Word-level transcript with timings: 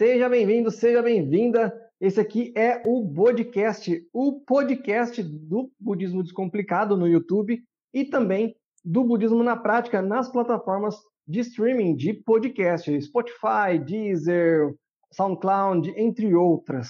Seja 0.00 0.30
bem-vindo, 0.30 0.70
seja 0.70 1.02
bem-vinda. 1.02 1.78
Esse 2.00 2.18
aqui 2.18 2.54
é 2.56 2.82
o 2.86 3.06
Podcast, 3.12 4.02
o 4.14 4.40
podcast 4.40 5.22
do 5.22 5.70
Budismo 5.78 6.22
Descomplicado 6.22 6.96
no 6.96 7.06
YouTube 7.06 7.62
e 7.92 8.06
também 8.06 8.56
do 8.82 9.04
Budismo 9.04 9.42
na 9.42 9.58
Prática 9.58 10.00
nas 10.00 10.32
plataformas 10.32 10.96
de 11.28 11.40
streaming 11.40 11.94
de 11.94 12.14
podcast, 12.14 12.98
Spotify, 13.02 13.78
Deezer, 13.84 14.74
SoundCloud, 15.12 15.92
entre 15.94 16.34
outras. 16.34 16.88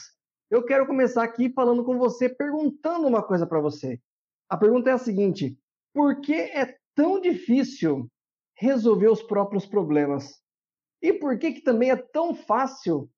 Eu 0.49 0.65
quero 0.65 0.87
começar 0.87 1.25
aqui 1.25 1.53
falando 1.53 1.83
com 1.83 1.99
você, 1.99 2.29
perguntando 2.29 3.09
uma 3.09 3.25
coisa 3.25 3.45
para 3.45 3.59
você. 3.59 3.99
A 4.49 4.57
pergunta 4.57 4.89
é 4.89 4.93
a 4.93 4.99
seguinte: 4.99 5.59
por 5.93 6.21
que 6.21 6.35
é 6.35 6.77
tão 6.95 7.21
difícil 7.21 8.07
resolver 8.57 9.09
os 9.09 9.21
próprios 9.21 9.67
problemas? 9.67 10.41
E 11.03 11.13
por 11.13 11.39
que, 11.39 11.53
que 11.53 11.61
também 11.61 11.91
é 11.91 11.97
tão 11.97 12.35
fácil 12.35 13.11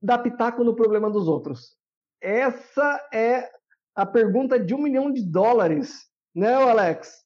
dar 0.00 0.18
pitaco 0.18 0.62
no 0.62 0.76
problema 0.76 1.10
dos 1.10 1.26
outros? 1.28 1.76
Essa 2.20 3.08
é 3.12 3.50
a 3.94 4.06
pergunta 4.06 4.58
de 4.58 4.74
um 4.74 4.82
milhão 4.82 5.10
de 5.10 5.22
dólares, 5.22 6.06
né, 6.34 6.54
Alex? 6.54 7.24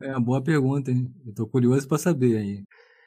É 0.00 0.10
uma 0.10 0.20
boa 0.20 0.42
pergunta, 0.42 0.90
hein? 0.90 1.12
Eu 1.24 1.30
estou 1.30 1.46
curioso 1.46 1.86
para 1.88 1.98
saber 1.98 2.36
aí. 2.36 2.64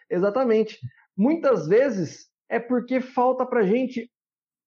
Exatamente. 0.09 0.79
Muitas 1.15 1.67
vezes 1.67 2.29
é 2.49 2.59
porque 2.59 3.01
falta 3.01 3.45
para 3.45 3.65
gente 3.65 4.09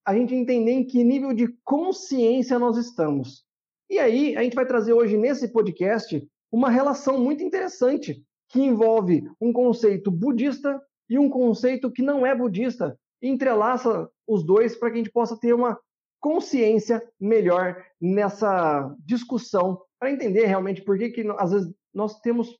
a 0.04 0.14
gente 0.14 0.34
entender 0.34 0.72
em 0.72 0.84
que 0.84 1.04
nível 1.04 1.32
de 1.32 1.48
consciência 1.62 2.58
nós 2.58 2.76
estamos. 2.76 3.44
E 3.88 3.98
aí, 3.98 4.36
a 4.36 4.42
gente 4.42 4.54
vai 4.54 4.66
trazer 4.66 4.92
hoje 4.92 5.16
nesse 5.16 5.52
podcast 5.52 6.26
uma 6.50 6.70
relação 6.70 7.18
muito 7.18 7.44
interessante 7.44 8.24
que 8.48 8.60
envolve 8.60 9.22
um 9.40 9.52
conceito 9.52 10.10
budista 10.10 10.80
e 11.10 11.18
um 11.18 11.28
conceito 11.28 11.90
que 11.90 12.02
não 12.02 12.24
é 12.24 12.34
budista. 12.34 12.96
Entrelaça 13.20 14.08
os 14.26 14.44
dois 14.44 14.76
para 14.76 14.90
que 14.90 14.94
a 14.94 14.98
gente 14.98 15.12
possa 15.12 15.36
ter 15.36 15.52
uma 15.52 15.78
consciência 16.20 17.02
melhor 17.18 17.84
nessa 18.00 18.94
discussão, 19.04 19.82
para 19.98 20.10
entender 20.10 20.46
realmente 20.46 20.82
por 20.82 20.96
que, 20.96 21.10
que 21.10 21.26
às 21.36 21.50
vezes 21.50 21.74
nós 21.92 22.20
temos 22.20 22.56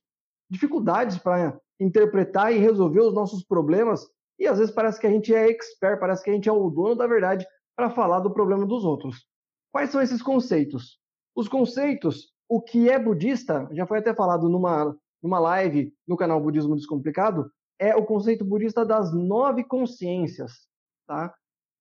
dificuldades 0.49 1.17
para 1.17 1.57
interpretar 1.79 2.53
e 2.53 2.59
resolver 2.59 2.99
os 2.99 3.13
nossos 3.13 3.43
problemas 3.43 4.05
e 4.37 4.47
às 4.47 4.57
vezes 4.57 4.73
parece 4.73 4.99
que 4.99 5.07
a 5.07 5.09
gente 5.09 5.33
é 5.33 5.49
expert, 5.49 5.99
parece 5.99 6.23
que 6.23 6.29
a 6.29 6.33
gente 6.33 6.49
é 6.49 6.51
o 6.51 6.69
dono 6.69 6.95
da 6.95 7.07
verdade 7.07 7.45
para 7.75 7.89
falar 7.89 8.19
do 8.19 8.33
problema 8.33 8.65
dos 8.65 8.83
outros. 8.83 9.25
Quais 9.71 9.91
são 9.91 10.01
esses 10.01 10.21
conceitos? 10.21 10.99
Os 11.35 11.47
conceitos, 11.47 12.31
o 12.49 12.61
que 12.61 12.89
é 12.89 12.99
budista, 12.99 13.69
já 13.71 13.85
foi 13.85 13.99
até 13.99 14.13
falado 14.13 14.49
numa, 14.49 14.97
numa 15.21 15.39
live 15.39 15.93
no 16.07 16.17
canal 16.17 16.41
Budismo 16.41 16.75
Descomplicado, 16.75 17.49
é 17.81 17.95
o 17.95 18.05
conceito 18.05 18.45
budista 18.45 18.85
das 18.85 19.11
nove 19.11 19.63
consciências, 19.63 20.67
tá? 21.07 21.33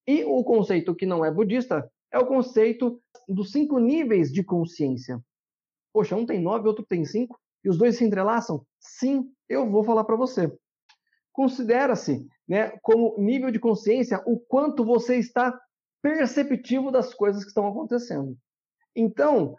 E 0.09 0.25
o 0.25 0.43
conceito 0.43 0.95
que 0.95 1.05
não 1.05 1.23
é 1.23 1.31
budista 1.31 1.93
é 2.11 2.19
o 2.19 2.27
conceito 2.27 2.99
dos 3.29 3.53
cinco 3.53 3.79
níveis 3.79 4.33
de 4.33 4.43
consciência. 4.43 5.23
Poxa, 5.93 6.17
um 6.17 6.25
tem 6.25 6.41
nove, 6.41 6.67
outro 6.67 6.87
tem 6.89 7.05
cinco, 7.05 7.39
e 7.63 7.69
os 7.69 7.77
dois 7.77 7.99
se 7.99 8.05
entrelaçam? 8.05 8.65
Sim, 8.81 9.31
eu 9.47 9.71
vou 9.71 9.85
falar 9.85 10.05
para 10.05 10.17
você. 10.17 10.51
Considera-se, 11.33 12.27
né, 12.49 12.71
como 12.83 13.15
nível 13.19 13.51
de 13.51 13.59
consciência 13.59 14.23
o 14.25 14.41
quanto 14.41 14.83
você 14.83 15.17
está 15.17 15.61
perceptivo 16.03 16.91
das 16.91 17.13
coisas 17.13 17.43
que 17.43 17.49
estão 17.49 17.69
acontecendo. 17.69 18.39
Então, 18.97 19.55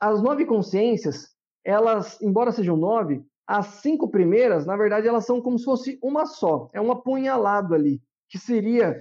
as 0.00 0.20
nove 0.20 0.46
consciências, 0.46 1.32
elas, 1.64 2.20
embora 2.20 2.50
sejam 2.50 2.76
nove, 2.76 3.24
as 3.46 3.66
cinco 3.80 4.10
primeiras, 4.10 4.66
na 4.66 4.76
verdade, 4.76 5.06
elas 5.06 5.24
são 5.24 5.40
como 5.40 5.58
se 5.58 5.64
fosse 5.64 5.98
uma 6.02 6.26
só, 6.26 6.68
é 6.72 6.80
um 6.80 6.90
apunhalado 6.90 7.74
ali, 7.74 8.02
que 8.28 8.38
seria 8.38 9.00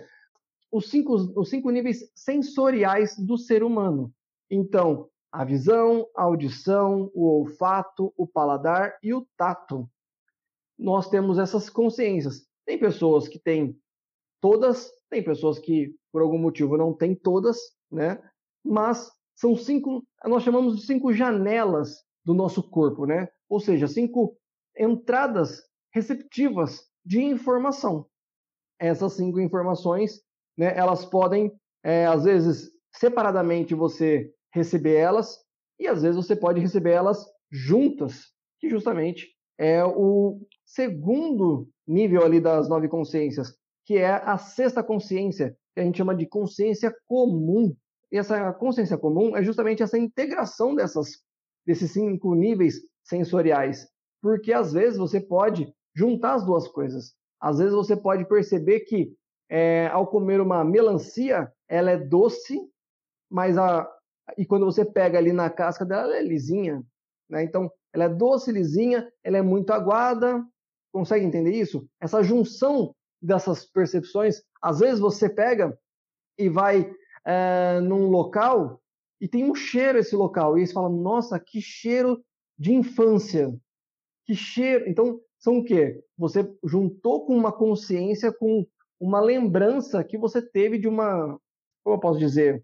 os 0.72 0.90
cinco, 0.90 1.16
os 1.16 1.50
cinco 1.50 1.70
níveis 1.72 2.12
sensoriais 2.14 3.18
do 3.18 3.38
ser 3.38 3.64
humano. 3.64 4.14
Então, 4.50 5.10
a 5.32 5.44
visão, 5.44 6.08
a 6.16 6.23
audição, 6.23 7.10
o 7.14 7.26
olfato, 7.26 8.14
o 8.16 8.28
paladar 8.28 8.98
e 9.02 9.14
o 9.14 9.28
tato. 9.36 9.89
Nós 10.78 11.10
temos 11.10 11.39
essas 11.39 11.70
consciências. 11.70 12.45
Tem 12.66 12.78
pessoas 12.78 13.28
que 13.28 13.39
têm 13.39 13.78
todas, 14.42 14.92
tem 15.10 15.23
pessoas 15.23 15.60
que 15.60 15.95
por 16.11 16.22
algum 16.22 16.38
motivo 16.38 16.78
não 16.78 16.94
têm 16.94 17.16
todas, 17.16 17.58
né? 17.92 18.22
Mas 18.64 19.11
são 19.34 19.55
cinco, 19.55 20.05
nós 20.23 20.44
chamamos 20.44 20.78
de 20.78 20.86
cinco 20.86 21.11
janelas 21.11 22.04
do 22.23 22.34
nosso 22.34 22.64
corpo, 22.64 23.05
né? 23.05 23.28
Ou 23.50 23.60
seja, 23.60 23.88
cinco 23.88 24.38
entradas 24.78 25.64
receptivas 25.94 26.83
de 27.06 27.22
informação. 27.22 28.06
Essas 28.80 29.14
cinco 29.14 29.39
informações, 29.39 30.22
né, 30.58 30.76
elas 30.76 31.06
podem, 31.06 31.52
é, 31.84 32.05
às 32.05 32.23
vezes, 32.23 32.72
separadamente 32.94 33.73
você 33.73 34.32
receber 34.54 34.95
elas, 34.95 35.39
e 35.80 35.88
às 35.88 36.02
vezes 36.02 36.16
você 36.16 36.36
pode 36.36 36.60
receber 36.60 36.92
elas 36.92 37.26
juntas, 37.52 38.34
que 38.60 38.70
justamente 38.70 39.28
é 39.58 39.84
o 39.84 40.42
segundo 40.66 41.70
nível 41.88 42.23
ali 42.23 42.42
das 42.42 42.67
nove 42.67 42.88
consciências, 42.88 43.55
que 43.86 43.98
é 43.98 44.10
a 44.10 44.38
sexta 44.38 44.84
consciência, 44.84 45.55
que 45.73 45.82
a 45.82 45.84
gente 45.84 45.98
chama 45.98 46.16
de 46.16 46.26
consciência 46.26 46.94
comum. 47.05 47.76
E 48.11 48.17
essa 48.17 48.52
consciência 48.54 48.98
comum 48.98 49.36
é 49.36 49.44
justamente 49.44 49.84
essa 49.84 49.98
integração 49.98 50.73
dessas, 50.76 51.22
desses 51.66 51.92
cinco 51.92 52.34
níveis 52.34 52.82
sensoriais 53.05 53.88
porque 54.26 54.52
às 54.52 54.73
vezes 54.73 54.98
você 54.98 55.21
pode 55.21 55.71
juntar 55.95 56.33
as 56.33 56.43
duas 56.43 56.67
coisas. 56.67 57.14
Às 57.39 57.60
vezes 57.60 57.76
você 57.76 57.95
pode 57.95 58.27
perceber 58.27 58.80
que 58.80 59.14
é, 59.48 59.86
ao 59.93 60.08
comer 60.08 60.42
uma 60.42 60.64
melancia, 60.64 61.54
ela 61.70 61.92
é 61.92 61.98
doce, 61.98 62.60
mas 63.30 63.55
a 63.55 63.88
e 64.36 64.43
quando 64.43 64.66
você 64.66 64.83
pega 64.83 65.20
ali 65.20 65.32
na 65.32 65.48
casca 65.48 65.86
dela, 65.86 66.05
ela 66.05 66.16
é 66.17 66.23
lisinha, 66.23 66.83
né? 67.30 67.43
Então, 67.43 67.71
ela 67.93 68.05
é 68.05 68.10
doce, 68.10 68.52
lisinha, 68.52 69.08
ela 69.23 69.37
é 69.37 69.43
muito 69.43 69.72
aguada. 69.72 70.43
Consegue 70.92 71.23
entender 71.23 71.52
isso? 71.52 71.87
Essa 72.02 72.23
junção 72.23 72.95
dessas 73.22 73.64
percepções, 73.64 74.42
às 74.60 74.80
vezes 74.80 74.99
você 74.99 75.30
pega 75.30 75.77
e 76.36 76.49
vai 76.49 76.92
é, 77.23 77.80
num 77.80 78.10
local 78.10 78.82
e 79.22 79.27
tem 79.27 79.43
um 79.43 79.54
cheiro 79.54 79.99
esse 79.99 80.16
local 80.16 80.58
e 80.58 80.66
você 80.66 80.73
fala, 80.73 80.89
nossa, 80.89 81.39
que 81.39 81.61
cheiro 81.61 82.20
de 82.58 82.73
infância. 82.73 83.54
Que 84.26 84.36
cheiro. 84.36 84.89
Então, 84.89 85.20
são 85.38 85.60
o 85.60 85.64
quê? 85.64 86.04
Você 86.17 86.49
juntou 86.64 87.26
com 87.26 87.36
uma 87.36 87.52
consciência, 87.52 88.32
com 88.32 88.66
uma 88.99 89.20
lembrança 89.20 90.04
que 90.04 90.17
você 90.17 90.42
teve 90.42 90.77
de 90.77 90.88
uma. 90.88 91.39
Como 91.83 91.95
eu 91.95 91.99
posso 91.99 92.20
dizer? 92.20 92.64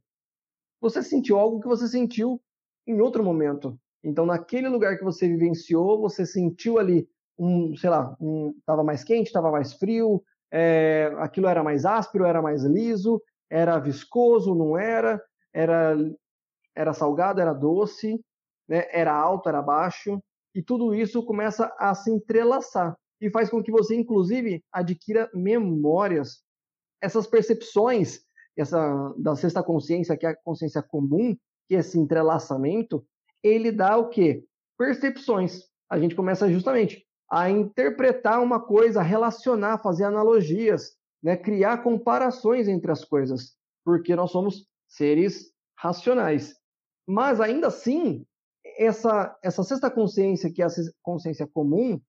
Você 0.80 1.04
sentiu 1.04 1.38
algo 1.38 1.60
que 1.60 1.68
você 1.68 1.88
sentiu 1.88 2.42
em 2.88 3.00
outro 3.00 3.24
momento. 3.24 3.80
Então, 4.04 4.26
naquele 4.26 4.68
lugar 4.68 4.98
que 4.98 5.04
você 5.04 5.28
vivenciou, 5.28 6.02
você 6.02 6.26
sentiu 6.26 6.80
ali 6.80 7.08
um, 7.38 7.76
sei 7.76 7.90
lá, 7.90 8.16
um, 8.20 8.54
tava 8.66 8.84
mais 8.84 9.04
quente, 9.04 9.28
estava 9.28 9.52
mais 9.52 9.74
frio, 9.74 10.24
é, 10.52 11.14
aquilo 11.18 11.48
era 11.48 11.64
mais 11.64 11.86
áspero, 11.86 12.26
era 12.26 12.42
mais 12.42 12.64
liso, 12.64 13.22
era 13.50 13.80
viscoso, 13.80 14.56
não 14.56 14.78
era, 14.78 15.22
era, 15.54 15.96
era 16.76 16.94
salgado, 16.94 17.40
era 17.40 17.54
doce, 17.54 18.20
né? 18.72 18.88
era 18.90 19.14
alto, 19.14 19.50
era 19.50 19.62
baixo 19.62 20.24
e 20.56 20.64
tudo 20.64 20.96
isso 20.96 21.26
começa 21.26 21.76
a 21.78 21.94
se 21.94 22.10
entrelaçar 22.10 22.96
e 23.20 23.30
faz 23.30 23.50
com 23.50 23.62
que 23.62 23.70
você, 23.70 23.96
inclusive, 23.96 24.64
adquira 24.72 25.30
memórias. 25.34 26.42
Essas 27.02 27.28
percepções, 27.28 28.22
essa 28.58 29.14
da 29.18 29.36
sexta 29.36 29.62
consciência, 29.62 30.16
que 30.18 30.26
é 30.26 30.30
a 30.30 30.36
consciência 30.36 30.82
comum, 30.82 31.36
que 31.68 31.76
é 31.76 31.80
esse 31.80 32.00
entrelaçamento, 32.00 33.06
ele 33.44 33.72
dá 33.72 33.98
o 33.98 34.08
quê? 34.08 34.46
Percepções. 34.78 35.64
A 35.90 36.00
gente 36.00 36.16
começa 36.16 36.50
justamente 36.50 37.06
a 37.30 37.50
interpretar 37.50 38.42
uma 38.42 38.60
coisa, 38.60 39.02
relacionar, 39.02 39.80
fazer 39.80 40.06
analogias, 40.06 40.96
né? 41.22 41.36
criar 41.36 41.84
comparações 41.84 42.68
entre 42.68 42.92
as 42.92 43.04
coisas, 43.04 43.56
porque 43.84 44.16
nós 44.16 44.32
somos 44.32 44.66
seres 44.88 45.52
racionais. 45.78 46.56
Mas 47.08 47.42
ainda 47.42 47.68
assim, 47.68 48.26
essa, 48.78 49.38
essa 49.44 49.64
sexta 49.64 49.90
consciência, 49.90 50.52
que 50.52 50.62
é 50.62 50.66
a 50.66 50.70
consciência 51.02 51.48
comum, 51.48 52.00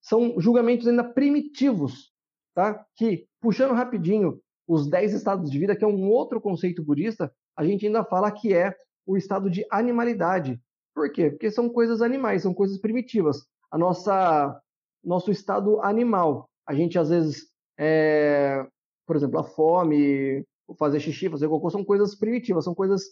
são 0.00 0.38
julgamentos 0.38 0.86
ainda 0.86 1.04
primitivos, 1.04 2.12
tá? 2.54 2.84
Que, 2.96 3.26
puxando 3.40 3.74
rapidinho 3.74 4.40
os 4.66 4.88
10 4.88 5.14
estados 5.14 5.50
de 5.50 5.58
vida, 5.58 5.76
que 5.76 5.84
é 5.84 5.88
um 5.88 6.08
outro 6.08 6.40
conceito 6.40 6.82
budista, 6.82 7.32
a 7.56 7.64
gente 7.64 7.86
ainda 7.86 8.04
fala 8.04 8.30
que 8.30 8.54
é 8.54 8.74
o 9.06 9.16
estado 9.16 9.48
de 9.48 9.64
animalidade. 9.70 10.60
Por 10.94 11.10
quê? 11.10 11.30
Porque 11.30 11.50
são 11.50 11.68
coisas 11.68 12.02
animais, 12.02 12.42
são 12.42 12.52
coisas 12.52 12.78
primitivas. 12.78 13.46
A 13.70 13.78
nossa 13.78 14.60
nosso 15.04 15.30
estado 15.30 15.80
animal. 15.82 16.50
A 16.66 16.74
gente 16.74 16.98
às 16.98 17.10
vezes, 17.10 17.48
é, 17.78 18.66
por 19.06 19.14
exemplo, 19.14 19.38
a 19.38 19.44
fome, 19.44 20.44
fazer 20.78 20.98
xixi, 20.98 21.30
fazer 21.30 21.48
cocô, 21.48 21.70
são 21.70 21.84
coisas 21.84 22.16
primitivas, 22.16 22.64
são 22.64 22.74
coisas 22.74 23.04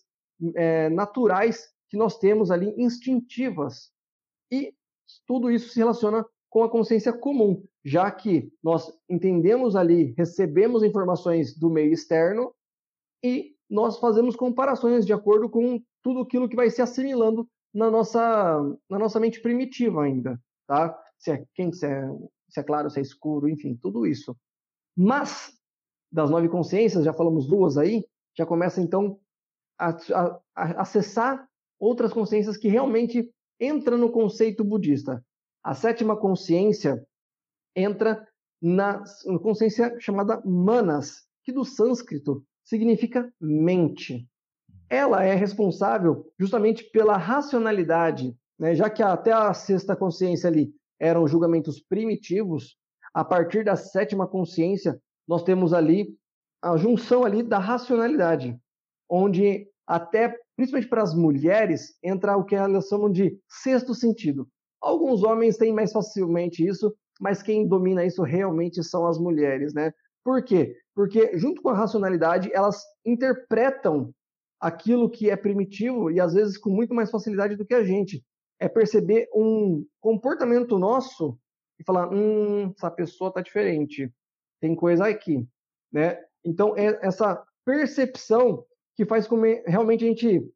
é, 0.57 0.89
naturais 0.89 1.74
que 1.89 1.97
nós 1.97 2.19
temos 2.19 2.51
ali 2.51 2.75
instintivas. 2.77 3.93
E 4.51 4.75
tudo 5.27 5.51
isso 5.51 5.71
se 5.71 5.79
relaciona 5.79 6.25
com 6.51 6.63
a 6.63 6.71
consciência 6.71 7.13
comum. 7.13 7.65
já 7.85 8.11
que 8.11 8.51
nós 8.63 8.91
entendemos 9.11 9.77
ali, 9.77 10.15
recebemos 10.17 10.83
informações 10.83 11.55
do 11.55 11.69
meio 11.69 11.93
externo 11.93 12.55
e 13.23 13.55
nós 13.69 13.99
fazemos 13.99 14.37
comparações 14.37 15.05
de 15.05 15.13
acordo 15.13 15.51
com 15.51 15.83
tudo 16.03 16.21
aquilo 16.21 16.49
que 16.49 16.57
vai 16.57 16.71
se 16.71 16.81
assimilando 16.81 17.47
na 17.75 17.91
nossa, 17.91 18.59
na 18.89 18.99
nossa 18.99 19.21
mente 19.21 19.41
primitiva 19.41 20.05
ainda, 20.05 20.41
tá? 20.67 20.99
Se 21.19 21.33
é 21.33 21.45
quente, 21.55 21.77
se 21.77 21.87
é, 21.87 22.07
se 22.49 22.61
é 22.61 22.63
claro, 22.63 22.89
se 22.89 23.01
é 23.01 23.03
escuro, 23.03 23.49
enfim, 23.49 23.77
tudo 23.77 24.07
isso. 24.07 24.37
Mas, 24.97 25.59
das 26.11 26.31
nove 26.31 26.49
consciências, 26.49 27.05
já 27.05 27.13
falamos 27.13 27.47
duas 27.47 27.77
aí, 27.77 28.07
já 28.37 28.47
começa 28.47 28.81
então 28.81 29.19
a, 29.79 29.91
a, 29.91 30.41
a 30.55 30.83
acessar 30.83 31.49
outras 31.79 32.12
consciências 32.12 32.56
que 32.56 32.69
realmente 32.69 33.31
entram 33.61 33.99
no 33.99 34.11
conceito 34.11 34.65
budista. 34.65 35.25
A 35.62 35.75
sétima 35.75 36.17
consciência 36.17 37.05
entra 37.75 38.26
na 38.61 39.03
consciência 39.43 39.94
chamada 40.00 40.41
manas, 40.44 41.26
que 41.43 41.53
do 41.53 41.65
sânscrito 41.65 42.43
significa 42.65 43.31
mente. 43.41 44.26
Ela 44.88 45.25
é 45.25 45.35
responsável 45.35 46.31
justamente 46.38 46.85
pela 46.91 47.17
racionalidade, 47.17 48.35
né? 48.59 48.75
já 48.75 48.88
que 48.88 49.03
até 49.03 49.32
a 49.32 49.53
sexta 49.53 49.97
consciência 49.97 50.49
ali 50.49 50.73
eram 50.99 51.26
julgamentos 51.26 51.81
primitivos, 51.81 52.76
a 53.12 53.25
partir 53.25 53.65
da 53.65 53.76
sétima 53.76 54.26
consciência 54.26 55.00
nós 55.26 55.43
temos 55.43 55.73
ali 55.73 56.17
a 56.62 56.76
junção 56.76 57.25
ali 57.25 57.43
da 57.43 57.59
racionalidade, 57.59 58.59
onde 59.09 59.69
até 59.87 60.38
principalmente 60.56 60.89
para 60.89 61.03
as 61.03 61.15
mulheres 61.15 61.97
entra 62.03 62.37
o 62.37 62.45
que 62.45 62.55
elas 62.55 62.89
chamam 62.89 63.11
de 63.11 63.39
sexto 63.49 63.95
sentido. 63.95 64.49
Alguns 64.81 65.23
homens 65.23 65.56
têm 65.56 65.73
mais 65.73 65.93
facilmente 65.93 66.67
isso, 66.67 66.95
mas 67.21 67.43
quem 67.43 67.67
domina 67.67 68.05
isso 68.05 68.23
realmente 68.23 68.83
são 68.83 69.06
as 69.06 69.19
mulheres, 69.19 69.73
né? 69.73 69.93
Por 70.25 70.43
quê? 70.45 70.77
Porque 70.95 71.37
junto 71.39 71.62
com 71.62 71.69
a 71.69 71.75
racionalidade, 71.75 72.51
elas 72.53 72.83
interpretam 73.05 74.12
aquilo 74.61 75.11
que 75.11 75.29
é 75.29 75.37
primitivo 75.37 76.11
e 76.11 76.21
às 76.21 76.33
vezes 76.35 76.57
com 76.57 76.71
muito 76.71 76.95
mais 76.95 77.11
facilidade 77.11 77.57
do 77.57 77.67
que 77.67 77.75
a 77.75 77.85
gente. 77.85 78.25
É 78.59 78.69
perceber 78.69 79.29
um 79.35 79.85
comportamento 80.00 80.79
nosso 80.79 81.39
e 81.79 81.85
falar, 81.85 82.09
hum, 82.12 82.73
essa 82.77 82.91
pessoa 82.91 83.33
tá 83.33 83.41
diferente, 83.41 84.11
tem 84.61 84.75
coisa 84.75 85.07
aqui, 85.07 85.47
né? 85.93 86.19
Então 86.45 86.77
é 86.77 86.99
essa 87.03 87.45
percepção 87.65 88.65
que 88.96 89.05
faz 89.05 89.26
com 89.26 89.41
que 89.41 89.64
realmente 89.67 90.05
a 90.05 90.08
gente 90.08 90.49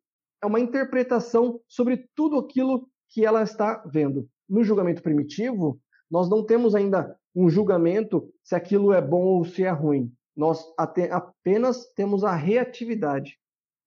é 0.43 0.47
uma 0.47 0.61
interpretação 0.61 1.61
sobre 1.67 2.09
tudo 2.15 2.39
aquilo 2.39 2.89
que 3.11 3.25
ela 3.25 3.43
está 3.43 3.83
vendo. 3.91 4.29
No 4.49 4.63
julgamento 4.63 5.03
primitivo, 5.03 5.81
nós 6.11 6.29
não 6.29 6.45
temos 6.45 6.75
ainda 6.75 7.19
um 7.35 7.49
julgamento 7.49 8.33
se 8.43 8.55
aquilo 8.55 8.93
é 8.93 9.01
bom 9.01 9.23
ou 9.23 9.45
se 9.45 9.65
é 9.65 9.71
ruim. 9.71 10.13
Nós 10.37 10.65
apenas 10.77 11.87
temos 11.95 12.25
a 12.25 12.35
reatividade. 12.35 13.39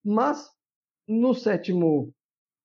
Mas 0.04 0.50
no 1.08 1.34
sétimo 1.34 2.14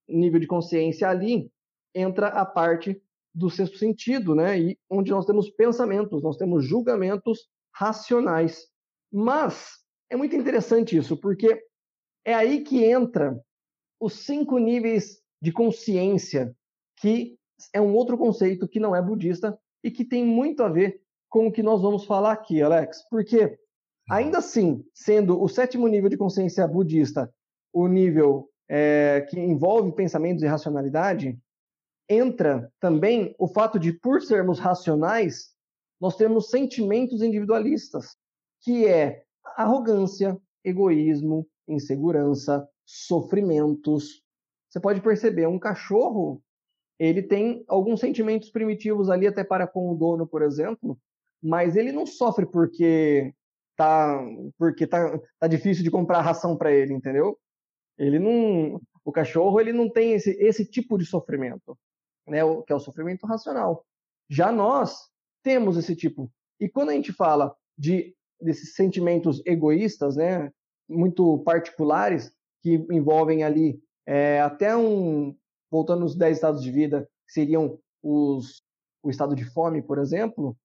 nível 0.08 0.40
de 0.40 0.46
consciência 0.46 1.08
ali 1.08 1.50
entra 1.94 2.28
a 2.28 2.44
parte 2.44 3.00
do 3.34 3.50
sexto 3.50 3.78
sentido, 3.78 4.34
né? 4.34 4.58
E 4.58 4.78
onde 4.90 5.10
nós 5.10 5.26
temos 5.26 5.50
pensamentos, 5.50 6.22
nós 6.22 6.36
temos 6.36 6.64
julgamentos 6.64 7.48
racionais. 7.74 8.66
Mas 9.12 9.72
é 10.10 10.16
muito 10.16 10.34
interessante 10.34 10.96
isso, 10.96 11.16
porque 11.16 11.62
é 12.26 12.34
aí 12.34 12.62
que 12.62 12.84
entra 12.84 13.40
os 14.00 14.24
cinco 14.24 14.58
níveis 14.58 15.22
de 15.40 15.52
consciência, 15.52 16.54
que 16.96 17.38
é 17.72 17.80
um 17.80 17.94
outro 17.94 18.18
conceito 18.18 18.66
que 18.66 18.80
não 18.80 18.94
é 18.96 19.00
budista 19.00 19.56
e 19.82 19.92
que 19.92 20.04
tem 20.04 20.24
muito 20.24 20.64
a 20.64 20.68
ver 20.68 21.00
com 21.30 21.46
o 21.46 21.52
que 21.52 21.62
nós 21.62 21.80
vamos 21.80 22.04
falar 22.04 22.32
aqui, 22.32 22.60
Alex. 22.60 23.06
Porque, 23.08 23.56
ainda 24.10 24.38
assim, 24.38 24.84
sendo 24.92 25.40
o 25.40 25.48
sétimo 25.48 25.86
nível 25.86 26.10
de 26.10 26.16
consciência 26.16 26.66
budista 26.66 27.32
o 27.72 27.86
nível 27.86 28.50
é, 28.68 29.24
que 29.28 29.38
envolve 29.38 29.92
pensamentos 29.92 30.42
e 30.42 30.46
racionalidade, 30.46 31.38
entra 32.08 32.72
também 32.80 33.36
o 33.38 33.46
fato 33.46 33.78
de, 33.78 33.92
por 33.92 34.20
sermos 34.20 34.58
racionais, 34.58 35.54
nós 36.00 36.16
temos 36.16 36.50
sentimentos 36.50 37.22
individualistas, 37.22 38.16
que 38.62 38.86
é 38.86 39.22
arrogância, 39.56 40.36
egoísmo, 40.64 41.46
insegurança, 41.68 42.68
sofrimentos. 42.84 44.22
Você 44.68 44.80
pode 44.80 45.00
perceber, 45.00 45.46
um 45.46 45.58
cachorro, 45.58 46.42
ele 46.98 47.22
tem 47.22 47.64
alguns 47.68 48.00
sentimentos 48.00 48.50
primitivos 48.50 49.10
ali 49.10 49.26
até 49.26 49.44
para 49.44 49.66
com 49.66 49.90
o 49.90 49.96
dono, 49.96 50.26
por 50.26 50.42
exemplo, 50.42 50.98
mas 51.42 51.76
ele 51.76 51.92
não 51.92 52.06
sofre 52.06 52.46
porque 52.46 53.34
tá 53.76 54.24
porque 54.58 54.86
tá, 54.86 55.18
tá 55.38 55.46
difícil 55.46 55.84
de 55.84 55.90
comprar 55.90 56.22
ração 56.22 56.56
para 56.56 56.72
ele, 56.72 56.94
entendeu? 56.94 57.38
Ele 57.98 58.18
não, 58.18 58.80
o 59.04 59.12
cachorro 59.12 59.60
ele 59.60 59.72
não 59.72 59.90
tem 59.90 60.12
esse, 60.12 60.30
esse 60.42 60.64
tipo 60.64 60.98
de 60.98 61.04
sofrimento, 61.04 61.78
né? 62.26 62.42
O, 62.44 62.62
que 62.62 62.72
é 62.72 62.76
o 62.76 62.80
sofrimento 62.80 63.26
racional. 63.26 63.84
Já 64.28 64.50
nós 64.50 65.08
temos 65.42 65.76
esse 65.76 65.94
tipo. 65.94 66.30
E 66.58 66.68
quando 66.68 66.90
a 66.90 66.94
gente 66.94 67.12
fala 67.12 67.54
de 67.78 68.14
desses 68.40 68.74
sentimentos 68.74 69.40
egoístas, 69.46 70.16
né, 70.16 70.50
muito 70.88 71.38
particulares, 71.38 72.32
que 72.62 72.74
envolvem 72.90 73.42
ali 73.42 73.80
é, 74.06 74.40
até 74.40 74.76
um, 74.76 75.36
voltando 75.70 76.00
nos 76.00 76.14
10 76.14 76.36
estados 76.36 76.62
de 76.62 76.70
vida, 76.70 77.08
que 77.26 77.32
seriam 77.32 77.78
os, 78.02 78.62
o 79.02 79.10
estado 79.10 79.34
de 79.34 79.44
fome, 79.44 79.82
por 79.82 79.98
exemplo, 79.98 80.56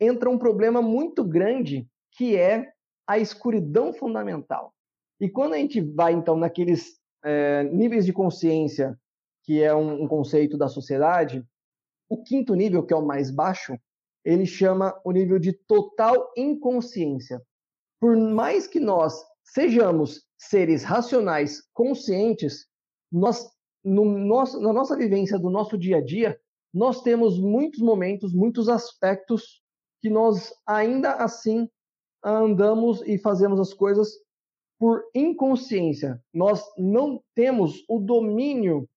entra 0.00 0.30
um 0.30 0.38
problema 0.38 0.80
muito 0.80 1.24
grande 1.24 1.88
que 2.12 2.36
é 2.36 2.72
a 3.06 3.18
escuridão 3.18 3.92
fundamental. 3.92 4.72
E 5.20 5.28
quando 5.28 5.54
a 5.54 5.58
gente 5.58 5.80
vai, 5.80 6.12
então, 6.12 6.36
naqueles 6.36 6.98
é, 7.24 7.64
níveis 7.64 8.04
de 8.04 8.12
consciência, 8.12 8.98
que 9.44 9.62
é 9.62 9.74
um, 9.74 10.02
um 10.02 10.08
conceito 10.08 10.58
da 10.58 10.68
sociedade, 10.68 11.44
o 12.08 12.22
quinto 12.22 12.54
nível, 12.54 12.84
que 12.84 12.92
é 12.92 12.96
o 12.96 13.04
mais 13.04 13.30
baixo, 13.30 13.78
ele 14.24 14.44
chama 14.44 14.98
o 15.04 15.12
nível 15.12 15.38
de 15.38 15.52
total 15.52 16.32
inconsciência. 16.36 17.40
Por 18.00 18.16
mais 18.16 18.66
que 18.66 18.80
nós 18.80 19.24
sejamos 19.46 20.24
seres 20.36 20.82
racionais 20.82 21.62
conscientes, 21.72 22.66
nós, 23.10 23.48
no 23.84 24.04
nosso, 24.04 24.60
na 24.60 24.72
nossa 24.72 24.96
vivência 24.96 25.38
do 25.38 25.50
nosso 25.50 25.78
dia 25.78 25.98
a 25.98 26.04
dia, 26.04 26.38
nós 26.74 27.02
temos 27.02 27.38
muitos 27.38 27.80
momentos, 27.80 28.34
muitos 28.34 28.68
aspectos 28.68 29.62
que 30.02 30.10
nós 30.10 30.52
ainda 30.66 31.12
assim 31.14 31.68
andamos 32.22 33.02
e 33.06 33.18
fazemos 33.18 33.58
as 33.60 33.72
coisas 33.72 34.10
por 34.78 35.02
inconsciência. 35.14 36.20
Nós 36.34 36.62
não 36.76 37.22
temos 37.34 37.82
o 37.88 37.98
domínio 37.98 38.88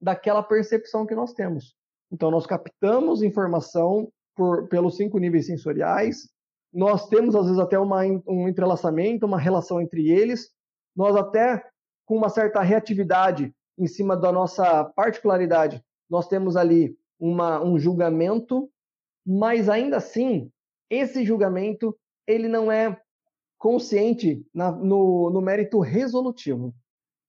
daquela 0.00 0.42
percepção 0.42 1.06
que 1.06 1.14
nós 1.14 1.32
temos. 1.34 1.76
Então, 2.10 2.30
nós 2.30 2.46
captamos 2.46 3.22
informação 3.22 4.10
por, 4.34 4.66
pelos 4.68 4.96
cinco 4.96 5.18
níveis 5.18 5.46
sensoriais, 5.46 6.28
nós 6.72 7.08
temos, 7.08 7.34
às 7.34 7.46
vezes, 7.46 7.58
até 7.58 7.78
uma, 7.78 8.02
um 8.26 8.48
entrelaçamento, 8.48 9.26
uma 9.26 9.38
relação 9.38 9.80
entre 9.80 10.08
eles, 10.10 10.50
nós 10.94 11.16
até, 11.16 11.64
com 12.06 12.16
uma 12.16 12.28
certa 12.28 12.60
reatividade 12.62 13.54
em 13.78 13.86
cima 13.86 14.16
da 14.16 14.30
nossa 14.30 14.84
particularidade, 14.84 15.82
nós 16.08 16.28
temos 16.28 16.56
ali 16.56 16.96
uma, 17.18 17.62
um 17.62 17.78
julgamento, 17.78 18.70
mas 19.26 19.68
ainda 19.68 19.96
assim, 19.96 20.50
esse 20.88 21.24
julgamento, 21.24 21.96
ele 22.26 22.48
não 22.48 22.70
é 22.70 23.00
consciente 23.58 24.44
na, 24.54 24.72
no, 24.72 25.30
no 25.30 25.40
mérito 25.40 25.80
resolutivo. 25.80 26.74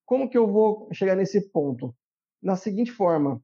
Como 0.06 0.30
que 0.30 0.38
eu 0.38 0.48
vou 0.48 0.88
chegar 0.92 1.16
nesse 1.16 1.50
ponto? 1.52 1.96
Na 2.42 2.56
seguinte 2.56 2.92
forma, 2.92 3.42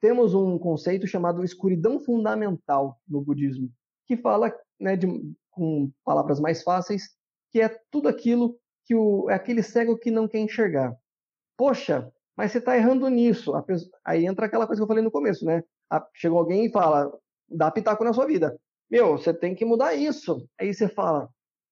temos 0.00 0.34
um 0.34 0.58
conceito 0.58 1.06
chamado 1.06 1.42
escuridão 1.42 1.98
fundamental 1.98 3.00
no 3.08 3.20
budismo, 3.20 3.70
que 4.06 4.16
fala, 4.16 4.54
né, 4.78 4.96
de, 4.96 5.06
com 5.50 5.90
palavras 6.04 6.40
mais 6.40 6.62
fáceis, 6.62 7.10
que 7.50 7.60
é 7.60 7.68
tudo 7.90 8.08
aquilo 8.08 8.58
que 8.84 8.94
o, 8.94 9.28
é 9.30 9.34
aquele 9.34 9.62
cego 9.62 9.98
que 9.98 10.10
não 10.10 10.28
quer 10.28 10.38
enxergar. 10.38 10.94
Poxa, 11.56 12.12
mas 12.36 12.52
você 12.52 12.58
está 12.58 12.76
errando 12.76 13.08
nisso. 13.08 13.52
Pessoa, 13.62 13.90
aí 14.04 14.26
entra 14.26 14.46
aquela 14.46 14.66
coisa 14.66 14.80
que 14.80 14.84
eu 14.84 14.88
falei 14.88 15.02
no 15.02 15.10
começo, 15.10 15.44
né? 15.44 15.62
A, 15.90 16.06
chegou 16.14 16.38
alguém 16.38 16.66
e 16.66 16.70
fala, 16.70 17.10
dá 17.48 17.70
pitaco 17.70 18.04
na 18.04 18.12
sua 18.12 18.26
vida. 18.26 18.58
Meu, 18.90 19.18
você 19.18 19.32
tem 19.32 19.54
que 19.54 19.64
mudar 19.64 19.94
isso. 19.94 20.46
Aí 20.60 20.72
você 20.72 20.88
fala, 20.88 21.28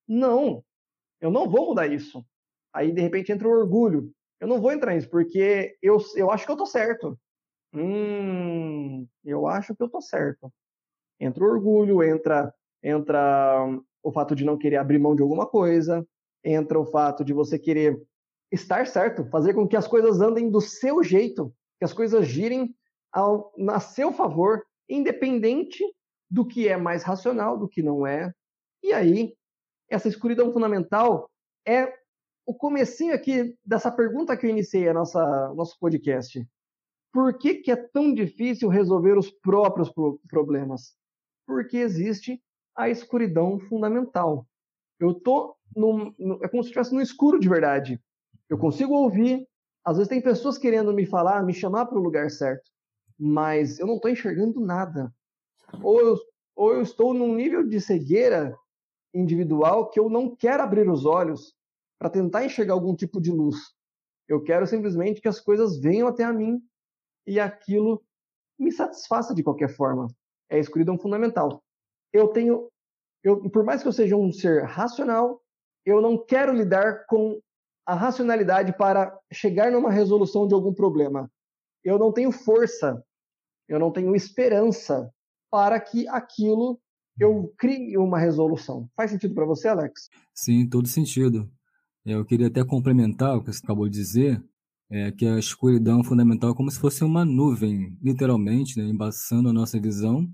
não, 0.08 0.64
eu 1.20 1.30
não 1.30 1.48
vou 1.48 1.68
mudar 1.68 1.86
isso. 1.86 2.24
Aí, 2.72 2.92
de 2.92 3.00
repente, 3.00 3.30
entra 3.30 3.46
o 3.46 3.52
orgulho. 3.52 4.10
Eu 4.40 4.48
não 4.48 4.60
vou 4.60 4.72
entrar 4.72 4.94
nisso, 4.94 5.08
porque 5.08 5.76
eu, 5.80 5.98
eu 6.16 6.30
acho 6.30 6.44
que 6.44 6.52
eu 6.52 6.56
tô 6.56 6.66
certo. 6.66 7.18
Hum, 7.72 9.06
eu 9.24 9.46
acho 9.46 9.74
que 9.74 9.82
eu 9.82 9.88
tô 9.88 10.00
certo. 10.00 10.52
Entra 11.20 11.44
o 11.44 11.46
orgulho, 11.46 12.02
entra, 12.02 12.52
entra 12.84 13.66
o 14.02 14.12
fato 14.12 14.36
de 14.36 14.44
não 14.44 14.58
querer 14.58 14.76
abrir 14.76 14.98
mão 14.98 15.16
de 15.16 15.22
alguma 15.22 15.46
coisa, 15.46 16.06
entra 16.44 16.78
o 16.78 16.84
fato 16.84 17.24
de 17.24 17.32
você 17.32 17.58
querer 17.58 17.98
estar 18.52 18.86
certo, 18.86 19.24
fazer 19.30 19.54
com 19.54 19.66
que 19.66 19.76
as 19.76 19.88
coisas 19.88 20.20
andem 20.20 20.50
do 20.50 20.60
seu 20.60 21.02
jeito, 21.02 21.52
que 21.78 21.84
as 21.84 21.92
coisas 21.94 22.26
girem 22.26 22.74
ao, 23.10 23.52
a 23.70 23.80
seu 23.80 24.12
favor, 24.12 24.62
independente 24.88 25.82
do 26.30 26.46
que 26.46 26.68
é 26.68 26.76
mais 26.76 27.02
racional, 27.02 27.58
do 27.58 27.66
que 27.66 27.82
não 27.82 28.06
é. 28.06 28.30
E 28.82 28.92
aí, 28.92 29.34
essa 29.88 30.08
escuridão 30.08 30.52
fundamental 30.52 31.30
é 31.66 31.90
o 32.46 32.52
comecinho 32.52 33.14
aqui 33.14 33.56
dessa 33.64 33.90
pergunta 33.90 34.36
que 34.36 34.44
eu 34.44 34.50
iniciei 34.50 34.88
a 34.88 34.94
nossa 34.94 35.52
nosso 35.54 35.78
podcast. 35.78 36.46
Por 37.10 37.38
que, 37.38 37.54
que 37.54 37.70
é 37.70 37.76
tão 37.76 38.12
difícil 38.12 38.68
resolver 38.68 39.16
os 39.16 39.30
próprios 39.30 39.90
pro 39.90 40.20
problemas? 40.28 40.94
Porque 41.46 41.78
existe 41.78 42.42
a 42.76 42.88
escuridão 42.88 43.58
fundamental. 43.58 44.46
Eu 44.98 45.14
tô 45.14 45.56
num, 45.76 46.14
é 46.42 46.48
como 46.48 46.62
se 46.62 46.68
estivesse 46.68 46.94
no 46.94 47.00
escuro 47.00 47.38
de 47.38 47.48
verdade. 47.48 48.00
Eu 48.48 48.58
consigo 48.58 48.94
ouvir, 48.94 49.46
às 49.84 49.96
vezes 49.96 50.08
tem 50.08 50.20
pessoas 50.20 50.58
querendo 50.58 50.92
me 50.92 51.06
falar, 51.06 51.42
me 51.44 51.54
chamar 51.54 51.86
para 51.86 51.98
o 51.98 52.02
lugar 52.02 52.30
certo, 52.30 52.70
mas 53.18 53.78
eu 53.78 53.86
não 53.86 53.96
estou 53.96 54.10
enxergando 54.10 54.60
nada. 54.60 55.12
Ou 55.82 56.00
eu, 56.00 56.18
ou 56.54 56.74
eu 56.74 56.82
estou 56.82 57.14
num 57.14 57.34
nível 57.34 57.66
de 57.66 57.80
cegueira 57.80 58.56
individual 59.12 59.90
que 59.90 59.98
eu 59.98 60.08
não 60.08 60.34
quero 60.34 60.62
abrir 60.62 60.88
os 60.88 61.04
olhos 61.04 61.54
para 61.98 62.10
tentar 62.10 62.44
enxergar 62.44 62.74
algum 62.74 62.94
tipo 62.94 63.20
de 63.20 63.30
luz. 63.30 63.56
Eu 64.28 64.42
quero 64.42 64.66
simplesmente 64.66 65.20
que 65.20 65.28
as 65.28 65.40
coisas 65.40 65.78
venham 65.78 66.08
até 66.08 66.24
a 66.24 66.32
mim 66.32 66.60
e 67.26 67.38
aquilo 67.40 68.02
me 68.58 68.70
satisfaça 68.70 69.34
de 69.34 69.42
qualquer 69.42 69.68
forma. 69.68 70.08
É 70.48 70.56
a 70.56 70.60
escuridão 70.60 70.98
fundamental. 70.98 71.63
Eu 72.14 72.28
tenho, 72.28 72.68
eu, 73.24 73.50
por 73.50 73.64
mais 73.64 73.82
que 73.82 73.88
eu 73.88 73.92
seja 73.92 74.16
um 74.16 74.32
ser 74.32 74.62
racional, 74.62 75.42
eu 75.84 76.00
não 76.00 76.16
quero 76.16 76.52
lidar 76.54 77.06
com 77.06 77.40
a 77.84 77.92
racionalidade 77.92 78.72
para 78.78 79.18
chegar 79.32 79.72
numa 79.72 79.90
resolução 79.90 80.46
de 80.46 80.54
algum 80.54 80.72
problema. 80.72 81.28
Eu 81.82 81.98
não 81.98 82.12
tenho 82.12 82.30
força, 82.30 83.04
eu 83.68 83.80
não 83.80 83.90
tenho 83.90 84.14
esperança 84.14 85.12
para 85.50 85.80
que 85.80 86.06
aquilo 86.06 86.80
eu 87.18 87.52
crie 87.58 87.98
uma 87.98 88.18
resolução. 88.18 88.88
Faz 88.96 89.10
sentido 89.10 89.34
para 89.34 89.44
você, 89.44 89.66
Alex? 89.66 90.08
Sim, 90.32 90.68
todo 90.68 90.86
sentido. 90.86 91.50
Eu 92.06 92.24
queria 92.24 92.46
até 92.46 92.64
complementar 92.64 93.36
o 93.36 93.40
que 93.42 93.52
você 93.52 93.60
acabou 93.62 93.88
de 93.88 93.98
dizer, 93.98 94.42
é 94.90 95.10
que 95.10 95.26
a 95.26 95.38
escuridão 95.38 96.00
é 96.00 96.04
fundamental 96.04 96.50
é 96.50 96.54
como 96.54 96.70
se 96.70 96.78
fosse 96.78 97.02
uma 97.02 97.24
nuvem, 97.24 97.98
literalmente, 98.00 98.78
né, 98.78 98.84
embaçando 98.84 99.48
a 99.48 99.52
nossa 99.52 99.80
visão 99.80 100.28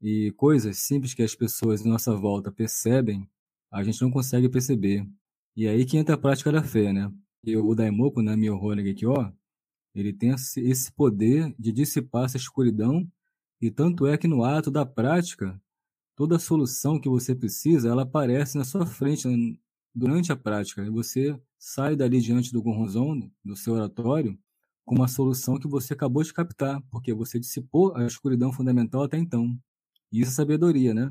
e 0.00 0.32
coisas 0.32 0.78
simples 0.78 1.14
que 1.14 1.22
as 1.22 1.34
pessoas 1.34 1.84
à 1.84 1.88
nossa 1.88 2.14
volta 2.14 2.52
percebem, 2.52 3.28
a 3.70 3.82
gente 3.82 4.00
não 4.02 4.10
consegue 4.10 4.48
perceber. 4.48 5.06
E 5.56 5.66
aí 5.66 5.84
que 5.84 5.96
entra 5.98 6.14
a 6.14 6.18
prática 6.18 6.52
da 6.52 6.62
fé, 6.62 6.92
né? 6.92 7.12
E 7.44 7.56
o 7.56 7.74
Daimoku, 7.74 8.22
né, 8.22 8.36
Myoho 8.36 8.74
Gekyo, 8.76 9.32
ele 9.94 10.12
tem 10.12 10.30
esse 10.30 10.92
poder 10.92 11.54
de 11.58 11.72
dissipar 11.72 12.24
essa 12.24 12.36
escuridão 12.36 13.06
e 13.60 13.70
tanto 13.70 14.06
é 14.06 14.16
que 14.16 14.28
no 14.28 14.44
ato 14.44 14.70
da 14.70 14.86
prática, 14.86 15.60
toda 16.14 16.38
solução 16.38 17.00
que 17.00 17.08
você 17.08 17.34
precisa, 17.34 17.88
ela 17.88 18.02
aparece 18.02 18.56
na 18.56 18.64
sua 18.64 18.86
frente 18.86 19.26
né, 19.26 19.56
durante 19.94 20.30
a 20.30 20.36
prática. 20.36 20.84
E 20.84 20.90
você 20.90 21.38
sai 21.58 21.96
dali 21.96 22.20
diante 22.20 22.52
do 22.52 22.62
Gonzon, 22.62 23.28
do 23.44 23.56
seu 23.56 23.74
oratório, 23.74 24.38
com 24.84 24.94
uma 24.94 25.08
solução 25.08 25.58
que 25.58 25.66
você 25.66 25.92
acabou 25.92 26.22
de 26.22 26.32
captar, 26.32 26.80
porque 26.90 27.12
você 27.12 27.38
dissipou 27.38 27.94
a 27.96 28.06
escuridão 28.06 28.52
fundamental 28.52 29.02
até 29.02 29.18
então. 29.18 29.58
Isso 30.12 30.30
é 30.30 30.34
sabedoria, 30.34 30.94
né? 30.94 31.10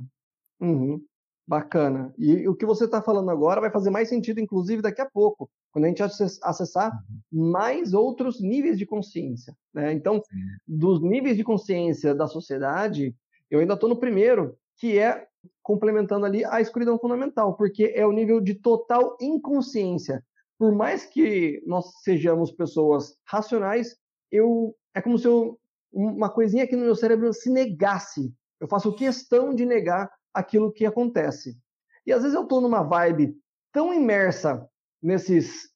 Uhum. 0.59 1.01
Bacana. 1.47 2.13
E 2.17 2.47
o 2.47 2.55
que 2.55 2.65
você 2.65 2.85
está 2.85 3.01
falando 3.01 3.29
agora 3.31 3.61
vai 3.61 3.71
fazer 3.71 3.89
mais 3.89 4.09
sentido, 4.09 4.39
inclusive, 4.39 4.81
daqui 4.81 5.01
a 5.01 5.09
pouco, 5.09 5.49
quando 5.71 5.85
a 5.85 5.87
gente 5.87 6.03
acessar 6.03 6.91
uhum. 7.31 7.51
mais 7.51 7.93
outros 7.93 8.41
níveis 8.41 8.77
de 8.77 8.85
consciência. 8.85 9.55
Né? 9.73 9.93
Então, 9.93 10.15
Sim. 10.15 10.37
dos 10.67 11.01
níveis 11.01 11.37
de 11.37 11.43
consciência 11.43 12.13
da 12.13 12.27
sociedade, 12.27 13.15
eu 13.49 13.59
ainda 13.59 13.75
estou 13.75 13.87
no 13.87 13.99
primeiro, 13.99 14.57
que 14.75 14.97
é 14.97 15.25
complementando 15.63 16.25
ali 16.25 16.43
a 16.43 16.59
escuridão 16.59 16.99
fundamental, 16.99 17.55
porque 17.55 17.93
é 17.95 18.05
o 18.05 18.11
nível 18.11 18.41
de 18.41 18.55
total 18.55 19.17
inconsciência 19.21 20.23
por 20.57 20.73
mais 20.73 21.05
que 21.05 21.61
nós 21.65 22.01
sejamos 22.01 22.51
pessoas 22.51 23.15
racionais, 23.25 23.95
eu 24.31 24.75
é 24.93 25.01
como 25.01 25.17
se 25.17 25.27
eu, 25.27 25.59
uma 25.91 26.29
coisinha 26.29 26.63
aqui 26.63 26.75
no 26.75 26.85
meu 26.85 26.95
cérebro 26.95 27.31
se 27.31 27.49
negasse. 27.49 28.33
Eu 28.59 28.67
faço 28.67 28.95
questão 28.95 29.53
de 29.53 29.65
negar 29.65 30.09
aquilo 30.33 30.71
que 30.71 30.85
acontece. 30.85 31.57
E 32.05 32.13
às 32.13 32.21
vezes 32.21 32.35
eu 32.35 32.43
estou 32.43 32.61
numa 32.61 32.83
vibe 32.83 33.35
tão 33.71 33.93
imersa 33.93 34.67
nesses. 35.01 35.69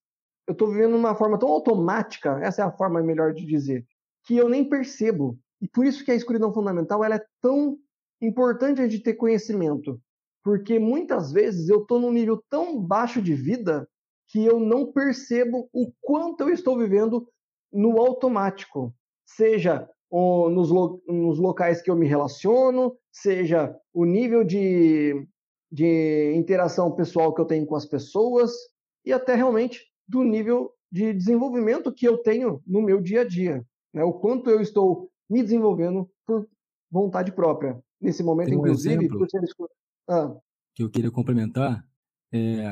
Eu 0.47 0.53
estou 0.53 0.69
vivendo 0.69 0.95
uma 0.95 1.15
forma 1.15 1.37
tão 1.37 1.49
automática, 1.49 2.39
essa 2.41 2.61
é 2.61 2.65
a 2.65 2.71
forma 2.71 3.01
melhor 3.01 3.33
de 3.33 3.45
dizer, 3.45 3.85
que 4.25 4.35
eu 4.35 4.49
nem 4.49 4.67
percebo. 4.67 5.37
E 5.61 5.67
por 5.67 5.85
isso 5.85 6.03
que 6.03 6.11
a 6.11 6.15
escuridão 6.15 6.53
fundamental 6.53 7.03
ela 7.03 7.15
é 7.15 7.25
tão 7.39 7.77
importante 8.21 8.87
de 8.87 8.99
ter 8.99 9.13
conhecimento. 9.13 10.01
Porque 10.43 10.79
muitas 10.79 11.31
vezes 11.31 11.69
eu 11.69 11.81
estou 11.81 11.99
num 11.99 12.11
nível 12.11 12.43
tão 12.49 12.81
baixo 12.81 13.21
de 13.21 13.35
vida 13.35 13.87
que 14.27 14.43
eu 14.43 14.59
não 14.59 14.91
percebo 14.91 15.69
o 15.71 15.91
quanto 16.01 16.41
eu 16.41 16.49
estou 16.49 16.77
vivendo 16.77 17.27
no 17.71 17.99
automático, 17.99 18.93
seja 19.25 19.87
nos, 20.11 20.69
lo, 20.69 21.01
nos 21.07 21.39
locais 21.39 21.81
que 21.81 21.89
eu 21.89 21.95
me 21.95 22.05
relaciono, 22.05 22.97
seja 23.11 23.75
o 23.93 24.05
nível 24.05 24.43
de, 24.43 25.25
de 25.71 26.33
interação 26.35 26.91
pessoal 26.91 27.33
que 27.33 27.39
eu 27.39 27.45
tenho 27.45 27.65
com 27.65 27.75
as 27.75 27.85
pessoas 27.85 28.51
e 29.05 29.13
até 29.13 29.35
realmente 29.35 29.85
do 30.07 30.23
nível 30.23 30.71
de 30.91 31.13
desenvolvimento 31.13 31.93
que 31.93 32.05
eu 32.05 32.17
tenho 32.17 32.61
no 32.67 32.81
meu 32.81 33.01
dia 33.01 33.21
a 33.21 33.27
dia, 33.27 33.65
né? 33.93 34.03
O 34.03 34.13
quanto 34.13 34.49
eu 34.49 34.59
estou 34.59 35.09
me 35.29 35.41
desenvolvendo 35.41 36.09
por 36.25 36.45
vontade 36.91 37.31
própria 37.31 37.81
nesse 38.01 38.21
momento, 38.21 38.51
um 38.51 38.55
inclusive, 38.55 39.07
por 39.07 39.29
ser 39.29 39.41
ah. 40.09 40.35
que 40.75 40.83
eu 40.83 40.89
queria 40.89 41.09
complementar 41.09 41.85
é 42.33 42.65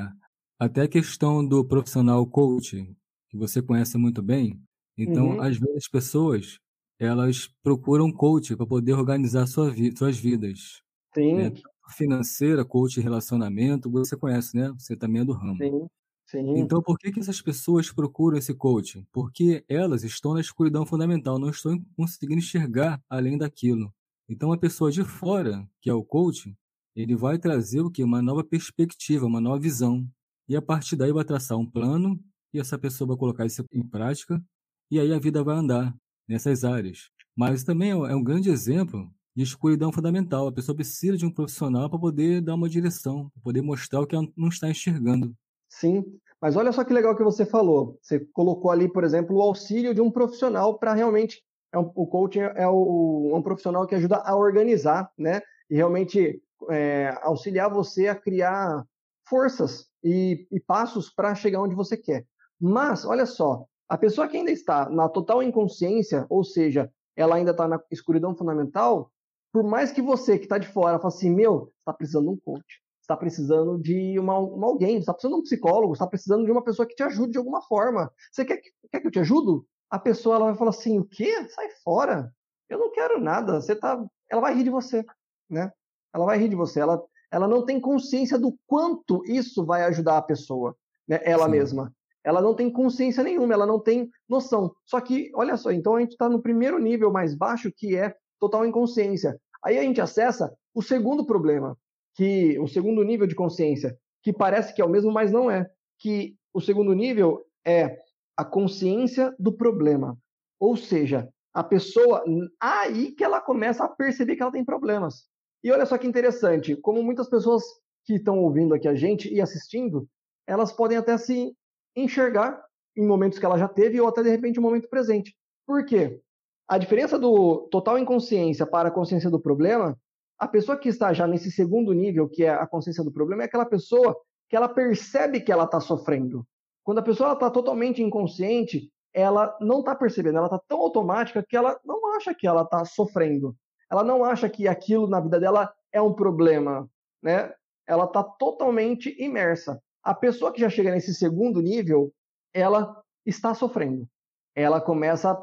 até 0.59 0.81
a 0.81 0.87
questão 0.89 1.45
do 1.45 1.63
profissional 1.63 2.25
coach, 2.27 2.93
que 3.29 3.37
você 3.37 3.61
conhece 3.61 3.97
muito 3.97 4.21
bem. 4.21 4.61
Então, 4.97 5.29
uhum. 5.29 5.41
às 5.41 5.57
vezes, 5.57 5.77
as 5.77 5.87
pessoas 5.87 6.59
elas 6.99 7.47
procuram 7.63 8.11
coach 8.11 8.55
para 8.55 8.65
poder 8.67 8.93
organizar 8.93 9.47
sua 9.47 9.71
vi 9.71 9.95
suas 9.97 10.17
vidas. 10.17 10.81
Sim. 11.15 11.35
Né? 11.35 11.51
Financeira, 11.91 12.63
coach 12.65 12.99
relacionamento, 13.01 13.89
você 13.89 14.15
conhece, 14.17 14.55
né? 14.55 14.71
Você 14.77 14.95
também 14.95 15.21
é 15.21 15.25
do 15.25 15.33
ramo. 15.33 15.57
Sim. 15.57 15.87
Sim. 16.27 16.59
Então, 16.59 16.79
por 16.83 16.99
que, 16.99 17.11
que 17.11 17.19
essas 17.19 17.41
pessoas 17.41 17.91
procuram 17.91 18.37
esse 18.37 18.53
coach? 18.53 19.03
Porque 19.11 19.65
elas 19.67 20.03
estão 20.03 20.35
na 20.35 20.41
escuridão 20.41 20.85
fundamental, 20.85 21.39
não 21.39 21.49
estão 21.49 21.83
conseguindo 21.97 22.37
enxergar 22.39 23.01
além 23.09 23.35
daquilo. 23.35 23.91
Então, 24.29 24.51
a 24.51 24.57
pessoa 24.57 24.91
de 24.91 25.03
fora, 25.03 25.67
que 25.81 25.89
é 25.89 25.93
o 25.93 26.03
coach, 26.03 26.55
ele 26.95 27.15
vai 27.15 27.39
trazer 27.39 27.81
o 27.81 27.89
que? 27.89 28.03
Uma 28.03 28.21
nova 28.21 28.43
perspectiva, 28.43 29.25
uma 29.25 29.41
nova 29.41 29.59
visão. 29.59 30.07
E 30.47 30.55
a 30.55 30.61
partir 30.61 30.95
daí 30.95 31.11
vai 31.11 31.25
traçar 31.25 31.57
um 31.57 31.65
plano 31.65 32.19
e 32.53 32.59
essa 32.59 32.77
pessoa 32.77 33.07
vai 33.07 33.17
colocar 33.17 33.45
isso 33.45 33.63
em 33.71 33.83
prática 33.87 34.43
e 34.91 34.99
aí 34.99 35.13
a 35.13 35.19
vida 35.19 35.43
vai 35.43 35.55
andar 35.55 35.95
nessas 36.29 36.63
áreas. 36.63 37.09
Mas 37.35 37.63
também 37.63 37.91
é 37.91 38.15
um 38.15 38.23
grande 38.23 38.49
exemplo 38.49 39.09
de 39.35 39.43
escuridão 39.43 39.91
fundamental. 39.91 40.47
A 40.47 40.51
pessoa 40.51 40.75
precisa 40.75 41.17
de 41.17 41.25
um 41.25 41.31
profissional 41.31 41.89
para 41.89 41.97
poder 41.99 42.41
dar 42.41 42.55
uma 42.55 42.69
direção, 42.69 43.29
para 43.29 43.41
poder 43.41 43.61
mostrar 43.61 44.01
o 44.01 44.07
que 44.07 44.15
ela 44.15 44.27
não 44.37 44.49
está 44.49 44.69
enxergando. 44.69 45.33
Sim, 45.69 46.03
mas 46.41 46.55
olha 46.55 46.71
só 46.71 46.83
que 46.83 46.93
legal 46.93 47.15
que 47.15 47.23
você 47.23 47.45
falou. 47.45 47.97
Você 48.01 48.19
colocou 48.33 48.71
ali, 48.71 48.91
por 48.91 49.03
exemplo, 49.03 49.37
o 49.37 49.41
auxílio 49.41 49.93
de 49.93 50.01
um 50.01 50.11
profissional 50.11 50.77
para 50.77 50.93
realmente. 50.93 51.41
É 51.71 51.77
um, 51.77 51.91
o 51.95 52.07
coaching 52.07 52.39
é, 52.39 52.67
o, 52.67 53.31
um 53.35 53.41
profissional 53.41 53.85
que 53.85 53.95
ajuda 53.95 54.17
a 54.17 54.35
organizar, 54.35 55.11
né? 55.17 55.41
E 55.69 55.75
realmente 55.75 56.41
é, 56.69 57.15
auxiliar 57.21 57.71
você 57.71 58.07
a 58.07 58.15
criar 58.15 58.83
forças 59.27 59.85
e, 60.03 60.47
e 60.51 60.59
passos 60.59 61.09
para 61.09 61.35
chegar 61.35 61.61
onde 61.61 61.75
você 61.75 61.95
quer. 61.95 62.25
Mas, 62.59 63.05
olha 63.05 63.25
só, 63.25 63.65
a 63.89 63.97
pessoa 63.97 64.27
que 64.27 64.37
ainda 64.37 64.51
está 64.51 64.87
na 64.89 65.09
total 65.09 65.41
inconsciência, 65.43 66.25
ou 66.29 66.43
seja, 66.43 66.91
ela 67.15 67.35
ainda 67.35 67.51
está 67.51 67.67
na 67.67 67.81
escuridão 67.91 68.35
fundamental, 68.35 69.11
por 69.51 69.63
mais 69.63 69.91
que 69.91 70.01
você 70.01 70.37
que 70.37 70.45
está 70.45 70.57
de 70.57 70.67
fora 70.67 70.99
fale 70.99 71.13
assim, 71.13 71.31
meu, 71.31 71.73
está 71.79 71.91
precisando 71.91 72.25
de 72.25 72.29
um 72.29 72.37
coach, 72.37 72.81
está 73.01 73.17
precisando 73.17 73.79
de 73.79 74.19
uma, 74.19 74.37
uma 74.37 74.67
alguém, 74.67 74.99
está 74.99 75.11
precisando 75.11 75.35
de 75.35 75.41
um 75.41 75.43
psicólogo, 75.43 75.93
está 75.93 76.05
precisando 76.05 76.45
de 76.45 76.51
uma 76.51 76.63
pessoa 76.63 76.87
que 76.87 76.95
te 76.95 77.01
ajude 77.01 77.31
de 77.31 77.37
alguma 77.39 77.61
forma. 77.63 78.11
Você 78.31 78.45
quer 78.45 78.57
que, 78.57 78.69
quer 78.91 79.01
que 79.01 79.07
eu 79.07 79.11
te 79.11 79.19
ajudo? 79.19 79.65
A 79.89 79.97
pessoa 79.97 80.35
ela 80.35 80.45
vai 80.45 80.55
falar 80.55 80.69
assim, 80.69 80.99
o 80.99 81.03
quê? 81.03 81.47
Sai 81.49 81.69
fora. 81.83 82.31
Eu 82.69 82.77
não 82.77 82.91
quero 82.91 83.19
nada. 83.19 83.59
Você 83.59 83.75
tá, 83.75 83.99
ela 84.29 84.41
vai 84.41 84.53
rir 84.53 84.63
de 84.63 84.69
você, 84.69 85.03
né? 85.49 85.71
Ela 86.13 86.25
vai 86.25 86.37
rir 86.37 86.49
de 86.49 86.55
você. 86.55 86.79
Ela 86.79 87.03
ela 87.31 87.47
não 87.47 87.63
tem 87.65 87.79
consciência 87.79 88.37
do 88.37 88.57
quanto 88.65 89.23
isso 89.25 89.65
vai 89.65 89.83
ajudar 89.83 90.17
a 90.17 90.21
pessoa, 90.21 90.75
né, 91.07 91.19
ela 91.23 91.45
Sim. 91.45 91.51
mesma. 91.51 91.93
Ela 92.23 92.41
não 92.41 92.53
tem 92.53 92.71
consciência 92.71 93.23
nenhuma, 93.23 93.53
ela 93.53 93.65
não 93.65 93.79
tem 93.79 94.09
noção. 94.27 94.73
Só 94.85 94.99
que, 94.99 95.31
olha 95.33 95.55
só, 95.57 95.71
então 95.71 95.95
a 95.95 95.99
gente 96.01 96.11
está 96.11 96.29
no 96.29 96.41
primeiro 96.41 96.77
nível 96.79 97.11
mais 97.11 97.35
baixo, 97.35 97.71
que 97.75 97.95
é 97.95 98.13
total 98.39 98.65
inconsciência. 98.65 99.39
Aí 99.63 99.77
a 99.77 99.81
gente 99.81 100.01
acessa 100.01 100.53
o 100.73 100.81
segundo 100.81 101.25
problema, 101.25 101.77
que 102.15 102.57
o 102.59 102.67
segundo 102.67 103.03
nível 103.03 103.27
de 103.27 103.35
consciência, 103.35 103.97
que 104.21 104.33
parece 104.33 104.73
que 104.73 104.81
é 104.81 104.85
o 104.85 104.89
mesmo, 104.89 105.11
mas 105.11 105.31
não 105.31 105.49
é. 105.49 105.69
Que 105.97 106.35
o 106.53 106.61
segundo 106.61 106.93
nível 106.93 107.45
é 107.65 107.97
a 108.35 108.45
consciência 108.45 109.33
do 109.37 109.51
problema. 109.51 110.17
Ou 110.59 110.75
seja, 110.75 111.29
a 111.53 111.63
pessoa, 111.63 112.23
aí 112.59 113.11
que 113.11 113.23
ela 113.23 113.41
começa 113.41 113.83
a 113.83 113.89
perceber 113.89 114.35
que 114.35 114.41
ela 114.41 114.51
tem 114.51 114.63
problemas. 114.63 115.25
E 115.63 115.71
olha 115.71 115.85
só 115.85 115.97
que 115.97 116.07
interessante, 116.07 116.75
como 116.75 117.03
muitas 117.03 117.29
pessoas 117.29 117.63
que 118.05 118.15
estão 118.15 118.39
ouvindo 118.39 118.73
aqui 118.73 118.87
a 118.87 118.95
gente 118.95 119.33
e 119.33 119.41
assistindo, 119.41 120.07
elas 120.47 120.71
podem 120.71 120.97
até 120.97 121.17
se 121.17 121.53
enxergar 121.95 122.61
em 122.95 123.05
momentos 123.05 123.39
que 123.39 123.45
ela 123.45 123.57
já 123.57 123.67
teve 123.67 123.99
ou 123.99 124.07
até 124.07 124.23
de 124.23 124.29
repente 124.29 124.59
um 124.59 124.63
momento 124.63 124.89
presente. 124.89 125.35
Por 125.65 125.85
quê? 125.85 126.21
A 126.67 126.77
diferença 126.77 127.17
do 127.17 127.67
total 127.71 127.97
inconsciência 127.97 128.65
para 128.65 128.89
a 128.89 128.91
consciência 128.91 129.29
do 129.29 129.39
problema, 129.39 129.97
a 130.37 130.47
pessoa 130.47 130.77
que 130.77 130.89
está 130.89 131.11
já 131.13 131.25
nesse 131.25 131.51
segundo 131.51 131.93
nível, 131.93 132.29
que 132.29 132.43
é 132.43 132.49
a 132.49 132.67
consciência 132.67 133.03
do 133.03 133.11
problema, 133.11 133.43
é 133.43 133.45
aquela 133.45 133.65
pessoa 133.65 134.15
que 134.49 134.55
ela 134.55 134.69
percebe 134.69 135.41
que 135.41 135.51
ela 135.51 135.65
está 135.65 135.79
sofrendo. 135.79 136.45
Quando 136.83 136.99
a 136.99 137.03
pessoa 137.03 137.33
está 137.33 137.49
totalmente 137.49 138.01
inconsciente, 138.01 138.91
ela 139.13 139.55
não 139.59 139.79
está 139.79 139.95
percebendo, 139.95 140.37
ela 140.37 140.47
está 140.47 140.59
tão 140.67 140.79
automática 140.79 141.43
que 141.47 141.57
ela 141.57 141.79
não 141.83 142.15
acha 142.15 142.33
que 142.33 142.47
ela 142.47 142.63
está 142.63 142.85
sofrendo. 142.85 143.55
Ela 143.91 144.03
não 144.03 144.23
acha 144.23 144.47
que 144.49 144.67
aquilo 144.67 145.07
na 145.07 145.19
vida 145.19 145.39
dela 145.39 145.73
é 145.91 146.01
um 146.01 146.13
problema, 146.13 146.89
né? 147.21 147.51
Ela 147.87 148.05
está 148.05 148.23
totalmente 148.23 149.15
imersa. 149.21 149.81
A 150.03 150.13
pessoa 150.13 150.51
que 150.51 150.61
já 150.61 150.69
chega 150.69 150.91
nesse 150.91 151.13
segundo 151.13 151.61
nível, 151.61 152.13
ela 152.53 153.01
está 153.25 153.53
sofrendo. 153.53 154.07
Ela 154.55 154.81
começa, 154.81 155.37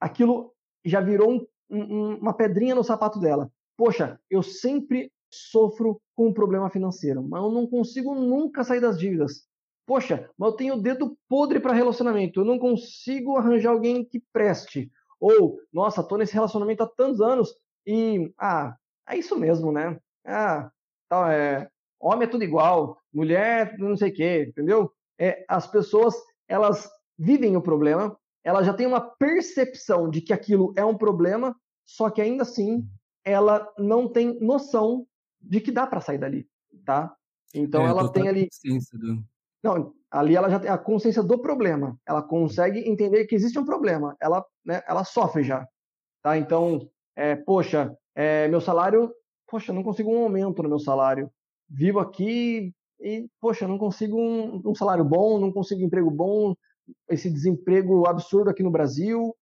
aquilo 0.00 0.52
já 0.84 1.00
virou 1.00 1.32
um, 1.32 1.46
um, 1.70 2.14
uma 2.16 2.32
pedrinha 2.32 2.74
no 2.74 2.84
sapato 2.84 3.18
dela. 3.18 3.50
Poxa, 3.76 4.18
eu 4.30 4.42
sempre 4.42 5.12
sofro 5.30 6.00
com 6.14 6.28
um 6.28 6.32
problema 6.32 6.70
financeiro, 6.70 7.22
mas 7.22 7.42
eu 7.42 7.50
não 7.50 7.66
consigo 7.66 8.14
nunca 8.14 8.64
sair 8.64 8.80
das 8.80 8.98
dívidas. 8.98 9.46
Poxa, 9.86 10.28
mas 10.36 10.50
eu 10.50 10.56
tenho 10.56 10.74
o 10.74 10.82
dedo 10.82 11.16
podre 11.28 11.60
para 11.60 11.72
relacionamento, 11.72 12.40
eu 12.40 12.44
não 12.44 12.58
consigo 12.58 13.36
arranjar 13.36 13.70
alguém 13.70 14.04
que 14.04 14.20
preste. 14.32 14.90
Ou, 15.20 15.60
nossa, 15.72 16.02
tô 16.02 16.16
nesse 16.16 16.34
relacionamento 16.34 16.82
há 16.82 16.86
tantos 16.86 17.20
anos 17.20 17.54
e, 17.86 18.32
ah, 18.38 18.76
é 19.08 19.16
isso 19.16 19.38
mesmo, 19.38 19.70
né? 19.70 19.98
Ah, 20.24 20.70
tá, 21.08 21.32
é, 21.32 21.70
homem 22.00 22.26
é 22.26 22.30
tudo 22.30 22.42
igual, 22.42 23.00
mulher 23.16 23.78
não 23.78 23.96
sei 23.96 24.10
o 24.10 24.14
quê, 24.14 24.46
entendeu? 24.48 24.92
É, 25.18 25.44
as 25.48 25.66
pessoas, 25.66 26.14
elas 26.46 26.88
vivem 27.18 27.56
o 27.56 27.62
problema, 27.62 28.14
elas 28.44 28.66
já 28.66 28.74
têm 28.74 28.86
uma 28.86 29.00
percepção 29.00 30.10
de 30.10 30.20
que 30.20 30.34
aquilo 30.34 30.74
é 30.76 30.84
um 30.84 30.96
problema, 30.96 31.56
só 31.86 32.10
que 32.10 32.20
ainda 32.20 32.42
assim 32.42 32.86
ela 33.24 33.66
não 33.78 34.06
tem 34.06 34.38
noção 34.40 35.06
de 35.40 35.60
que 35.60 35.72
dá 35.72 35.86
para 35.86 36.02
sair 36.02 36.18
dali, 36.18 36.46
tá? 36.84 37.16
Então 37.54 37.86
é, 37.86 37.88
ela 37.88 38.12
tem 38.12 38.28
ali 38.28 38.48
do... 38.92 39.24
Não, 39.62 39.94
ali 40.10 40.36
ela 40.36 40.50
já 40.50 40.60
tem 40.60 40.70
a 40.70 40.78
consciência 40.78 41.22
do 41.22 41.38
problema. 41.38 41.98
Ela 42.06 42.22
consegue 42.22 42.88
entender 42.88 43.26
que 43.26 43.34
existe 43.34 43.58
um 43.58 43.64
problema. 43.64 44.16
Ela, 44.20 44.44
né, 44.64 44.82
ela 44.86 45.04
sofre 45.04 45.42
já, 45.42 45.66
tá? 46.22 46.36
Então, 46.36 46.88
é, 47.16 47.34
poxa, 47.34 47.96
é, 48.14 48.46
meu 48.46 48.60
salário, 48.60 49.12
poxa, 49.48 49.72
não 49.72 49.82
consigo 49.82 50.12
um 50.12 50.24
aumento 50.24 50.62
no 50.62 50.68
meu 50.68 50.78
salário. 50.78 51.30
Vivo 51.68 51.98
aqui 51.98 52.72
e, 53.00 53.28
poxa, 53.40 53.68
não 53.68 53.78
consigo 53.78 54.16
um, 54.18 54.62
um 54.64 54.74
salário 54.74 55.04
bom, 55.04 55.38
não 55.38 55.52
consigo 55.52 55.82
um 55.82 55.86
emprego 55.86 56.10
bom, 56.10 56.54
esse 57.08 57.30
desemprego 57.30 58.06
absurdo 58.06 58.50
aqui 58.50 58.62
no 58.62 58.70
Brasil. 58.70 59.34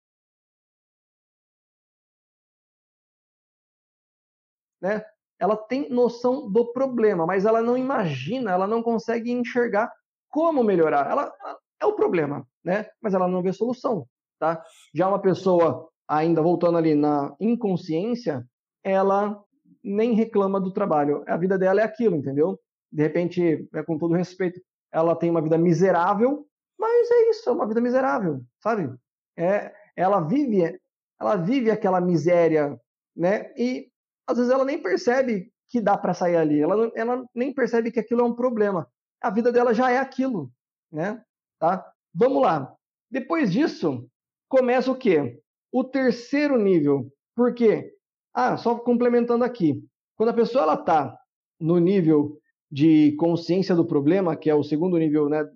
Né? 4.82 5.04
ela 5.44 5.58
tem 5.58 5.90
noção 5.90 6.50
do 6.50 6.72
problema, 6.72 7.26
mas 7.26 7.44
ela 7.44 7.62
não 7.62 7.78
imagina, 7.78 8.52
ela 8.52 8.66
não 8.66 8.82
consegue 8.82 9.30
enxergar 9.30 9.92
como 10.30 10.64
melhorar. 10.64 11.12
Ela, 11.12 11.34
ela 11.42 11.58
é 11.82 11.86
o 11.86 11.94
problema, 11.94 12.48
né? 12.64 12.86
Mas 13.02 13.14
ela 13.14 13.28
não 13.28 13.42
vê 13.42 13.52
solução, 13.52 14.08
tá? 14.40 14.64
Já 14.94 15.10
uma 15.10 15.20
pessoa 15.20 15.90
ainda 16.08 16.42
voltando 16.42 16.78
ali 16.78 16.96
na 16.96 17.36
inconsciência, 17.42 18.48
ela 18.82 19.38
nem 19.84 20.14
reclama 20.14 20.62
do 20.62 20.72
trabalho. 20.72 21.26
A 21.28 21.36
vida 21.36 21.58
dela 21.58 21.82
é 21.82 21.84
aquilo, 21.84 22.16
entendeu? 22.16 22.58
De 22.94 23.02
repente, 23.02 23.68
é, 23.74 23.84
com 23.84 23.98
todo 23.98 24.14
respeito, 24.14 24.62
ela 24.92 25.16
tem 25.16 25.32
uma 25.32 25.42
vida 25.42 25.58
miserável, 25.58 26.48
mas 26.78 27.10
é 27.10 27.30
isso, 27.32 27.50
é 27.50 27.54
uma 27.54 27.68
vida 27.68 27.82
miserável, 27.82 28.42
sabe? 28.62 28.96
É, 29.36 29.74
ela 29.96 30.20
vive, 30.20 30.80
ela 31.20 31.36
vive 31.36 31.72
aquela 31.72 32.00
miséria, 32.00 32.80
né? 33.16 33.52
E 33.58 33.90
às 34.28 34.38
vezes 34.38 34.52
ela 34.52 34.64
nem 34.64 34.80
percebe 34.80 35.52
que 35.68 35.82
dá 35.82 35.98
para 35.98 36.14
sair 36.14 36.36
ali, 36.36 36.62
ela, 36.62 36.92
ela 36.96 37.26
nem 37.34 37.52
percebe 37.52 37.92
que 37.92 38.00
aquilo 38.00 38.22
é 38.22 38.24
um 38.24 38.36
problema. 38.36 38.88
A 39.20 39.32
vida 39.32 39.52
dela 39.52 39.74
já 39.74 39.90
é 39.90 39.98
aquilo, 39.98 40.52
né? 40.92 41.20
Tá? 41.58 41.84
Vamos 42.14 42.44
lá. 42.44 42.76
Depois 43.10 43.52
disso, 43.52 44.08
começa 44.48 44.92
o 44.92 44.96
quê? 44.96 45.42
O 45.72 45.84
terceiro 45.84 46.60
nível. 46.60 47.12
Por 47.36 47.56
quê? 47.56 47.92
Ah, 48.32 48.56
só 48.56 48.78
complementando 48.78 49.44
aqui. 49.44 49.84
Quando 50.16 50.30
a 50.30 50.34
pessoa 50.34 50.64
ela 50.64 50.78
tá 50.78 51.18
no 51.60 51.80
nível 51.80 52.38
de 52.74 53.12
consciência 53.18 53.76
do 53.76 53.86
problema, 53.86 54.36
que 54.36 54.50
é 54.50 54.56
o 54.56 54.64
segundo 54.64 54.98
nível, 54.98 55.30
né, 55.30 55.48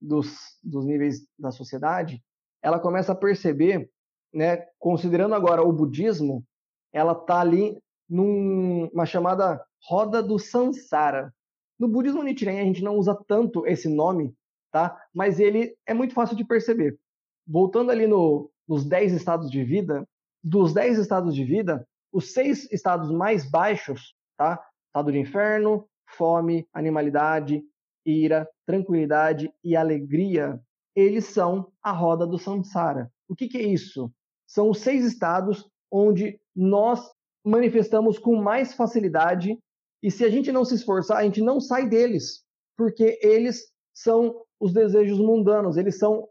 dos, 0.00 0.34
dos 0.64 0.86
níveis 0.86 1.20
da 1.38 1.50
sociedade, 1.50 2.24
ela 2.62 2.80
começa 2.80 3.12
a 3.12 3.14
perceber, 3.14 3.90
né, 4.32 4.56
considerando 4.78 5.34
agora 5.34 5.60
o 5.60 5.70
budismo, 5.70 6.42
ela 6.90 7.14
tá 7.14 7.40
ali 7.40 7.78
numa 8.08 9.04
chamada 9.04 9.62
roda 9.86 10.22
do 10.22 10.38
Sansara. 10.38 11.30
No 11.78 11.86
budismo 11.86 12.22
Nichiren 12.22 12.58
a 12.58 12.64
gente 12.64 12.82
não 12.82 12.96
usa 12.96 13.14
tanto 13.28 13.66
esse 13.66 13.86
nome, 13.86 14.34
tá? 14.70 14.98
Mas 15.14 15.38
ele 15.38 15.76
é 15.86 15.92
muito 15.92 16.14
fácil 16.14 16.34
de 16.34 16.44
perceber. 16.44 16.98
Voltando 17.46 17.90
ali 17.90 18.06
no, 18.06 18.50
nos 18.66 18.82
10 18.82 19.12
estados 19.12 19.50
de 19.50 19.62
vida, 19.62 20.08
dos 20.42 20.72
10 20.72 20.98
estados 20.98 21.34
de 21.34 21.44
vida, 21.44 21.86
os 22.10 22.32
seis 22.32 22.70
estados 22.72 23.10
mais 23.10 23.50
baixos, 23.50 24.14
tá? 24.38 24.58
Estado 24.86 25.12
de 25.12 25.18
inferno, 25.18 25.86
fome, 26.16 26.66
animalidade, 26.72 27.62
ira, 28.04 28.48
tranquilidade 28.66 29.52
e 29.62 29.76
alegria, 29.76 30.60
eles 30.94 31.26
são 31.26 31.70
a 31.82 31.92
roda 31.92 32.26
do 32.26 32.38
samsara. 32.38 33.10
O 33.28 33.34
que, 33.34 33.48
que 33.48 33.58
é 33.58 33.62
isso? 33.62 34.12
São 34.46 34.70
os 34.70 34.80
seis 34.80 35.04
estados 35.04 35.68
onde 35.90 36.38
nós 36.54 37.00
manifestamos 37.44 38.18
com 38.18 38.36
mais 38.36 38.74
facilidade 38.74 39.58
e 40.02 40.10
se 40.10 40.24
a 40.24 40.30
gente 40.30 40.50
não 40.50 40.64
se 40.64 40.74
esforçar, 40.74 41.18
a 41.18 41.24
gente 41.24 41.40
não 41.40 41.60
sai 41.60 41.88
deles, 41.88 42.44
porque 42.76 43.18
eles 43.22 43.70
são 43.94 44.42
os 44.60 44.72
desejos 44.72 45.18
mundanos, 45.18 45.76
eles 45.76 45.98
são 45.98 46.28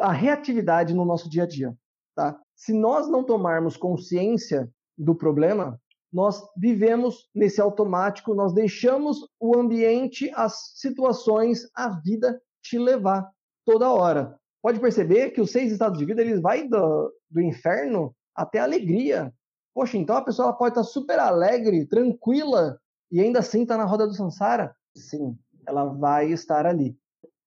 a 0.00 0.12
reatividade 0.12 0.94
no 0.94 1.04
nosso 1.04 1.28
dia 1.28 1.44
a 1.44 1.46
dia. 1.46 1.76
Tá? 2.14 2.38
Se 2.54 2.72
nós 2.72 3.08
não 3.08 3.24
tomarmos 3.24 3.76
consciência 3.76 4.68
do 4.98 5.14
problema, 5.14 5.80
nós 6.12 6.42
vivemos 6.56 7.28
nesse 7.34 7.60
automático, 7.60 8.34
nós 8.34 8.52
deixamos 8.52 9.26
o 9.40 9.56
ambiente, 9.56 10.30
as 10.34 10.72
situações, 10.74 11.68
a 11.74 11.88
vida 11.88 12.40
te 12.62 12.78
levar 12.78 13.30
toda 13.64 13.90
hora. 13.90 14.38
Pode 14.60 14.78
perceber 14.78 15.30
que 15.30 15.40
os 15.40 15.50
seis 15.50 15.72
estados 15.72 15.98
de 15.98 16.04
vida 16.04 16.20
eles 16.20 16.40
vai 16.40 16.68
do, 16.68 17.12
do 17.30 17.40
inferno 17.40 18.14
até 18.34 18.58
a 18.58 18.64
alegria, 18.64 19.32
Poxa, 19.74 19.96
então 19.96 20.16
a 20.16 20.24
pessoa 20.24 20.52
pode 20.52 20.72
estar 20.72 20.84
super 20.84 21.18
alegre, 21.18 21.86
tranquila, 21.86 22.78
e 23.10 23.20
ainda 23.20 23.38
assim 23.38 23.62
está 23.62 23.76
na 23.76 23.84
roda 23.84 24.06
do 24.06 24.14
Sansara? 24.14 24.76
Sim, 24.96 25.38
ela 25.66 25.84
vai 25.84 26.30
estar 26.30 26.66
ali. 26.66 26.96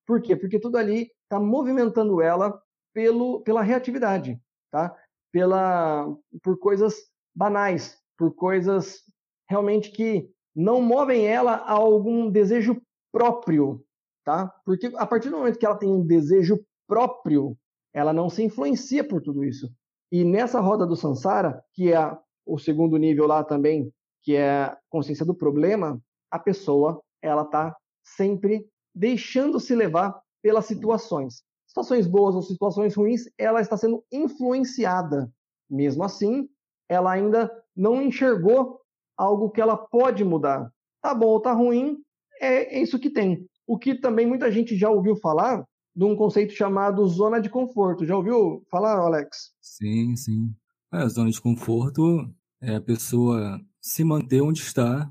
Por 0.06 0.22
quê? 0.22 0.36
Porque 0.36 0.60
tudo 0.60 0.78
ali 0.78 1.12
está 1.24 1.40
movimentando 1.40 2.22
ela 2.22 2.60
pelo, 2.94 3.42
pela 3.42 3.62
reatividade, 3.62 4.40
tá? 4.72 4.96
Pela, 5.32 6.08
por 6.42 6.58
coisas 6.58 6.96
banais, 7.36 7.98
por 8.18 8.34
coisas 8.36 9.02
realmente 9.50 9.92
que 9.92 10.30
não 10.56 10.82
movem 10.82 11.28
ela 11.28 11.56
a 11.56 11.74
algum 11.74 12.30
desejo 12.30 12.82
próprio, 13.12 13.84
tá? 14.24 14.48
Porque 14.66 14.92
a 14.96 15.06
partir 15.06 15.30
do 15.30 15.38
momento 15.38 15.60
que 15.60 15.66
ela 15.66 15.78
tem 15.78 15.90
um 15.90 16.06
desejo 16.06 16.64
próprio, 16.88 17.58
ela 17.94 18.14
não 18.14 18.30
se 18.30 18.44
influencia 18.44 19.04
por 19.04 19.22
tudo 19.22 19.44
isso. 19.44 19.72
E 20.12 20.24
nessa 20.24 20.60
roda 20.60 20.86
do 20.86 20.96
Sansara, 20.96 21.64
que 21.74 21.92
é 21.92 22.18
o 22.46 22.58
segundo 22.58 22.98
nível 22.98 23.26
lá 23.28 23.44
também, 23.44 23.92
que 24.22 24.36
é 24.36 24.64
a 24.64 24.78
consciência 24.90 25.26
do 25.26 25.36
problema, 25.36 26.02
a 26.32 26.40
pessoa 26.40 27.02
ela 27.22 27.44
está 27.44 27.76
sempre 28.04 28.66
deixando 28.94 29.60
se 29.60 29.76
levar 29.76 30.20
pelas 30.42 30.66
situações. 30.66 31.44
Situações 31.68 32.08
boas 32.08 32.36
ou 32.36 32.42
situações 32.42 32.96
ruins, 32.96 33.24
ela 33.38 33.62
está 33.62 33.76
sendo 33.76 34.04
influenciada. 34.12 35.32
Mesmo 35.70 36.04
assim, 36.04 36.48
ela 36.90 37.12
ainda 37.12 37.52
não 37.76 38.02
enxergou 38.02 38.80
algo 39.18 39.50
que 39.50 39.62
ela 39.62 39.78
pode 39.78 40.24
mudar. 40.24 40.72
Tá 41.02 41.14
bom 41.14 41.28
ou 41.28 41.42
tá 41.42 41.52
ruim, 41.52 41.98
é 42.42 42.82
isso 42.82 43.00
que 43.00 43.10
tem. 43.10 43.48
O 43.68 43.78
que 43.78 43.96
também 43.96 44.26
muita 44.26 44.52
gente 44.52 44.76
já 44.76 44.90
ouviu 44.90 45.16
falar 45.16 45.66
de 45.96 46.04
um 46.04 46.16
conceito 46.16 46.54
chamado 46.54 47.08
zona 47.08 47.40
de 47.40 47.50
conforto. 47.50 48.06
Já 48.06 48.16
ouviu 48.16 48.66
falar, 48.70 48.98
Alex? 48.98 49.54
Sim, 49.62 50.16
sim. 50.16 50.54
É, 50.94 50.98
a 50.98 51.08
zona 51.08 51.32
de 51.32 51.42
conforto 51.42 52.30
é 52.62 52.76
a 52.76 52.82
pessoa 52.82 53.60
se 53.82 54.04
manter 54.04 54.42
onde 54.42 54.60
está, 54.60 55.10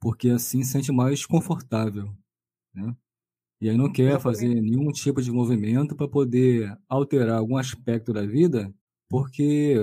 porque 0.00 0.28
assim 0.28 0.62
se 0.62 0.72
sente 0.72 0.92
mais 0.92 1.24
confortável, 1.24 2.12
né? 2.74 2.94
E 3.60 3.70
aí 3.70 3.76
não 3.76 3.90
quer 3.90 4.20
fazer 4.20 4.48
nenhum 4.48 4.92
tipo 4.92 5.22
de 5.22 5.32
movimento 5.32 5.96
para 5.96 6.06
poder 6.06 6.76
alterar 6.86 7.38
algum 7.38 7.56
aspecto 7.56 8.12
da 8.12 8.26
vida, 8.26 8.70
porque 9.08 9.76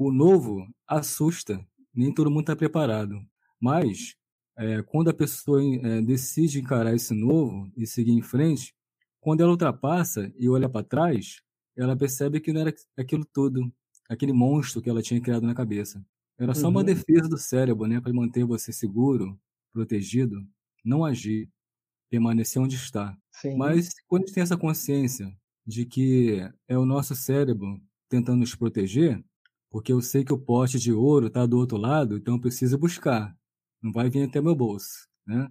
o 0.00 0.10
novo 0.10 0.66
assusta, 0.88 1.62
nem 1.94 2.12
todo 2.12 2.30
mundo 2.30 2.40
está 2.40 2.56
preparado. 2.56 3.20
Mas, 3.60 4.14
é, 4.56 4.82
quando 4.82 5.10
a 5.10 5.14
pessoa 5.14 5.62
é, 5.62 6.00
decide 6.00 6.58
encarar 6.58 6.94
esse 6.94 7.12
novo 7.12 7.70
e 7.76 7.86
seguir 7.86 8.12
em 8.12 8.22
frente, 8.22 8.74
quando 9.20 9.42
ela 9.42 9.50
ultrapassa 9.50 10.32
e 10.38 10.48
olha 10.48 10.70
para 10.70 10.82
trás, 10.82 11.42
ela 11.76 11.94
percebe 11.94 12.40
que 12.40 12.50
não 12.50 12.62
era 12.62 12.74
aquilo 12.96 13.26
tudo, 13.30 13.70
aquele 14.08 14.32
monstro 14.32 14.80
que 14.80 14.88
ela 14.88 15.02
tinha 15.02 15.20
criado 15.20 15.46
na 15.46 15.54
cabeça. 15.54 16.02
Era 16.38 16.54
só 16.54 16.68
uhum. 16.68 16.70
uma 16.70 16.84
defesa 16.84 17.28
do 17.28 17.36
cérebro, 17.36 17.86
né, 17.86 18.00
para 18.00 18.12
manter 18.14 18.44
você 18.44 18.72
seguro, 18.72 19.38
protegido, 19.70 20.42
não 20.82 21.04
agir, 21.04 21.46
permanecer 22.10 22.62
onde 22.62 22.76
está. 22.76 23.14
Sim. 23.32 23.54
Mas 23.58 23.90
quando 24.08 24.22
a 24.22 24.26
gente 24.26 24.34
tem 24.34 24.42
essa 24.42 24.56
consciência 24.56 25.30
de 25.66 25.84
que 25.84 26.40
é 26.66 26.78
o 26.78 26.86
nosso 26.86 27.14
cérebro 27.14 27.78
tentando 28.08 28.38
nos 28.38 28.54
proteger, 28.54 29.22
porque 29.70 29.92
eu 29.92 30.00
sei 30.02 30.24
que 30.24 30.32
o 30.32 30.38
pote 30.38 30.78
de 30.78 30.92
ouro 30.92 31.28
está 31.28 31.46
do 31.46 31.56
outro 31.56 31.78
lado, 31.78 32.16
então 32.16 32.34
eu 32.34 32.40
preciso 32.40 32.76
buscar. 32.76 33.34
Não 33.80 33.92
vai 33.92 34.10
vir 34.10 34.28
até 34.28 34.40
meu 34.40 34.54
bolso, 34.54 35.08
né? 35.26 35.48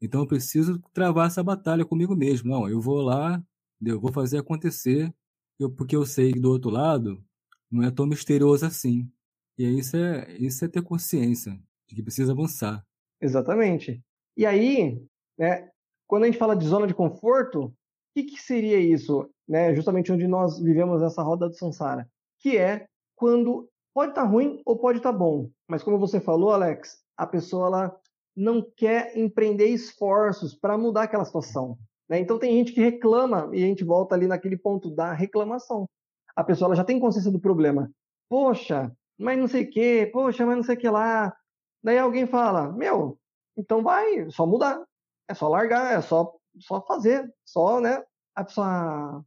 Então 0.00 0.22
eu 0.22 0.26
preciso 0.26 0.80
travar 0.92 1.28
essa 1.28 1.42
batalha 1.44 1.84
comigo 1.84 2.16
mesmo. 2.16 2.50
Não, 2.50 2.68
eu 2.68 2.80
vou 2.80 3.00
lá, 3.00 3.42
eu 3.80 4.00
vou 4.00 4.12
fazer 4.12 4.38
acontecer, 4.38 5.14
eu, 5.58 5.70
porque 5.70 5.94
eu 5.94 6.04
sei 6.04 6.32
que 6.32 6.40
do 6.40 6.50
outro 6.50 6.70
lado 6.70 7.24
não 7.70 7.84
é 7.84 7.90
tão 7.90 8.04
misterioso 8.04 8.66
assim. 8.66 9.08
E 9.56 9.64
isso 9.78 9.96
é, 9.96 10.36
isso 10.38 10.64
é 10.64 10.68
ter 10.68 10.82
consciência 10.82 11.52
de 11.88 11.94
que 11.94 12.02
precisa 12.02 12.32
avançar. 12.32 12.84
Exatamente. 13.20 14.02
E 14.36 14.44
aí, 14.44 15.00
né, 15.38 15.70
quando 16.08 16.24
a 16.24 16.26
gente 16.26 16.38
fala 16.38 16.56
de 16.56 16.66
zona 16.66 16.86
de 16.86 16.94
conforto, 16.94 17.66
o 17.66 17.74
que, 18.14 18.24
que 18.24 18.42
seria 18.42 18.80
isso? 18.80 19.30
Né, 19.48 19.74
justamente 19.74 20.10
onde 20.10 20.26
nós 20.26 20.58
vivemos 20.58 21.00
essa 21.00 21.22
roda 21.22 21.48
do 21.48 21.54
Sansara. 21.54 22.10
Que 22.40 22.56
é 22.56 22.86
quando 23.22 23.68
pode 23.94 24.10
estar 24.10 24.22
tá 24.22 24.28
ruim 24.28 24.60
ou 24.66 24.76
pode 24.76 24.98
estar 24.98 25.12
tá 25.12 25.16
bom. 25.16 25.48
Mas 25.68 25.80
como 25.80 25.96
você 25.96 26.20
falou, 26.20 26.50
Alex, 26.50 26.96
a 27.16 27.24
pessoa 27.24 27.68
ela 27.68 27.96
não 28.34 28.60
quer 28.76 29.16
empreender 29.16 29.66
esforços 29.66 30.56
para 30.56 30.76
mudar 30.76 31.04
aquela 31.04 31.24
situação. 31.24 31.78
Né? 32.08 32.18
Então 32.18 32.36
tem 32.36 32.56
gente 32.56 32.72
que 32.72 32.80
reclama 32.80 33.48
e 33.52 33.62
a 33.62 33.66
gente 33.68 33.84
volta 33.84 34.16
ali 34.16 34.26
naquele 34.26 34.56
ponto 34.56 34.90
da 34.90 35.12
reclamação. 35.12 35.88
A 36.34 36.42
pessoa 36.42 36.66
ela 36.66 36.74
já 36.74 36.82
tem 36.82 36.98
consciência 36.98 37.30
do 37.30 37.38
problema. 37.38 37.88
Poxa, 38.28 38.90
mas 39.16 39.38
não 39.38 39.46
sei 39.46 39.62
o 39.62 39.70
quê, 39.70 40.10
poxa, 40.12 40.44
mas 40.44 40.56
não 40.56 40.64
sei 40.64 40.74
o 40.74 40.78
que 40.78 40.88
lá. 40.88 41.32
Daí 41.80 41.98
alguém 41.98 42.26
fala, 42.26 42.72
meu, 42.72 43.16
então 43.56 43.84
vai, 43.84 44.16
é 44.16 44.30
só 44.30 44.44
mudar, 44.44 44.82
é 45.28 45.34
só 45.34 45.46
largar, 45.46 45.96
é 45.96 46.00
só, 46.00 46.34
só 46.58 46.84
fazer, 46.84 47.32
só, 47.44 47.78
né? 47.80 48.02
A 48.34 48.42
pessoa, 48.42 49.24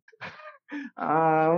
ah, 0.95 1.51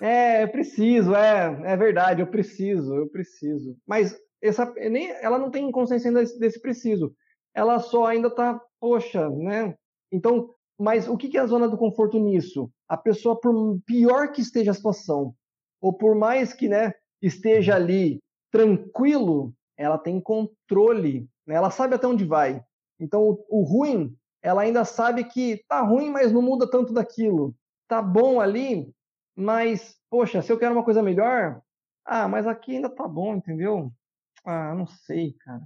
é, 0.00 0.42
eu 0.44 0.48
preciso, 0.48 1.14
é, 1.14 1.60
é 1.64 1.76
verdade, 1.76 2.22
eu 2.22 2.26
preciso, 2.26 2.94
eu 2.94 3.08
preciso. 3.08 3.76
Mas 3.86 4.16
essa, 4.42 4.70
nem, 4.90 5.10
ela 5.22 5.38
não 5.38 5.50
tem 5.50 5.70
consciência 5.70 6.08
ainda 6.08 6.20
desse, 6.20 6.38
desse 6.38 6.60
preciso. 6.60 7.14
Ela 7.54 7.78
só 7.78 8.06
ainda 8.06 8.28
está, 8.28 8.60
poxa, 8.80 9.30
né? 9.30 9.76
Então, 10.10 10.50
mas 10.78 11.08
o 11.08 11.16
que 11.16 11.36
é 11.36 11.40
a 11.40 11.46
zona 11.46 11.68
do 11.68 11.78
conforto 11.78 12.18
nisso? 12.18 12.70
A 12.88 12.96
pessoa, 12.96 13.38
por 13.38 13.80
pior 13.86 14.32
que 14.32 14.40
esteja 14.40 14.72
a 14.72 14.74
situação, 14.74 15.34
ou 15.80 15.92
por 15.92 16.14
mais 16.14 16.52
que 16.52 16.68
né, 16.68 16.92
esteja 17.20 17.76
ali 17.76 18.20
tranquilo, 18.50 19.54
ela 19.76 19.96
tem 19.96 20.20
controle, 20.20 21.28
né? 21.46 21.54
ela 21.54 21.70
sabe 21.70 21.94
até 21.94 22.06
onde 22.06 22.24
vai. 22.24 22.62
Então, 22.98 23.22
o, 23.22 23.46
o 23.48 23.62
ruim, 23.62 24.14
ela 24.42 24.62
ainda 24.62 24.84
sabe 24.84 25.24
que 25.24 25.62
tá 25.68 25.80
ruim, 25.80 26.10
mas 26.10 26.32
não 26.32 26.42
muda 26.42 26.68
tanto 26.68 26.92
daquilo. 26.92 27.54
Tá 27.92 28.00
bom 28.00 28.40
ali, 28.40 28.90
mas, 29.36 29.98
poxa, 30.08 30.40
se 30.40 30.50
eu 30.50 30.58
quero 30.58 30.72
uma 30.72 30.82
coisa 30.82 31.02
melhor, 31.02 31.60
ah, 32.06 32.26
mas 32.26 32.46
aqui 32.46 32.76
ainda 32.76 32.88
tá 32.88 33.06
bom, 33.06 33.34
entendeu? 33.34 33.92
Ah, 34.46 34.74
não 34.74 34.86
sei, 34.86 35.34
cara. 35.34 35.60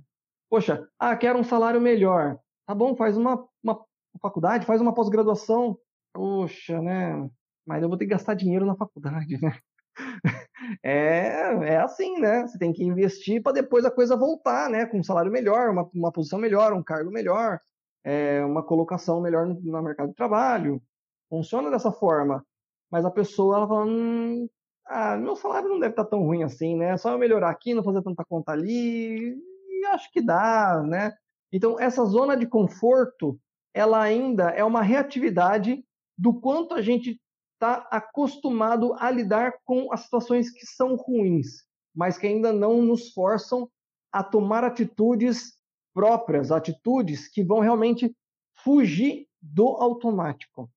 Poxa, 0.50 0.88
ah, 0.98 1.16
quero 1.16 1.38
um 1.38 1.44
salário 1.44 1.80
melhor. 1.80 2.36
Tá 2.66 2.74
bom, 2.74 2.96
faz 2.96 3.16
uma, 3.16 3.46
uma 3.62 3.80
faculdade, 4.20 4.66
faz 4.66 4.80
uma 4.80 4.92
pós-graduação. 4.92 5.78
Poxa, 6.12 6.82
né? 6.82 7.30
Mas 7.64 7.84
eu 7.84 7.88
vou 7.88 7.96
ter 7.96 8.06
que 8.06 8.10
gastar 8.10 8.34
dinheiro 8.34 8.66
na 8.66 8.74
faculdade, 8.74 9.40
né? 9.40 9.56
É, 10.82 11.74
é 11.74 11.76
assim, 11.76 12.18
né? 12.18 12.42
Você 12.42 12.58
tem 12.58 12.72
que 12.72 12.82
investir 12.82 13.40
para 13.40 13.52
depois 13.52 13.84
a 13.84 13.90
coisa 13.90 14.16
voltar, 14.16 14.68
né? 14.68 14.84
Com 14.84 14.98
um 14.98 15.04
salário 15.04 15.30
melhor, 15.30 15.70
uma, 15.70 15.88
uma 15.94 16.10
posição 16.10 16.40
melhor, 16.40 16.72
um 16.72 16.82
cargo 16.82 17.12
melhor, 17.12 17.60
é, 18.02 18.44
uma 18.44 18.64
colocação 18.64 19.20
melhor 19.20 19.46
no, 19.46 19.60
no 19.60 19.80
mercado 19.80 20.08
de 20.08 20.16
trabalho. 20.16 20.82
Funciona 21.28 21.70
dessa 21.70 21.92
forma. 21.92 22.44
Mas 22.90 23.04
a 23.04 23.10
pessoa, 23.10 23.56
ela 23.56 23.68
fala, 23.68 23.84
hum, 23.86 24.48
ah, 24.86 25.16
meu 25.16 25.34
salário 25.34 25.68
não 25.68 25.80
deve 25.80 25.92
estar 25.92 26.04
tá 26.04 26.10
tão 26.10 26.22
ruim 26.22 26.42
assim, 26.42 26.76
né? 26.76 26.96
Só 26.96 27.10
eu 27.10 27.18
melhorar 27.18 27.50
aqui, 27.50 27.74
não 27.74 27.82
fazer 27.82 28.02
tanta 28.02 28.24
conta 28.24 28.52
ali, 28.52 29.34
e 29.34 29.86
acho 29.86 30.10
que 30.12 30.20
dá, 30.20 30.82
né? 30.86 31.12
Então, 31.52 31.78
essa 31.80 32.04
zona 32.04 32.36
de 32.36 32.46
conforto, 32.46 33.38
ela 33.74 34.00
ainda 34.00 34.50
é 34.50 34.64
uma 34.64 34.82
reatividade 34.82 35.84
do 36.16 36.32
quanto 36.40 36.74
a 36.74 36.82
gente 36.82 37.20
está 37.54 37.86
acostumado 37.90 38.94
a 38.94 39.10
lidar 39.10 39.54
com 39.64 39.92
as 39.92 40.02
situações 40.02 40.50
que 40.50 40.66
são 40.66 40.94
ruins, 40.94 41.64
mas 41.94 42.18
que 42.18 42.26
ainda 42.26 42.52
não 42.52 42.82
nos 42.82 43.12
forçam 43.12 43.68
a 44.12 44.22
tomar 44.22 44.64
atitudes 44.64 45.54
próprias, 45.94 46.52
atitudes 46.52 47.28
que 47.28 47.42
vão 47.42 47.60
realmente 47.60 48.14
fugir 48.62 49.26
do 49.40 49.68
automático. 49.68 50.70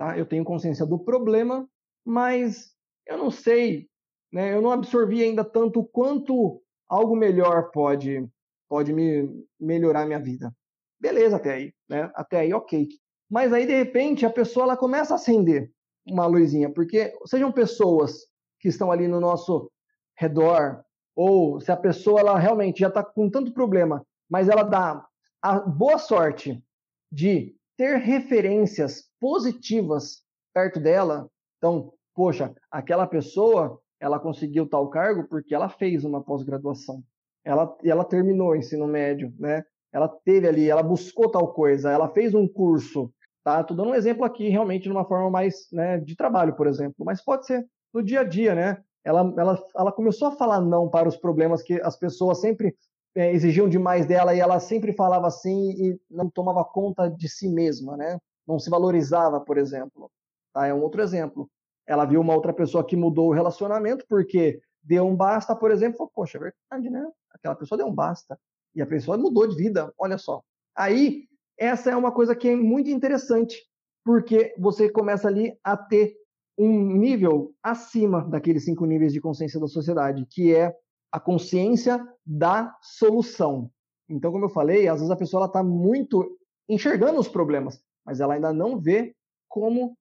Tá? 0.00 0.16
Eu 0.16 0.24
tenho 0.24 0.42
consciência 0.42 0.86
do 0.86 0.98
problema, 0.98 1.68
mas 2.02 2.74
eu 3.06 3.18
não 3.18 3.30
sei, 3.30 3.86
né? 4.32 4.54
eu 4.54 4.62
não 4.62 4.72
absorvi 4.72 5.22
ainda 5.22 5.44
tanto 5.44 5.84
quanto 5.84 6.62
algo 6.88 7.14
melhor 7.14 7.70
pode 7.70 8.26
pode 8.66 8.94
me 8.94 9.28
melhorar 9.60 10.06
minha 10.06 10.18
vida. 10.18 10.50
Beleza 10.98 11.36
até 11.36 11.52
aí, 11.52 11.74
né? 11.86 12.10
Até 12.14 12.38
aí 12.38 12.54
ok. 12.54 12.88
Mas 13.28 13.52
aí 13.52 13.66
de 13.66 13.76
repente 13.76 14.24
a 14.24 14.30
pessoa 14.30 14.64
ela 14.64 14.76
começa 14.76 15.12
a 15.12 15.16
acender 15.16 15.70
uma 16.06 16.24
luzinha, 16.24 16.72
porque 16.72 17.12
sejam 17.26 17.52
pessoas 17.52 18.26
que 18.58 18.68
estão 18.68 18.90
ali 18.90 19.06
no 19.06 19.20
nosso 19.20 19.70
redor, 20.16 20.82
ou 21.14 21.60
se 21.60 21.70
a 21.70 21.76
pessoa 21.76 22.20
ela 22.20 22.38
realmente 22.38 22.80
já 22.80 22.88
está 22.88 23.04
com 23.04 23.28
tanto 23.28 23.52
problema, 23.52 24.02
mas 24.30 24.48
ela 24.48 24.62
dá 24.62 25.06
a 25.42 25.58
boa 25.58 25.98
sorte 25.98 26.64
de 27.12 27.54
ter 27.80 27.96
referências 27.96 29.04
positivas 29.18 30.22
perto 30.52 30.78
dela. 30.78 31.30
Então, 31.56 31.94
poxa, 32.14 32.54
aquela 32.70 33.06
pessoa 33.06 33.80
ela 33.98 34.20
conseguiu 34.20 34.68
tal 34.68 34.90
cargo 34.90 35.26
porque 35.30 35.54
ela 35.54 35.70
fez 35.70 36.04
uma 36.04 36.22
pós-graduação. 36.22 37.02
Ela, 37.42 37.74
ela 37.82 38.04
terminou 38.04 38.50
o 38.50 38.56
ensino 38.56 38.86
médio, 38.86 39.32
né? 39.38 39.64
Ela 39.90 40.08
teve 40.08 40.46
ali, 40.46 40.68
ela 40.68 40.82
buscou 40.82 41.30
tal 41.30 41.54
coisa, 41.54 41.90
ela 41.90 42.10
fez 42.10 42.34
um 42.34 42.46
curso, 42.46 43.10
Tá? 43.42 43.64
Tô 43.64 43.72
dando 43.72 43.88
um 43.88 43.94
exemplo 43.94 44.22
aqui, 44.22 44.50
realmente, 44.50 44.82
de 44.82 44.90
uma 44.90 45.06
forma 45.06 45.30
mais 45.30 45.66
né, 45.72 45.96
de 45.98 46.14
trabalho, 46.14 46.54
por 46.54 46.66
exemplo, 46.66 47.02
mas 47.06 47.24
pode 47.24 47.46
ser 47.46 47.66
no 47.92 48.02
dia 48.02 48.20
a 48.20 48.24
dia, 48.24 48.54
né? 48.54 48.76
Ela, 49.02 49.32
ela, 49.38 49.58
ela 49.74 49.92
começou 49.92 50.28
a 50.28 50.32
falar 50.32 50.60
não 50.60 50.90
para 50.90 51.08
os 51.08 51.16
problemas 51.16 51.62
que 51.62 51.80
as 51.80 51.96
pessoas 51.96 52.38
sempre 52.42 52.76
é, 53.14 53.32
exigiam 53.32 53.68
demais 53.68 54.06
dela 54.06 54.34
e 54.34 54.40
ela 54.40 54.60
sempre 54.60 54.92
falava 54.92 55.26
assim 55.26 55.70
e 55.72 56.00
não 56.10 56.30
tomava 56.30 56.64
conta 56.64 57.08
de 57.08 57.28
si 57.28 57.48
mesma, 57.48 57.96
né? 57.96 58.18
Não 58.46 58.58
se 58.58 58.70
valorizava, 58.70 59.40
por 59.40 59.58
exemplo. 59.58 60.10
Tá? 60.52 60.66
É 60.66 60.74
um 60.74 60.82
outro 60.82 61.02
exemplo. 61.02 61.50
Ela 61.86 62.04
viu 62.04 62.20
uma 62.20 62.34
outra 62.34 62.52
pessoa 62.52 62.86
que 62.86 62.96
mudou 62.96 63.28
o 63.28 63.34
relacionamento 63.34 64.04
porque 64.08 64.60
deu 64.82 65.06
um 65.06 65.16
basta, 65.16 65.54
por 65.54 65.70
exemplo, 65.70 65.98
falou, 65.98 66.12
poxa, 66.14 66.38
é 66.38 66.40
verdade, 66.40 66.90
né? 66.90 67.06
Aquela 67.32 67.54
pessoa 67.54 67.78
deu 67.78 67.86
um 67.86 67.94
basta. 67.94 68.38
E 68.74 68.80
a 68.80 68.86
pessoa 68.86 69.18
mudou 69.18 69.46
de 69.46 69.56
vida, 69.56 69.92
olha 69.98 70.16
só. 70.16 70.42
Aí 70.76 71.24
essa 71.58 71.90
é 71.90 71.96
uma 71.96 72.12
coisa 72.12 72.34
que 72.34 72.48
é 72.48 72.56
muito 72.56 72.88
interessante, 72.88 73.56
porque 74.04 74.54
você 74.58 74.88
começa 74.88 75.28
ali 75.28 75.58
a 75.62 75.76
ter 75.76 76.14
um 76.56 76.96
nível 76.96 77.52
acima 77.62 78.22
daqueles 78.28 78.64
cinco 78.64 78.86
níveis 78.86 79.12
de 79.12 79.20
consciência 79.20 79.60
da 79.60 79.66
sociedade, 79.66 80.26
que 80.30 80.54
é 80.54 80.74
a 81.12 81.18
consciência 81.18 82.06
da 82.24 82.76
solução. 82.82 83.70
Então, 84.08 84.32
como 84.32 84.44
eu 84.44 84.48
falei, 84.48 84.88
às 84.88 84.98
vezes 84.98 85.10
a 85.10 85.16
pessoa 85.16 85.46
está 85.46 85.62
muito 85.62 86.38
enxergando 86.68 87.18
os 87.18 87.28
problemas, 87.28 87.82
mas 88.04 88.20
ela 88.20 88.34
ainda 88.34 88.52
não 88.52 88.78
vê 88.78 89.14
como 89.48 89.96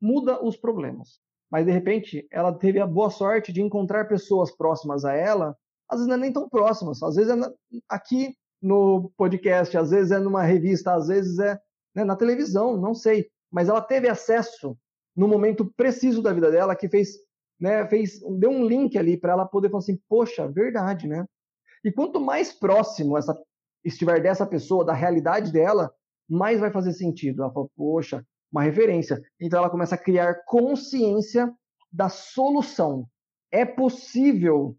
muda 0.00 0.42
os 0.44 0.56
problemas. 0.56 1.20
Mas, 1.50 1.64
de 1.64 1.72
repente, 1.72 2.26
ela 2.30 2.52
teve 2.52 2.80
a 2.80 2.86
boa 2.86 3.10
sorte 3.10 3.52
de 3.52 3.62
encontrar 3.62 4.06
pessoas 4.06 4.50
próximas 4.50 5.04
a 5.04 5.14
ela, 5.14 5.56
às 5.88 5.98
vezes 5.98 6.08
não 6.08 6.16
é 6.16 6.18
nem 6.18 6.32
tão 6.32 6.48
próximas, 6.48 7.02
às 7.02 7.16
vezes 7.16 7.32
é 7.32 7.54
aqui 7.88 8.36
no 8.60 9.10
podcast, 9.16 9.76
às 9.76 9.90
vezes 9.90 10.10
é 10.10 10.18
numa 10.18 10.42
revista, 10.42 10.94
às 10.94 11.08
vezes 11.08 11.38
é 11.38 11.58
né, 11.94 12.04
na 12.04 12.16
televisão, 12.16 12.76
não 12.76 12.94
sei. 12.94 13.30
Mas 13.50 13.68
ela 13.68 13.80
teve 13.80 14.08
acesso 14.08 14.76
no 15.16 15.26
momento 15.26 15.72
preciso 15.76 16.22
da 16.22 16.32
vida 16.32 16.50
dela 16.50 16.76
que 16.76 16.88
fez, 16.88 17.16
né, 17.60 17.86
fez, 17.86 18.20
deu 18.38 18.50
um 18.50 18.64
link 18.64 18.96
ali 18.96 19.16
para 19.16 19.32
ela 19.32 19.46
poder 19.46 19.68
falar 19.68 19.80
assim, 19.80 19.98
poxa, 20.08 20.48
verdade, 20.48 21.08
né? 21.08 21.24
E 21.84 21.92
quanto 21.92 22.20
mais 22.20 22.52
próximo 22.52 23.16
essa 23.16 23.36
estiver 23.84 24.20
dessa 24.20 24.46
pessoa, 24.46 24.84
da 24.84 24.92
realidade 24.92 25.52
dela, 25.52 25.90
mais 26.28 26.60
vai 26.60 26.70
fazer 26.70 26.92
sentido. 26.92 27.42
Ela 27.42 27.52
fala, 27.52 27.68
poxa, 27.76 28.24
uma 28.52 28.62
referência. 28.62 29.20
Então 29.40 29.58
ela 29.58 29.70
começa 29.70 29.94
a 29.94 29.98
criar 29.98 30.44
consciência 30.44 31.52
da 31.90 32.08
solução. 32.08 33.08
É 33.50 33.64
possível, 33.64 34.76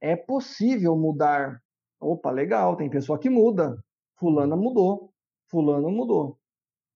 é 0.00 0.16
possível 0.16 0.96
mudar 0.96 1.60
Opa, 2.00 2.30
legal, 2.30 2.76
tem 2.76 2.88
pessoa 2.88 3.18
que 3.18 3.28
muda. 3.28 3.82
Fulana 4.18 4.56
mudou, 4.56 5.12
fulano 5.50 5.90
mudou. 5.90 6.38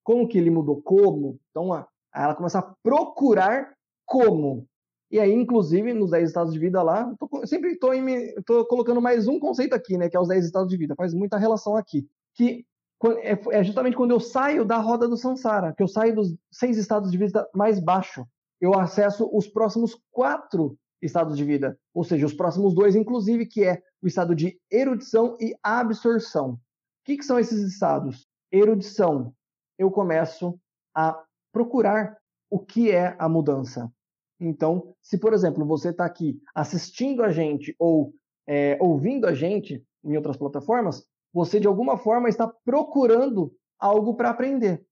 Como 0.05 0.29
que 0.29 0.38
ele 0.38 0.51
mudou? 0.51 0.81
Como? 0.83 1.40
Então, 1.51 1.71
ela 2.14 2.35
começa 2.35 2.59
a 2.61 2.75
procurar 2.83 3.75
como. 4.07 4.66
E 5.12 5.20
aí, 5.20 5.31
inclusive, 5.31 5.92
nos 5.92 6.11
10 6.11 6.31
estados 6.31 6.55
de 6.55 6.59
vida 6.59 6.83
lá, 6.83 7.14
tô, 7.18 7.46
sempre 7.46 7.72
estou 7.72 8.64
colocando 8.64 9.03
mais 9.03 9.29
um 9.29 9.38
conceito 9.38 9.75
aqui, 9.75 9.98
né? 9.98 10.09
Que 10.09 10.16
é 10.16 10.20
os 10.20 10.29
10 10.29 10.46
estados 10.46 10.70
de 10.70 10.77
vida. 10.79 10.94
Faz 10.96 11.12
muita 11.12 11.37
relação 11.37 11.77
aqui. 11.77 12.09
Que 12.35 12.64
é, 13.20 13.59
é 13.59 13.62
justamente 13.62 13.94
quando 13.94 14.12
eu 14.12 14.20
saio 14.20 14.64
da 14.64 14.79
roda 14.79 15.07
do 15.07 15.18
Sansara, 15.18 15.75
que 15.75 15.83
eu 15.83 15.88
saio 15.88 16.14
dos 16.14 16.35
seis 16.51 16.79
estados 16.79 17.12
de 17.12 17.18
vida 17.18 17.46
mais 17.55 17.79
baixo, 17.79 18.27
eu 18.59 18.72
acesso 18.75 19.29
os 19.31 19.46
próximos 19.46 20.01
quatro 20.11 20.79
estados 21.03 21.37
de 21.37 21.44
vida, 21.44 21.79
ou 21.92 22.05
seja, 22.05 22.25
os 22.25 22.33
próximos 22.33 22.75
dois, 22.75 22.96
inclusive, 22.96 23.44
que 23.44 23.64
é 23.64 23.83
o 24.01 24.07
estado 24.07 24.35
de 24.35 24.59
erudição 24.70 25.37
e 25.38 25.55
absorção. 25.62 26.53
O 26.53 26.59
que, 27.05 27.18
que 27.18 27.25
são 27.25 27.38
esses 27.38 27.61
estados? 27.61 28.27
Erudição, 28.51 29.35
eu 29.77 29.90
começo 29.90 30.59
a 30.94 31.22
procurar 31.53 32.16
o 32.48 32.59
que 32.59 32.90
é 32.90 33.14
a 33.18 33.29
mudança. 33.29 33.92
Então, 34.42 34.94
se 35.00 35.18
por 35.18 35.33
exemplo 35.33 35.64
você 35.64 35.90
está 35.90 36.05
aqui 36.05 36.40
assistindo 36.55 37.22
a 37.22 37.31
gente 37.31 37.74
ou 37.78 38.12
é, 38.46 38.76
ouvindo 38.81 39.26
a 39.26 39.35
gente 39.35 39.85
em 40.05 40.16
outras 40.16 40.37
plataformas, 40.37 41.07
você 41.33 41.61
de 41.61 41.66
alguma 41.66 41.96
forma 41.96 42.28
está 42.28 42.46
procurando 42.46 43.55
algo 43.78 44.14
para 44.14 44.31
aprender. 44.31 44.85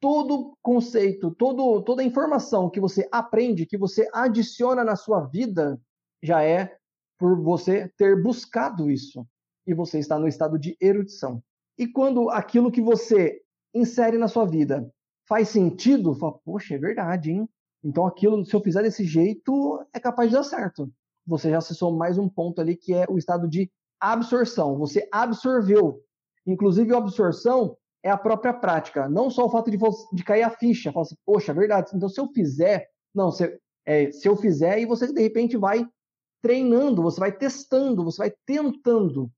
Todo 0.00 0.56
conceito, 0.62 1.30
todo, 1.30 1.82
toda 1.82 2.02
informação 2.02 2.70
que 2.70 2.80
você 2.80 3.08
aprende, 3.12 3.66
que 3.66 3.76
você 3.76 4.08
adiciona 4.12 4.82
na 4.82 4.96
sua 4.96 5.20
vida, 5.20 5.80
já 6.22 6.42
é 6.42 6.76
por 7.18 7.40
você 7.40 7.90
ter 7.96 8.20
buscado 8.22 8.90
isso. 8.90 9.26
E 9.66 9.72
você 9.72 9.98
está 9.98 10.18
no 10.18 10.28
estado 10.28 10.58
de 10.58 10.76
erudição. 10.80 11.42
E 11.78 11.86
quando 11.86 12.28
aquilo 12.30 12.70
que 12.70 12.82
você 12.82 13.40
insere 13.74 14.18
na 14.18 14.28
sua 14.28 14.44
vida 14.44 14.90
faz 15.26 15.48
sentido, 15.48 16.14
fala, 16.14 16.38
poxa, 16.44 16.74
é 16.74 16.78
verdade, 16.78 17.30
hein? 17.30 17.48
Então 17.84 18.06
aquilo, 18.06 18.44
se 18.46 18.54
eu 18.54 18.60
fizer 18.60 18.82
desse 18.82 19.04
jeito, 19.04 19.84
é 19.92 20.00
capaz 20.00 20.30
de 20.30 20.36
dar 20.36 20.42
certo. 20.42 20.90
Você 21.26 21.50
já 21.50 21.58
acessou 21.58 21.94
mais 21.94 22.16
um 22.16 22.28
ponto 22.28 22.60
ali 22.60 22.76
que 22.76 22.94
é 22.94 23.04
o 23.08 23.18
estado 23.18 23.46
de 23.46 23.70
absorção. 24.00 24.78
Você 24.78 25.06
absorveu. 25.12 26.00
Inclusive, 26.46 26.94
a 26.94 26.98
absorção 26.98 27.76
é 28.02 28.10
a 28.10 28.18
própria 28.18 28.52
prática. 28.52 29.08
Não 29.08 29.30
só 29.30 29.46
o 29.46 29.50
fato 29.50 29.70
de, 29.70 29.78
de 30.12 30.24
cair 30.24 30.42
a 30.42 30.50
ficha. 30.50 30.92
Fala 30.92 31.04
assim, 31.04 31.16
poxa, 31.24 31.52
é 31.52 31.54
verdade. 31.54 31.90
Então, 31.94 32.08
se 32.08 32.20
eu 32.20 32.28
fizer. 32.28 32.88
Não, 33.14 33.30
se, 33.30 33.58
é, 33.86 34.10
se 34.10 34.28
eu 34.28 34.36
fizer, 34.36 34.80
e 34.80 34.86
você 34.86 35.12
de 35.12 35.22
repente 35.22 35.56
vai 35.56 35.86
treinando, 36.42 37.02
você 37.02 37.18
vai 37.18 37.32
testando, 37.32 38.04
você 38.04 38.18
vai 38.18 38.32
tentando. 38.44 39.30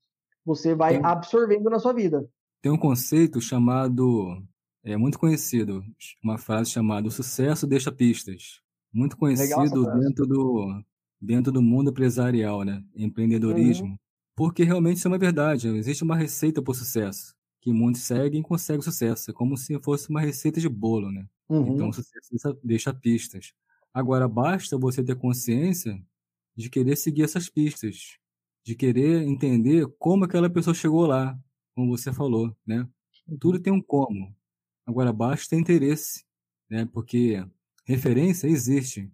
Você 0.45 0.75
vai 0.75 0.95
tem, 0.95 1.05
absorvendo 1.05 1.71
na 1.71 1.79
sua 1.79 1.93
vida. 1.93 2.29
Tem 2.63 2.73
um 2.73 2.79
conceito 2.79 3.41
chamado. 3.41 4.43
É 4.87 4.97
muito 4.97 5.19
conhecido. 5.19 5.85
Uma 6.23 6.39
frase 6.39 6.71
chamada: 6.71 7.09
O 7.09 7.11
sucesso 7.11 7.67
deixa 7.67 7.91
pistas. 7.91 8.61
Muito 8.93 9.17
conhecido 9.17 9.85
dentro 9.99 10.27
do, 10.27 10.85
dentro 11.21 11.53
do 11.53 11.61
mundo 11.61 11.91
empresarial, 11.91 12.63
né? 12.63 12.83
Empreendedorismo. 12.95 13.89
Uhum. 13.89 13.99
Porque 14.37 14.63
realmente 14.63 14.99
isso 14.99 15.09
é 15.09 15.11
uma 15.11 15.19
verdade. 15.19 15.67
Existe 15.69 16.05
uma 16.05 16.15
receita 16.15 16.63
para 16.63 16.71
o 16.71 16.75
sucesso. 16.75 17.35
Que 17.61 17.73
muitos 17.73 18.03
seguem 18.03 18.41
e 18.41 18.45
conseguem 18.45 18.81
sucesso. 18.81 19.31
É 19.31 19.35
como 19.35 19.57
se 19.57 19.77
fosse 19.81 20.09
uma 20.09 20.21
receita 20.21 20.61
de 20.61 20.69
bolo, 20.69 21.11
né? 21.11 21.27
Uhum. 21.49 21.75
Então 21.75 21.89
o 21.89 21.93
sucesso 21.93 22.29
deixa, 22.31 22.59
deixa 22.63 22.95
pistas. 22.95 23.53
Agora, 23.93 24.29
basta 24.29 24.79
você 24.79 25.03
ter 25.03 25.17
consciência 25.17 26.01
de 26.55 26.71
querer 26.71 26.95
seguir 26.95 27.25
essas 27.25 27.49
pistas. 27.49 28.19
De 28.63 28.77
querer 28.77 29.23
entender 29.23 29.87
como 29.99 30.25
aquela 30.25 30.49
pessoa 30.49 30.75
chegou 30.75 31.07
lá, 31.07 31.37
como 31.75 31.97
você 31.97 32.13
falou, 32.13 32.57
né? 32.65 32.89
Tudo 33.41 33.59
tem 33.59 33.73
um 33.73 33.83
como. 33.83 34.36
Agora, 34.87 35.13
basta 35.13 35.51
ter 35.51 35.61
interesse, 35.61 36.25
né? 36.71 36.89
Porque 36.93 37.45
referência 37.85 38.47
existe. 38.47 39.11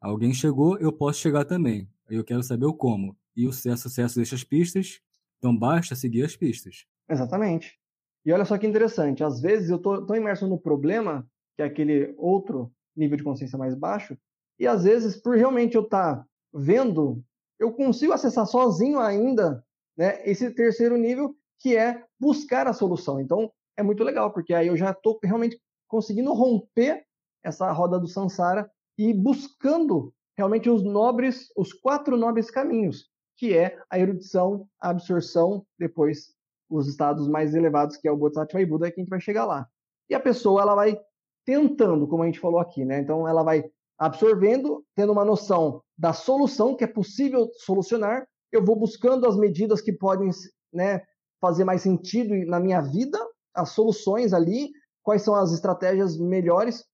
Alguém 0.00 0.34
chegou, 0.34 0.76
eu 0.78 0.92
posso 0.92 1.20
chegar 1.20 1.44
também. 1.44 1.88
Eu 2.10 2.24
quero 2.24 2.42
saber 2.42 2.66
o 2.66 2.74
como 2.74 3.16
e 3.36 3.46
o 3.46 3.52
sucesso, 3.52 4.16
deixa 4.16 4.34
as 4.34 4.44
pistas, 4.44 5.00
então 5.38 5.56
basta 5.56 5.94
seguir 5.94 6.24
as 6.24 6.36
pistas. 6.36 6.84
Exatamente. 7.08 7.78
E 8.24 8.32
olha 8.32 8.44
só 8.44 8.58
que 8.58 8.66
interessante, 8.66 9.24
às 9.24 9.40
vezes 9.40 9.70
eu 9.70 9.76
estou 9.76 10.04
tão 10.04 10.14
imerso 10.14 10.46
no 10.46 10.58
problema, 10.58 11.26
que 11.56 11.62
é 11.62 11.66
aquele 11.66 12.14
outro 12.18 12.72
nível 12.96 13.16
de 13.16 13.24
consciência 13.24 13.58
mais 13.58 13.74
baixo, 13.74 14.16
e 14.58 14.66
às 14.66 14.84
vezes, 14.84 15.16
por 15.16 15.36
realmente 15.36 15.74
eu 15.74 15.82
estar 15.82 16.16
tá 16.16 16.26
vendo, 16.52 17.24
eu 17.58 17.72
consigo 17.72 18.12
acessar 18.12 18.46
sozinho 18.46 19.00
ainda 19.00 19.64
né, 19.96 20.20
esse 20.28 20.50
terceiro 20.50 20.96
nível, 20.96 21.34
que 21.58 21.76
é 21.76 22.04
buscar 22.18 22.66
a 22.66 22.72
solução. 22.72 23.20
Então, 23.20 23.50
é 23.76 23.82
muito 23.82 24.04
legal, 24.04 24.32
porque 24.32 24.54
aí 24.54 24.68
eu 24.68 24.76
já 24.76 24.90
estou 24.90 25.18
realmente 25.22 25.60
conseguindo 25.88 26.32
romper 26.32 27.04
essa 27.44 27.70
roda 27.72 27.98
do 27.98 28.06
Sansara 28.06 28.70
e 28.98 29.12
buscando 29.12 30.12
realmente 30.36 30.70
os 30.70 30.82
nobres, 30.82 31.48
os 31.56 31.72
quatro 31.72 32.16
nobres 32.16 32.50
caminhos, 32.50 33.08
que 33.36 33.56
é 33.56 33.78
a 33.90 33.98
erudição, 33.98 34.66
a 34.80 34.90
absorção, 34.90 35.66
depois 35.78 36.34
os 36.70 36.88
estados 36.88 37.28
mais 37.28 37.54
elevados, 37.54 37.96
que 37.96 38.08
é 38.08 38.12
o 38.12 38.16
Bodhisattva 38.16 38.60
e 38.60 38.66
Buda, 38.66 38.88
é 38.88 38.90
que 38.90 39.00
a 39.00 39.02
gente 39.02 39.10
vai 39.10 39.20
chegar 39.20 39.44
lá. 39.44 39.68
E 40.08 40.14
a 40.14 40.20
pessoa, 40.20 40.62
ela 40.62 40.74
vai 40.74 40.98
tentando, 41.44 42.06
como 42.06 42.22
a 42.22 42.26
gente 42.26 42.40
falou 42.40 42.60
aqui, 42.60 42.84
né? 42.84 43.00
Então, 43.00 43.28
ela 43.28 43.42
vai 43.42 43.64
absorvendo, 43.98 44.84
tendo 44.94 45.12
uma 45.12 45.24
noção 45.24 45.82
da 45.96 46.12
solução 46.12 46.74
que 46.74 46.84
é 46.84 46.86
possível 46.86 47.50
solucionar, 47.58 48.26
eu 48.50 48.64
vou 48.64 48.76
buscando 48.76 49.26
as 49.26 49.36
medidas 49.36 49.80
que 49.80 49.92
podem 49.92 50.30
né, 50.72 51.02
fazer 51.40 51.64
mais 51.64 51.82
sentido 51.82 52.34
na 52.46 52.60
minha 52.60 52.80
vida, 52.80 53.18
as 53.54 53.70
soluções 53.70 54.32
ali, 54.32 54.70
quais 55.02 55.22
são 55.22 55.34
as 55.34 55.52
estratégias 55.52 56.16
melhores, 56.16 56.84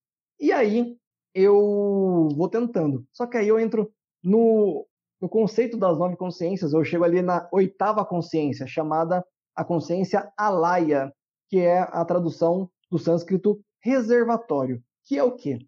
e 0.41 0.53
aí 0.53 0.97
eu 1.35 2.29
vou 2.37 2.49
tentando. 2.49 3.05
Só 3.13 3.27
que 3.27 3.37
aí 3.37 3.49
eu 3.49 3.59
entro 3.59 3.93
no 4.23 4.87
no 5.21 5.29
conceito 5.29 5.77
das 5.77 5.99
nove 5.99 6.17
consciências, 6.17 6.73
eu 6.73 6.85
chego 6.85 7.03
ali 7.03 7.21
na 7.21 7.49
oitava 7.51 8.05
consciência, 8.05 8.67
chamada 8.67 9.25
a 9.55 9.65
consciência 9.65 10.33
alaya, 10.37 11.13
que 11.49 11.59
é 11.59 11.81
a 11.81 12.05
tradução 12.05 12.71
do 12.89 12.99
sânscrito 12.99 13.61
reservatório, 13.81 14.81
que 15.05 15.19
é 15.19 15.25
o 15.25 15.33
quê? 15.33 15.59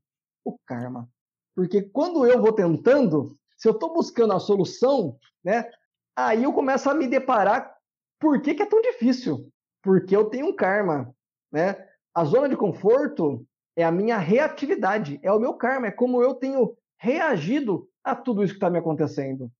O 0.44 0.56
karma. 0.64 1.08
Porque 1.54 1.82
quando 1.82 2.24
eu 2.24 2.40
vou 2.40 2.52
tentando, 2.52 3.36
se 3.58 3.68
eu 3.68 3.72
estou 3.72 3.92
buscando 3.92 4.32
a 4.32 4.38
solução, 4.38 5.18
né, 5.42 5.68
aí 6.14 6.44
eu 6.44 6.52
começo 6.52 6.88
a 6.88 6.94
me 6.94 7.08
deparar 7.08 7.76
por 8.20 8.40
que, 8.40 8.54
que 8.54 8.62
é 8.62 8.66
tão 8.66 8.80
difícil? 8.80 9.50
Porque 9.82 10.14
eu 10.14 10.26
tenho 10.26 10.46
um 10.46 10.54
karma, 10.54 11.14
né? 11.52 11.86
A 12.14 12.24
zona 12.24 12.48
de 12.48 12.56
conforto 12.56 13.46
é 13.76 13.84
a 13.84 13.92
minha 13.92 14.18
reatividade, 14.18 15.18
é 15.22 15.32
o 15.32 15.38
meu 15.38 15.54
karma, 15.54 15.86
é 15.86 15.90
como 15.90 16.22
eu 16.22 16.34
tenho 16.34 16.76
reagido 16.98 17.88
a 18.04 18.14
tudo 18.14 18.42
isso 18.42 18.54
que 18.54 18.58
está 18.58 18.68
me 18.68 18.78
acontecendo. 18.78 19.50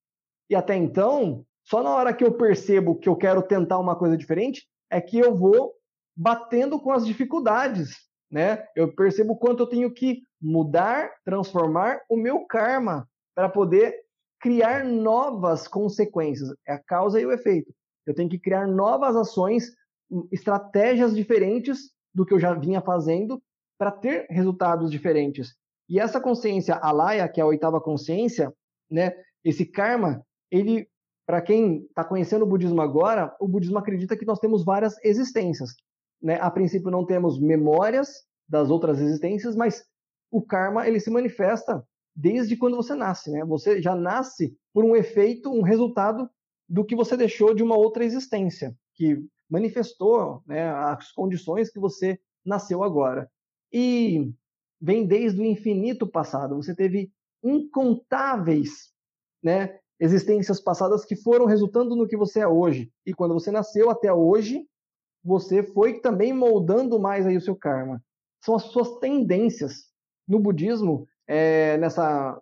E 0.49 0.55
até 0.55 0.77
então, 0.77 1.45
só 1.65 1.83
na 1.83 1.91
hora 1.91 2.13
que 2.13 2.25
eu 2.25 2.33
percebo 2.33 2.99
que 2.99 3.09
eu 3.09 3.17
quero 3.17 3.43
tentar 3.43 3.79
uma 3.79 3.97
coisa 3.97 4.17
diferente, 4.17 4.67
é 4.91 5.01
que 5.01 5.19
eu 5.19 5.35
vou 5.35 5.75
batendo 6.17 6.79
com 6.81 6.93
as 6.93 7.07
dificuldades, 7.07 7.97
né? 8.31 8.67
Eu 8.75 8.95
percebo 8.95 9.37
quanto 9.37 9.63
eu 9.63 9.67
tenho 9.67 9.93
que 9.93 10.23
mudar, 10.41 11.13
transformar 11.25 12.01
o 12.09 12.17
meu 12.17 12.45
karma 12.47 13.09
para 13.35 13.49
poder 13.49 13.95
criar 14.41 14.85
novas 14.85 15.69
consequências. 15.69 16.53
É 16.67 16.73
a 16.73 16.83
causa 16.83 17.21
e 17.21 17.27
o 17.27 17.33
efeito. 17.33 17.73
Eu 18.07 18.15
tenho 18.15 18.29
que 18.29 18.39
criar 18.39 18.67
novas 18.67 19.15
ações, 19.15 19.71
estratégias 20.31 21.15
diferentes 21.15 21.91
do 22.15 22.27
que 22.27 22.35
eu 22.35 22.41
já 22.41 22.53
vinha 22.55 22.81
fazendo 22.81 23.43
para 23.79 23.91
ter 23.91 24.27
resultados 24.29 24.91
diferentes. 24.91 25.55
E 25.89 25.99
essa 25.99 26.21
consciência 26.21 26.75
alaya, 26.77 27.29
que 27.29 27.41
é 27.41 27.43
a 27.43 27.47
oitava 27.47 27.81
consciência, 27.81 28.53
né, 28.91 29.13
esse 29.45 29.65
karma, 29.65 30.25
ele, 30.51 30.89
para 31.27 31.41
quem 31.41 31.85
está 31.87 32.05
conhecendo 32.05 32.45
o 32.45 32.49
budismo 32.49 32.81
agora, 32.81 33.35
o 33.41 33.49
budismo 33.49 33.79
acredita 33.79 34.17
que 34.17 34.27
nós 34.27 34.39
temos 34.39 34.65
várias 34.65 34.97
existências. 35.05 35.75
Né? 36.23 36.39
A 36.41 36.51
princípio 36.51 36.91
não 36.91 37.07
temos 37.07 37.41
memórias 37.41 38.25
das 38.49 38.69
outras 38.71 39.01
existências, 39.01 39.57
mas 39.57 39.85
o 40.31 40.43
karma 40.43 40.87
ele 40.87 41.01
se 41.01 41.11
manifesta 41.11 41.85
desde 42.15 42.57
quando 42.57 42.77
você 42.77 42.95
nasce. 42.95 43.31
Né? 43.31 43.45
Você 43.45 43.81
já 43.81 43.95
nasce 43.95 44.55
por 44.73 44.85
um 44.85 44.95
efeito, 44.95 45.51
um 45.51 45.63
resultado 45.63 46.29
do 46.69 46.85
que 46.85 46.95
você 46.95 47.17
deixou 47.17 47.55
de 47.55 47.63
uma 47.63 47.77
outra 47.77 48.05
existência, 48.05 48.77
que 48.95 49.25
manifestou 49.51 50.43
né, 50.47 50.71
as 50.71 51.11
condições 51.13 51.71
que 51.71 51.81
você 51.81 52.19
nasceu 52.45 52.83
agora. 52.83 53.31
E 53.73 54.33
vem 54.81 55.07
desde 55.07 55.41
o 55.41 55.45
infinito 55.45 56.07
passado. 56.07 56.57
Você 56.57 56.75
teve 56.75 57.13
incontáveis 57.43 58.93
né, 59.43 59.79
existências 59.99 60.61
passadas 60.61 61.05
que 61.05 61.17
foram 61.17 61.45
resultando 61.47 61.97
no 61.97 62.07
que 62.07 62.17
você 62.17 62.41
é 62.41 62.47
hoje. 62.47 62.91
E 63.05 63.13
quando 63.13 63.35
você 63.35 63.51
nasceu 63.51 63.91
até 63.91 64.13
hoje, 64.13 64.67
você 65.23 65.63
foi 65.63 66.01
também 66.01 66.33
moldando 66.33 66.99
mais 66.99 67.27
aí 67.27 67.37
o 67.37 67.41
seu 67.41 67.57
karma. 67.57 68.03
São 68.43 68.55
as 68.55 68.63
suas 68.65 68.99
tendências. 68.99 69.91
No 70.27 70.39
budismo, 70.39 71.07
é, 71.27 71.77
nessa, 71.77 72.41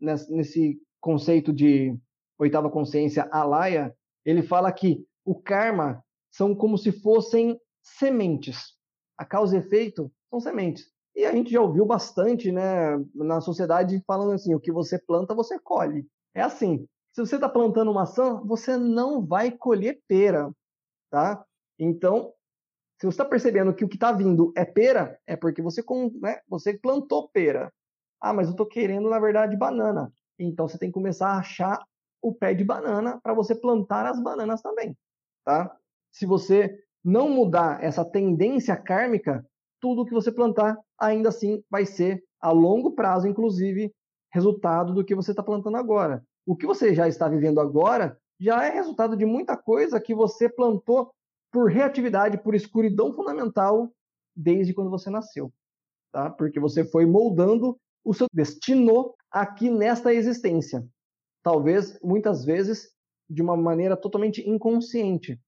nesse 0.00 0.80
conceito 1.00 1.52
de 1.52 1.98
oitava 2.38 2.70
consciência 2.70 3.28
alaya, 3.30 3.94
ele 4.24 4.42
fala 4.42 4.72
que 4.72 5.04
o 5.24 5.34
karma 5.34 6.02
são 6.30 6.54
como 6.54 6.76
se 6.76 6.92
fossem 6.92 7.60
sementes. 7.82 8.76
A 9.16 9.24
causa 9.24 9.56
e 9.56 9.58
efeito 9.58 10.10
são 10.30 10.40
sementes. 10.40 10.86
E 11.14 11.24
a 11.24 11.32
gente 11.32 11.50
já 11.50 11.60
ouviu 11.60 11.84
bastante 11.84 12.52
né, 12.52 12.96
na 13.14 13.40
sociedade 13.40 14.02
falando 14.06 14.32
assim: 14.32 14.54
o 14.54 14.60
que 14.60 14.70
você 14.70 14.98
planta, 14.98 15.34
você 15.34 15.58
colhe. 15.58 16.06
É 16.34 16.42
assim. 16.42 16.86
Se 17.12 17.20
você 17.20 17.34
está 17.34 17.48
plantando 17.48 17.92
maçã, 17.92 18.40
você 18.44 18.76
não 18.76 19.26
vai 19.26 19.50
colher 19.50 20.00
pera. 20.06 20.52
Tá? 21.10 21.44
Então, 21.78 22.32
se 23.00 23.06
você 23.06 23.14
está 23.14 23.24
percebendo 23.24 23.74
que 23.74 23.84
o 23.84 23.88
que 23.88 23.96
está 23.96 24.12
vindo 24.12 24.52
é 24.56 24.64
pera, 24.64 25.18
é 25.26 25.36
porque 25.36 25.62
você, 25.62 25.82
né, 26.20 26.40
você 26.48 26.78
plantou 26.78 27.28
pera. 27.28 27.72
Ah, 28.20 28.32
mas 28.32 28.48
eu 28.48 28.52
estou 28.52 28.66
querendo, 28.66 29.08
na 29.08 29.18
verdade, 29.18 29.56
banana. 29.56 30.12
Então 30.38 30.68
você 30.68 30.78
tem 30.78 30.88
que 30.88 30.94
começar 30.94 31.28
a 31.28 31.38
achar 31.38 31.84
o 32.20 32.34
pé 32.34 32.54
de 32.54 32.64
banana 32.64 33.20
para 33.22 33.34
você 33.34 33.54
plantar 33.54 34.06
as 34.06 34.20
bananas 34.20 34.60
também. 34.60 34.96
Tá? 35.44 35.76
Se 36.12 36.26
você 36.26 36.78
não 37.04 37.28
mudar 37.28 37.82
essa 37.82 38.04
tendência 38.04 38.76
kármica, 38.76 39.46
tudo 39.80 40.04
que 40.04 40.12
você 40.12 40.32
plantar 40.32 40.76
ainda 40.98 41.28
assim 41.28 41.62
vai 41.70 41.86
ser 41.86 42.22
a 42.40 42.50
longo 42.50 42.92
prazo, 42.94 43.26
inclusive, 43.26 43.92
resultado 44.32 44.92
do 44.92 45.04
que 45.04 45.14
você 45.14 45.30
está 45.30 45.42
plantando 45.42 45.76
agora. 45.76 46.22
O 46.46 46.56
que 46.56 46.66
você 46.66 46.94
já 46.94 47.08
está 47.08 47.28
vivendo 47.28 47.60
agora 47.60 48.18
já 48.40 48.64
é 48.64 48.70
resultado 48.70 49.16
de 49.16 49.24
muita 49.24 49.56
coisa 49.56 50.00
que 50.00 50.14
você 50.14 50.48
plantou 50.48 51.10
por 51.52 51.70
reatividade, 51.70 52.42
por 52.42 52.54
escuridão 52.54 53.12
fundamental 53.12 53.90
desde 54.36 54.72
quando 54.72 54.90
você 54.90 55.10
nasceu, 55.10 55.52
tá? 56.12 56.30
Porque 56.30 56.60
você 56.60 56.84
foi 56.84 57.04
moldando 57.06 57.76
o 58.04 58.14
seu 58.14 58.26
destino 58.32 59.14
aqui 59.30 59.68
nesta 59.68 60.14
existência. 60.14 60.86
Talvez 61.42 61.98
muitas 62.02 62.44
vezes 62.44 62.90
de 63.28 63.42
uma 63.42 63.56
maneira 63.56 63.96
totalmente 63.96 64.48
inconsciente. 64.48 65.40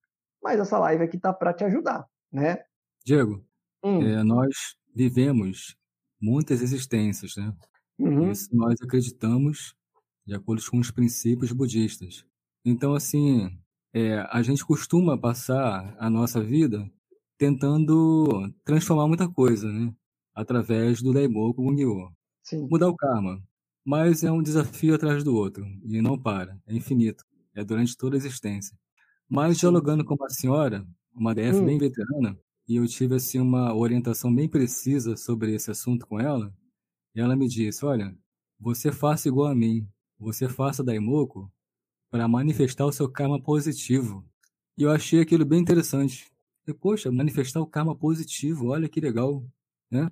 Mas 0.43 0.61
essa 0.61 0.79
live 0.79 1.05
aqui 1.05 1.19
tá 1.19 1.33
para 1.33 1.53
te 1.53 1.65
ajudar, 1.65 2.07
né? 2.33 2.63
Diego, 3.05 3.45
hum. 3.83 4.03
é, 4.03 4.23
nós 4.23 4.77
vivemos 4.95 5.77
muitas 6.21 6.63
existências, 6.63 7.37
né? 7.37 7.55
Uhum. 7.99 8.31
Isso 8.31 8.49
nós 8.53 8.81
acreditamos 8.81 9.75
de 10.27 10.35
acordo 10.35 10.63
com 10.71 10.79
os 10.79 10.91
princípios 10.91 11.53
budistas. 11.53 12.25
Então, 12.65 12.95
assim, 12.95 13.59
é, 13.93 14.21
a 14.31 14.43
gente 14.43 14.65
costuma 14.65 15.19
passar 15.19 15.97
a 15.99 16.09
nossa 16.09 16.43
vida 16.43 16.91
tentando 17.39 18.53
transformar 18.65 19.09
muita 19.09 19.29
coisa, 19.29 19.71
né? 19.71 19.93
Através 20.35 21.03
do 21.03 21.13
Daimoku 21.13 21.63
Gun-Gyo. 21.63 22.13
Mudar 22.69 22.89
o 22.89 22.97
karma. 22.97 23.43
Mas 23.85 24.23
é 24.23 24.31
um 24.31 24.43
desafio 24.43 24.95
atrás 24.95 25.25
do 25.25 25.35
outro. 25.35 25.65
E 25.85 26.01
não 26.01 26.19
para. 26.19 26.61
É 26.67 26.75
infinito. 26.75 27.25
É 27.55 27.65
durante 27.65 27.97
toda 27.97 28.17
a 28.17 28.19
existência. 28.19 28.77
Mas 29.31 29.59
dialogando 29.59 30.05
com 30.05 30.15
uma 30.15 30.29
senhora, 30.29 30.85
uma 31.15 31.35
DF 31.35 31.59
hum. 31.59 31.67
bem 31.67 31.79
veterana, 31.79 32.37
e 32.69 32.77
eu 32.77 32.87
tive 32.87 33.15
assim 33.15 33.39
uma 33.39 33.75
orientação 33.75 34.35
bem 34.35 34.49
precisa 34.49 35.17
sobre 35.17 35.55
esse 35.55 35.71
assunto 35.71 36.07
com 36.07 36.19
ela, 36.19 36.53
e 37.15 37.21
ela 37.21 37.37
me 37.37 37.49
disse, 37.49 37.85
olha, 37.85 38.17
você 38.59 38.93
faça 38.93 39.29
igual 39.29 39.49
a 39.49 39.55
mim. 39.55 39.89
Você 40.19 40.49
faça 40.49 40.85
Daimoku 40.85 41.51
para 42.11 42.29
manifestar 42.29 42.85
o 42.85 42.93
seu 42.93 43.09
karma 43.09 43.41
positivo. 43.41 44.25
E 44.77 44.83
eu 44.83 44.91
achei 44.91 45.21
aquilo 45.21 45.45
bem 45.45 45.61
interessante. 45.61 46.31
E, 46.67 46.75
poxa, 46.75 47.11
manifestar 47.11 47.61
o 47.61 47.67
karma 47.67 47.97
positivo, 47.97 48.69
olha 48.69 48.89
que 48.89 49.01
legal, 49.01 49.45
né? 49.91 50.11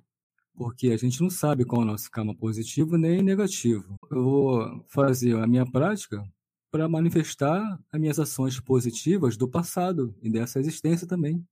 Porque 0.55 0.89
a 0.89 0.97
gente 0.97 1.21
não 1.21 1.29
sabe 1.29 1.63
qual 1.63 1.81
é 1.81 1.85
o 1.85 1.87
nosso 1.87 2.09
karma 2.09 2.35
positivo 2.35 2.97
nem 2.97 3.21
negativo. 3.21 3.95
Eu 4.11 4.23
vou 4.23 4.85
fazer 4.87 5.37
a 5.37 5.45
minha 5.45 5.65
prática 5.65 6.23
para 6.71 6.87
manifestar 6.87 7.79
as 7.91 7.99
minhas 7.99 8.19
ações 8.19 8.59
positivas 8.59 9.35
do 9.35 9.47
passado 9.47 10.15
e 10.21 10.29
dessa 10.29 10.59
existência 10.59 11.07
também, 11.07 11.45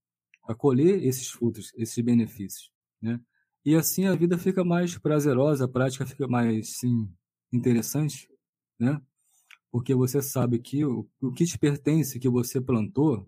para 0.44 0.54
colher 0.54 1.04
esses 1.04 1.28
frutos, 1.28 1.72
esses 1.76 2.02
benefícios, 2.04 2.70
né? 3.00 3.20
E 3.64 3.74
assim 3.74 4.06
a 4.06 4.14
vida 4.14 4.38
fica 4.38 4.64
mais 4.64 4.96
prazerosa, 4.96 5.64
a 5.64 5.68
prática 5.68 6.06
fica 6.06 6.26
mais, 6.26 6.78
sim, 6.78 7.12
interessante, 7.52 8.28
né? 8.78 9.00
porque 9.70 9.94
você 9.94 10.22
sabe 10.22 10.58
que 10.58 10.84
o, 10.84 11.06
o 11.20 11.32
que 11.32 11.44
te 11.44 11.58
pertence, 11.58 12.18
que 12.18 12.28
você 12.28 12.60
plantou, 12.60 13.26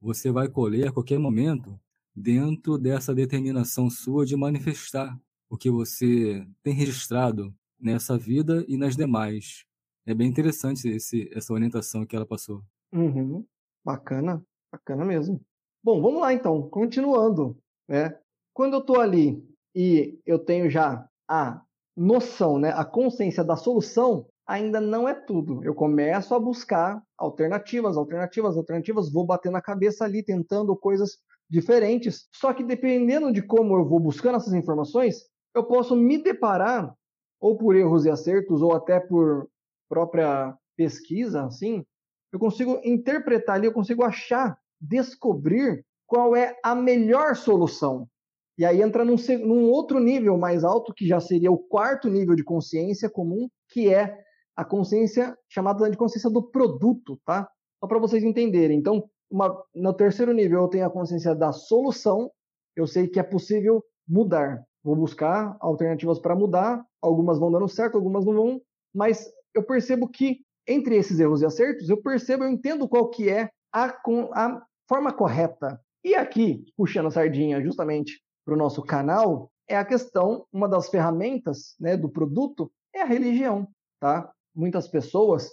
você 0.00 0.30
vai 0.30 0.48
colher 0.48 0.88
a 0.88 0.92
qualquer 0.92 1.18
momento 1.18 1.78
dentro 2.14 2.78
dessa 2.78 3.14
determinação 3.14 3.88
sua 3.88 4.26
de 4.26 4.36
manifestar 4.36 5.18
o 5.48 5.56
que 5.56 5.70
você 5.70 6.46
tem 6.62 6.74
registrado 6.74 7.54
nessa 7.78 8.16
vida 8.16 8.64
e 8.68 8.76
nas 8.76 8.96
demais. 8.96 9.64
É 10.06 10.14
bem 10.14 10.28
interessante 10.28 10.88
esse, 10.88 11.30
essa 11.32 11.52
orientação 11.52 12.04
que 12.04 12.16
ela 12.16 12.26
passou. 12.26 12.62
Uhum. 12.92 13.44
Bacana, 13.84 14.44
bacana 14.70 15.04
mesmo. 15.04 15.40
Bom, 15.82 16.00
vamos 16.00 16.20
lá 16.20 16.32
então, 16.32 16.68
continuando. 16.68 17.56
Né? 17.88 18.16
Quando 18.52 18.74
eu 18.74 18.80
estou 18.80 19.00
ali 19.00 19.42
e 19.74 20.20
eu 20.26 20.38
tenho 20.38 20.68
já 20.68 21.06
a 21.28 21.62
noção, 21.96 22.58
né, 22.58 22.70
a 22.70 22.84
consciência 22.84 23.44
da 23.44 23.56
solução, 23.56 24.26
ainda 24.46 24.80
não 24.80 25.08
é 25.08 25.14
tudo. 25.14 25.64
Eu 25.64 25.74
começo 25.74 26.34
a 26.34 26.38
buscar 26.38 27.02
alternativas, 27.16 27.96
alternativas, 27.96 28.56
alternativas, 28.56 29.12
vou 29.12 29.24
bater 29.24 29.50
na 29.50 29.62
cabeça 29.62 30.04
ali 30.04 30.22
tentando 30.22 30.76
coisas 30.76 31.18
diferentes. 31.48 32.28
Só 32.34 32.52
que 32.52 32.64
dependendo 32.64 33.32
de 33.32 33.42
como 33.42 33.76
eu 33.76 33.84
vou 33.84 34.00
buscando 34.00 34.36
essas 34.36 34.54
informações, 34.54 35.24
eu 35.54 35.64
posso 35.64 35.94
me 35.94 36.22
deparar 36.22 36.94
ou 37.40 37.56
por 37.56 37.76
erros 37.76 38.04
e 38.04 38.10
acertos 38.10 38.62
ou 38.62 38.74
até 38.74 39.00
por 39.00 39.48
própria 39.92 40.56
pesquisa, 40.74 41.44
assim, 41.44 41.84
eu 42.32 42.38
consigo 42.38 42.80
interpretar 42.82 43.56
ali, 43.56 43.66
eu 43.66 43.74
consigo 43.74 44.02
achar, 44.02 44.56
descobrir 44.80 45.84
qual 46.06 46.34
é 46.34 46.56
a 46.64 46.74
melhor 46.74 47.36
solução. 47.36 48.08
E 48.56 48.64
aí 48.64 48.80
entra 48.80 49.04
num, 49.04 49.16
num 49.40 49.70
outro 49.70 50.00
nível 50.00 50.38
mais 50.38 50.64
alto, 50.64 50.94
que 50.94 51.06
já 51.06 51.20
seria 51.20 51.52
o 51.52 51.58
quarto 51.58 52.08
nível 52.08 52.34
de 52.34 52.42
consciência 52.42 53.10
comum, 53.10 53.50
que 53.68 53.92
é 53.92 54.18
a 54.56 54.64
consciência 54.64 55.36
chamada 55.46 55.90
de 55.90 55.96
consciência 55.98 56.30
do 56.30 56.42
produto, 56.42 57.20
tá? 57.26 57.46
Só 57.78 57.86
para 57.86 57.98
vocês 57.98 58.24
entenderem. 58.24 58.78
Então, 58.78 59.04
uma, 59.30 59.62
no 59.74 59.92
terceiro 59.92 60.32
nível, 60.32 60.62
eu 60.62 60.68
tenho 60.68 60.86
a 60.86 60.90
consciência 60.90 61.34
da 61.34 61.52
solução. 61.52 62.30
Eu 62.74 62.86
sei 62.86 63.08
que 63.08 63.20
é 63.20 63.22
possível 63.22 63.84
mudar. 64.08 64.64
Vou 64.82 64.96
buscar 64.96 65.54
alternativas 65.60 66.18
para 66.18 66.34
mudar. 66.34 66.82
Algumas 67.02 67.38
vão 67.38 67.52
dando 67.52 67.68
certo, 67.68 67.96
algumas 67.96 68.24
não 68.24 68.32
vão. 68.32 68.62
Mas 68.94 69.30
eu 69.54 69.62
percebo 69.62 70.08
que 70.08 70.40
entre 70.66 70.96
esses 70.96 71.18
erros 71.18 71.42
e 71.42 71.46
acertos, 71.46 71.88
eu 71.88 72.00
percebo, 72.00 72.44
eu 72.44 72.50
entendo 72.50 72.88
qual 72.88 73.10
que 73.10 73.28
é 73.28 73.50
a, 73.72 73.86
a 73.86 74.62
forma 74.88 75.12
correta. 75.12 75.80
E 76.04 76.14
aqui, 76.14 76.64
puxando 76.76 77.06
a 77.06 77.10
sardinha 77.10 77.62
justamente 77.62 78.20
para 78.44 78.54
o 78.54 78.56
nosso 78.56 78.82
canal, 78.82 79.50
é 79.68 79.76
a 79.76 79.84
questão, 79.84 80.44
uma 80.52 80.68
das 80.68 80.88
ferramentas 80.88 81.74
né, 81.80 81.96
do 81.96 82.08
produto 82.08 82.70
é 82.94 83.02
a 83.02 83.06
religião, 83.06 83.66
tá? 84.00 84.30
muitas 84.54 84.86
pessoas 84.88 85.50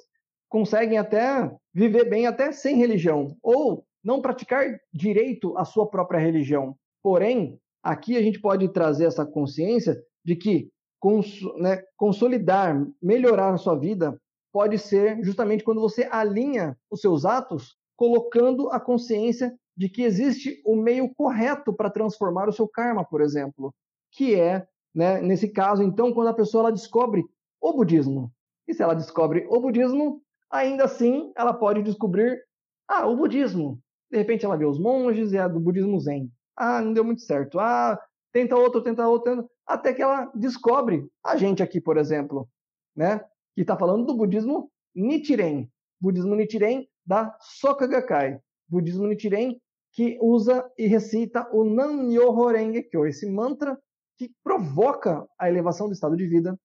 conseguem 0.50 0.98
até 0.98 1.50
viver 1.74 2.10
bem 2.10 2.26
até 2.26 2.52
sem 2.52 2.78
religião 2.78 3.38
ou 3.42 3.86
não 4.04 4.22
praticar 4.22 4.80
direito 4.92 5.56
a 5.58 5.64
sua 5.64 5.88
própria 5.88 6.20
religião. 6.20 6.76
Porém, 7.02 7.60
aqui 7.84 8.18
a 8.18 8.22
gente 8.22 8.40
pode 8.40 8.68
trazer 8.74 9.06
essa 9.06 9.26
consciência 9.26 10.02
de 10.26 10.36
que 10.36 10.70
cons 11.00 11.42
né, 11.58 11.84
consolidar, 11.96 12.86
melhorar 13.02 13.54
a 13.54 13.58
sua 13.58 13.76
vida 13.76 14.20
pode 14.52 14.78
ser 14.78 15.24
justamente 15.24 15.64
quando 15.64 15.82
você 15.82 16.08
alinha 16.12 16.78
os 16.90 17.02
seus 17.02 17.26
atos, 17.26 17.78
colocando 17.96 18.70
a 18.70 18.80
consciência 18.80 19.56
de 19.78 19.88
que 19.88 20.04
existe 20.04 20.62
o 20.66 20.76
meio 20.76 21.14
correto 21.16 21.72
para 21.72 21.90
transformar 21.90 22.50
o 22.50 22.52
seu 22.52 22.68
karma, 22.68 23.06
por 23.06 23.22
exemplo, 23.22 23.74
que 24.12 24.36
é, 24.36 24.68
né, 24.94 25.22
nesse 25.22 25.48
caso, 25.48 25.84
então, 25.84 26.12
quando 26.14 26.28
a 26.28 26.34
pessoa 26.34 26.64
ela 26.64 26.72
descobre 26.72 27.24
o 27.62 27.74
budismo. 27.74 28.32
E 28.68 28.74
se 28.74 28.84
ela 28.84 28.94
descobre 28.94 29.48
o 29.50 29.60
budismo, 29.60 30.22
ainda 30.50 30.86
assim 30.86 31.32
ela 31.36 31.54
pode 31.54 31.82
descobrir 31.82 32.44
ah, 32.88 33.08
o 33.08 33.16
budismo. 33.16 33.80
De 34.12 34.18
repente 34.18 34.46
ela 34.46 34.58
vê 34.58 34.66
os 34.66 34.80
monges 34.80 35.32
e 35.32 35.38
a 35.38 35.48
do 35.48 35.60
budismo 35.60 36.00
zen. 36.00 36.32
Ah, 36.56 36.82
não 36.82 36.94
deu 36.94 37.04
muito 37.04 37.22
certo. 37.22 37.60
Ah, 37.60 38.00
tenta 38.32 38.56
outro, 38.56 38.82
tenta 38.82 39.08
outro, 39.08 39.50
até 39.66 39.94
que 39.94 40.02
ela 40.02 40.32
descobre 40.36 41.08
a 41.24 41.36
gente 41.36 41.64
aqui, 41.64 41.80
por 41.80 41.98
exemplo, 41.98 42.48
né? 42.96 43.20
Que 43.56 43.62
está 43.62 43.78
falando 43.78 44.06
do 44.06 44.16
budismo 44.16 44.72
Nichiren. 44.96 45.70
Budismo 46.00 46.36
Nichiren 46.36 46.88
da 47.06 47.36
Soka 47.40 47.88
Gakkai. 47.88 48.40
Budismo 48.68 49.08
Nichiren 49.08 49.60
que 49.92 50.18
usa 50.22 50.70
e 50.78 50.88
recita 50.88 51.50
o 51.52 51.64
Nam-myoho 51.64 52.48
Renge 52.48 52.84
Kyo, 52.84 53.08
esse 53.08 53.30
mantra 53.30 53.78
que 54.18 54.32
provoca 54.44 55.28
a 55.38 55.50
elevação 55.50 55.88
do 55.88 55.94
estado 55.94 56.16
de 56.16 56.28
vida 56.28 56.58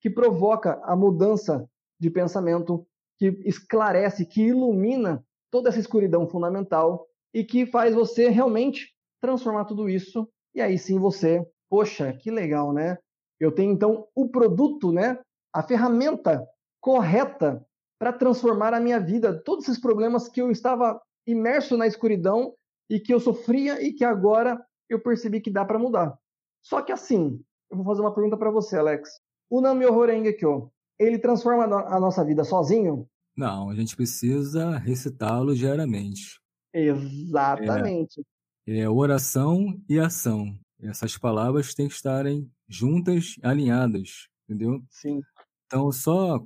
que 0.00 0.08
provoca 0.08 0.80
a 0.84 0.94
mudança 0.94 1.68
de 1.98 2.10
pensamento, 2.10 2.86
que 3.18 3.26
esclarece, 3.44 4.24
que 4.24 4.42
ilumina 4.42 5.24
toda 5.50 5.68
essa 5.68 5.80
escuridão 5.80 6.28
fundamental 6.28 7.06
e 7.34 7.44
que 7.44 7.66
faz 7.66 7.94
você 7.94 8.28
realmente 8.28 8.94
transformar 9.20 9.64
tudo 9.64 9.88
isso. 9.88 10.28
E 10.58 10.60
aí 10.60 10.76
sim 10.76 10.98
você, 10.98 11.46
poxa, 11.70 12.12
que 12.12 12.32
legal, 12.32 12.72
né? 12.72 12.98
Eu 13.38 13.52
tenho 13.52 13.72
então 13.72 14.08
o 14.12 14.28
produto, 14.28 14.90
né? 14.90 15.16
A 15.54 15.62
ferramenta 15.62 16.44
correta 16.80 17.64
para 17.96 18.12
transformar 18.12 18.74
a 18.74 18.80
minha 18.80 18.98
vida, 18.98 19.40
todos 19.44 19.68
esses 19.68 19.80
problemas 19.80 20.28
que 20.28 20.42
eu 20.42 20.50
estava 20.50 21.00
imerso 21.24 21.76
na 21.76 21.86
escuridão 21.86 22.56
e 22.90 22.98
que 22.98 23.14
eu 23.14 23.20
sofria 23.20 23.80
e 23.80 23.92
que 23.92 24.04
agora 24.04 24.60
eu 24.88 25.00
percebi 25.00 25.40
que 25.40 25.48
dá 25.48 25.64
para 25.64 25.78
mudar. 25.78 26.18
Só 26.60 26.82
que 26.82 26.90
assim, 26.90 27.40
eu 27.70 27.76
vou 27.76 27.86
fazer 27.86 28.00
uma 28.00 28.12
pergunta 28.12 28.36
para 28.36 28.50
você, 28.50 28.78
Alex. 28.78 29.10
O 29.48 29.60
Namyoho 29.60 30.06
Renge-kyo, 30.06 30.72
ele 30.98 31.20
transforma 31.20 31.66
a 31.66 32.00
nossa 32.00 32.24
vida 32.24 32.42
sozinho? 32.42 33.08
Não, 33.36 33.70
a 33.70 33.76
gente 33.76 33.94
precisa 33.94 34.76
recitá-lo 34.76 35.54
diariamente. 35.54 36.40
Exatamente. 36.74 38.20
É, 38.22 38.37
é 38.76 38.88
oração 38.88 39.80
e 39.88 39.98
ação. 39.98 40.58
Essas 40.80 41.16
palavras 41.16 41.74
têm 41.74 41.88
que 41.88 41.94
estarem 41.94 42.50
juntas, 42.68 43.36
alinhadas, 43.42 44.28
entendeu? 44.44 44.82
Sim. 44.90 45.20
Então, 45.66 45.90
só, 45.90 46.44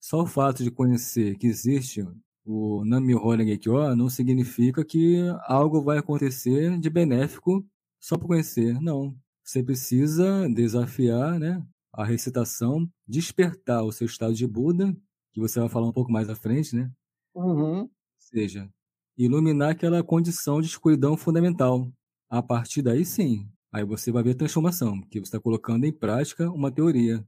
só 0.00 0.22
o 0.22 0.26
fato 0.26 0.62
de 0.62 0.70
conhecer 0.70 1.36
que 1.36 1.46
existe 1.46 2.06
o 2.44 2.84
Namyoho 2.84 3.36
Renge-kyo 3.36 3.94
não 3.94 4.08
significa 4.08 4.84
que 4.84 5.18
algo 5.44 5.82
vai 5.82 5.98
acontecer 5.98 6.78
de 6.78 6.90
benéfico 6.90 7.64
só 8.00 8.18
por 8.18 8.26
conhecer. 8.26 8.80
Não. 8.80 9.16
Você 9.44 9.62
precisa 9.62 10.48
desafiar 10.48 11.38
né, 11.38 11.64
a 11.92 12.04
recitação, 12.04 12.88
despertar 13.06 13.84
o 13.84 13.92
seu 13.92 14.06
estado 14.06 14.34
de 14.34 14.46
Buda, 14.46 14.96
que 15.32 15.40
você 15.40 15.60
vai 15.60 15.68
falar 15.68 15.88
um 15.88 15.92
pouco 15.92 16.10
mais 16.10 16.28
à 16.28 16.34
frente, 16.34 16.74
né? 16.74 16.90
Uhum. 17.34 17.82
Ou 17.82 17.90
seja, 18.18 18.68
iluminar 19.16 19.70
aquela 19.70 20.02
condição 20.02 20.60
de 20.60 20.66
escuridão 20.66 21.16
fundamental. 21.16 21.90
A 22.28 22.42
partir 22.42 22.82
daí, 22.82 23.04
sim, 23.04 23.48
aí 23.72 23.84
você 23.84 24.10
vai 24.10 24.22
ver 24.22 24.32
a 24.32 24.38
transformação, 24.38 25.00
porque 25.00 25.18
você 25.18 25.28
está 25.28 25.40
colocando 25.40 25.84
em 25.84 25.92
prática 25.92 26.50
uma 26.50 26.70
teoria 26.70 27.24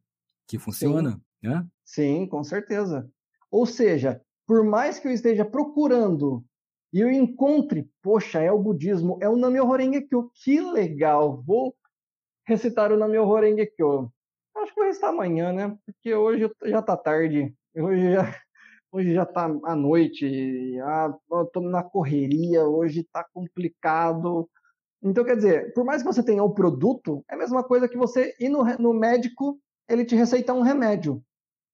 que 0.46 0.58
funciona, 0.58 1.12
sim. 1.12 1.48
né? 1.48 1.66
Sim, 1.84 2.26
com 2.26 2.42
certeza. 2.42 3.10
Ou 3.50 3.66
seja, 3.66 4.20
por 4.46 4.64
mais 4.64 4.98
que 4.98 5.08
eu 5.08 5.12
esteja 5.12 5.44
procurando 5.44 6.44
e 6.92 7.00
eu 7.00 7.10
encontre, 7.10 7.88
poxa, 8.02 8.40
é 8.40 8.52
o 8.52 8.62
budismo, 8.62 9.18
é 9.20 9.28
o 9.28 9.36
Namyoho 9.36 9.72
Renge-kyo, 9.72 10.30
que 10.34 10.60
legal, 10.60 11.42
vou 11.42 11.74
recitar 12.46 12.92
o 12.92 12.96
Namyoho 12.96 13.34
Renge-kyo. 13.34 14.12
Acho 14.56 14.72
que 14.72 14.76
vou 14.76 14.84
recitar 14.86 15.10
amanhã, 15.10 15.52
né? 15.52 15.76
Porque 15.84 16.14
hoje 16.14 16.50
já 16.64 16.78
está 16.78 16.96
tarde, 16.96 17.54
hoje 17.74 18.12
já, 18.12 18.40
hoje 18.94 19.12
já 19.12 19.26
tá 19.26 19.46
à 19.64 19.74
noite, 19.74 20.78
ah, 20.82 21.12
tô 21.52 21.60
na 21.60 21.82
correria, 21.82 22.64
hoje 22.64 23.00
está 23.00 23.24
complicado. 23.34 24.48
Então, 25.02 25.24
quer 25.24 25.34
dizer, 25.34 25.74
por 25.74 25.84
mais 25.84 26.00
que 26.00 26.06
você 26.06 26.22
tenha 26.22 26.44
o 26.44 26.54
produto, 26.54 27.24
é 27.28 27.34
a 27.34 27.38
mesma 27.38 27.64
coisa 27.64 27.88
que 27.88 27.96
você 27.96 28.34
ir 28.38 28.48
no, 28.48 28.62
no 28.78 28.94
médico, 28.94 29.58
ele 29.88 30.04
te 30.04 30.14
receitar 30.14 30.54
um 30.54 30.62
remédio. 30.62 31.20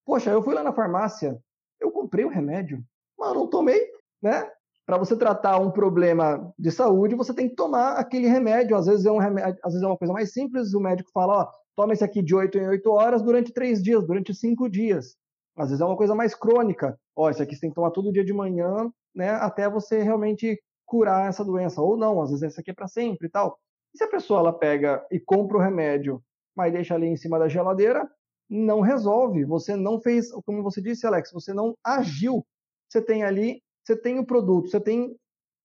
Poxa, 0.06 0.30
eu 0.30 0.42
fui 0.42 0.54
lá 0.54 0.62
na 0.62 0.72
farmácia, 0.72 1.38
eu 1.78 1.90
comprei 1.92 2.24
o 2.24 2.30
remédio, 2.30 2.82
mas 3.18 3.34
não 3.34 3.46
tomei, 3.46 3.86
né? 4.22 4.50
Para 4.86 4.96
você 4.96 5.14
tratar 5.14 5.58
um 5.58 5.70
problema 5.70 6.52
de 6.58 6.70
saúde, 6.70 7.14
você 7.14 7.34
tem 7.34 7.50
que 7.50 7.54
tomar 7.54 7.92
aquele 7.92 8.28
remédio. 8.28 8.76
Às 8.76 8.86
vezes 8.86 9.04
é 9.04 9.12
um 9.12 9.18
remédio, 9.18 9.60
às 9.62 9.72
vezes 9.72 9.84
é 9.84 9.86
uma 9.86 9.96
coisa 9.96 10.12
mais 10.12 10.32
simples. 10.32 10.72
O 10.72 10.80
médico 10.80 11.10
fala, 11.12 11.42
ó, 11.42 11.50
toma 11.76 11.92
esse 11.92 12.02
aqui 12.02 12.22
de 12.22 12.34
8 12.34 12.58
em 12.58 12.66
8 12.66 12.90
horas 12.90 13.22
durante 13.22 13.52
3 13.52 13.80
dias, 13.82 14.04
durante 14.04 14.34
5 14.34 14.68
dias. 14.68 15.16
Às 15.56 15.68
vezes 15.68 15.80
é 15.80 15.84
uma 15.84 15.96
coisa 15.96 16.14
mais 16.14 16.34
crônica. 16.34 16.98
Ó, 17.20 17.28
isso 17.28 17.42
aqui 17.42 17.54
você 17.54 17.60
tem 17.60 17.70
que 17.70 17.74
tomar 17.74 17.90
todo 17.90 18.10
dia 18.10 18.24
de 18.24 18.32
manhã, 18.32 18.90
né, 19.14 19.28
até 19.32 19.68
você 19.68 20.02
realmente 20.02 20.58
curar 20.86 21.28
essa 21.28 21.44
doença. 21.44 21.82
Ou 21.82 21.94
não, 21.94 22.22
às 22.22 22.30
vezes 22.30 22.44
esse 22.44 22.60
aqui 22.60 22.70
é 22.70 22.74
para 22.74 22.88
sempre 22.88 23.28
e 23.28 23.30
tal. 23.30 23.58
E 23.94 23.98
se 23.98 24.04
a 24.04 24.08
pessoa 24.08 24.40
ela 24.40 24.58
pega 24.58 25.06
e 25.10 25.20
compra 25.20 25.58
o 25.58 25.60
remédio, 25.60 26.22
mas 26.56 26.72
deixa 26.72 26.94
ali 26.94 27.08
em 27.08 27.18
cima 27.18 27.38
da 27.38 27.46
geladeira, 27.46 28.10
não 28.48 28.80
resolve. 28.80 29.44
Você 29.44 29.76
não 29.76 30.00
fez, 30.00 30.32
como 30.46 30.62
você 30.62 30.80
disse, 30.80 31.06
Alex, 31.06 31.30
você 31.30 31.52
não 31.52 31.76
agiu. 31.84 32.42
Você 32.88 33.02
tem 33.02 33.22
ali, 33.22 33.62
você 33.84 33.94
tem 33.94 34.18
o 34.18 34.24
produto, 34.24 34.70
você 34.70 34.80
tem 34.80 35.14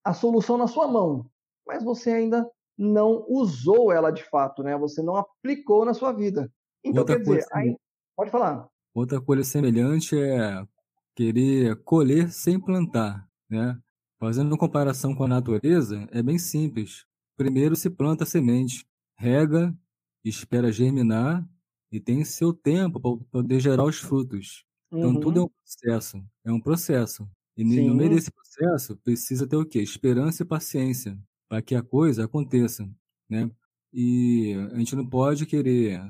a 0.03 0.13
solução 0.13 0.57
na 0.57 0.67
sua 0.67 0.89
mão, 0.89 1.25
mas 1.65 1.85
você 1.85 2.11
ainda 2.11 2.45
não 2.77 3.25
usou 3.29 3.93
ela 3.93 4.11
de 4.11 4.25
fato, 4.25 4.61
né? 4.61 4.77
Você 4.77 5.01
não 5.01 5.15
aplicou 5.15 5.85
na 5.85 5.93
sua 5.93 6.11
vida. 6.11 6.51
Então, 6.83 6.99
Outra 7.03 7.15
quer 7.15 7.23
dizer, 7.23 7.45
aí, 7.53 7.77
pode 8.13 8.29
falar. 8.29 8.67
Outra 8.93 9.21
coisa 9.21 9.43
semelhante 9.43 10.19
é 10.19 10.61
querer 11.15 11.75
colher 11.83 12.31
sem 12.31 12.59
plantar, 12.59 13.27
né? 13.49 13.79
Fazendo 14.19 14.57
comparação 14.57 15.15
com 15.15 15.23
a 15.23 15.27
natureza, 15.27 16.07
é 16.11 16.21
bem 16.21 16.37
simples. 16.37 17.05
Primeiro 17.37 17.75
se 17.75 17.89
planta 17.89 18.23
a 18.23 18.27
semente, 18.27 18.85
rega, 19.17 19.75
espera 20.23 20.71
germinar 20.71 21.47
e 21.91 21.99
tem 21.99 22.23
seu 22.25 22.53
tempo 22.53 22.99
para 22.99 23.25
poder 23.31 23.59
gerar 23.59 23.85
os 23.85 23.97
frutos. 23.97 24.65
Então 24.91 25.13
uhum. 25.15 25.19
tudo 25.19 25.39
é 25.39 25.43
um 25.43 25.49
processo, 25.49 26.25
é 26.43 26.51
um 26.51 26.59
processo. 26.59 27.29
E 27.57 27.63
Sim. 27.63 27.87
no 27.87 27.95
meio 27.95 28.09
desse 28.09 28.31
processo 28.31 28.97
precisa 28.97 29.47
ter 29.47 29.55
o 29.55 29.65
quê? 29.65 29.79
Esperança 29.79 30.43
e 30.43 30.45
paciência 30.45 31.17
para 31.47 31.61
que 31.61 31.75
a 31.75 31.81
coisa 31.81 32.25
aconteça, 32.25 32.89
né? 33.29 33.49
E 33.93 34.53
a 34.73 34.77
gente 34.77 34.95
não 34.95 35.07
pode 35.07 35.45
querer 35.45 36.01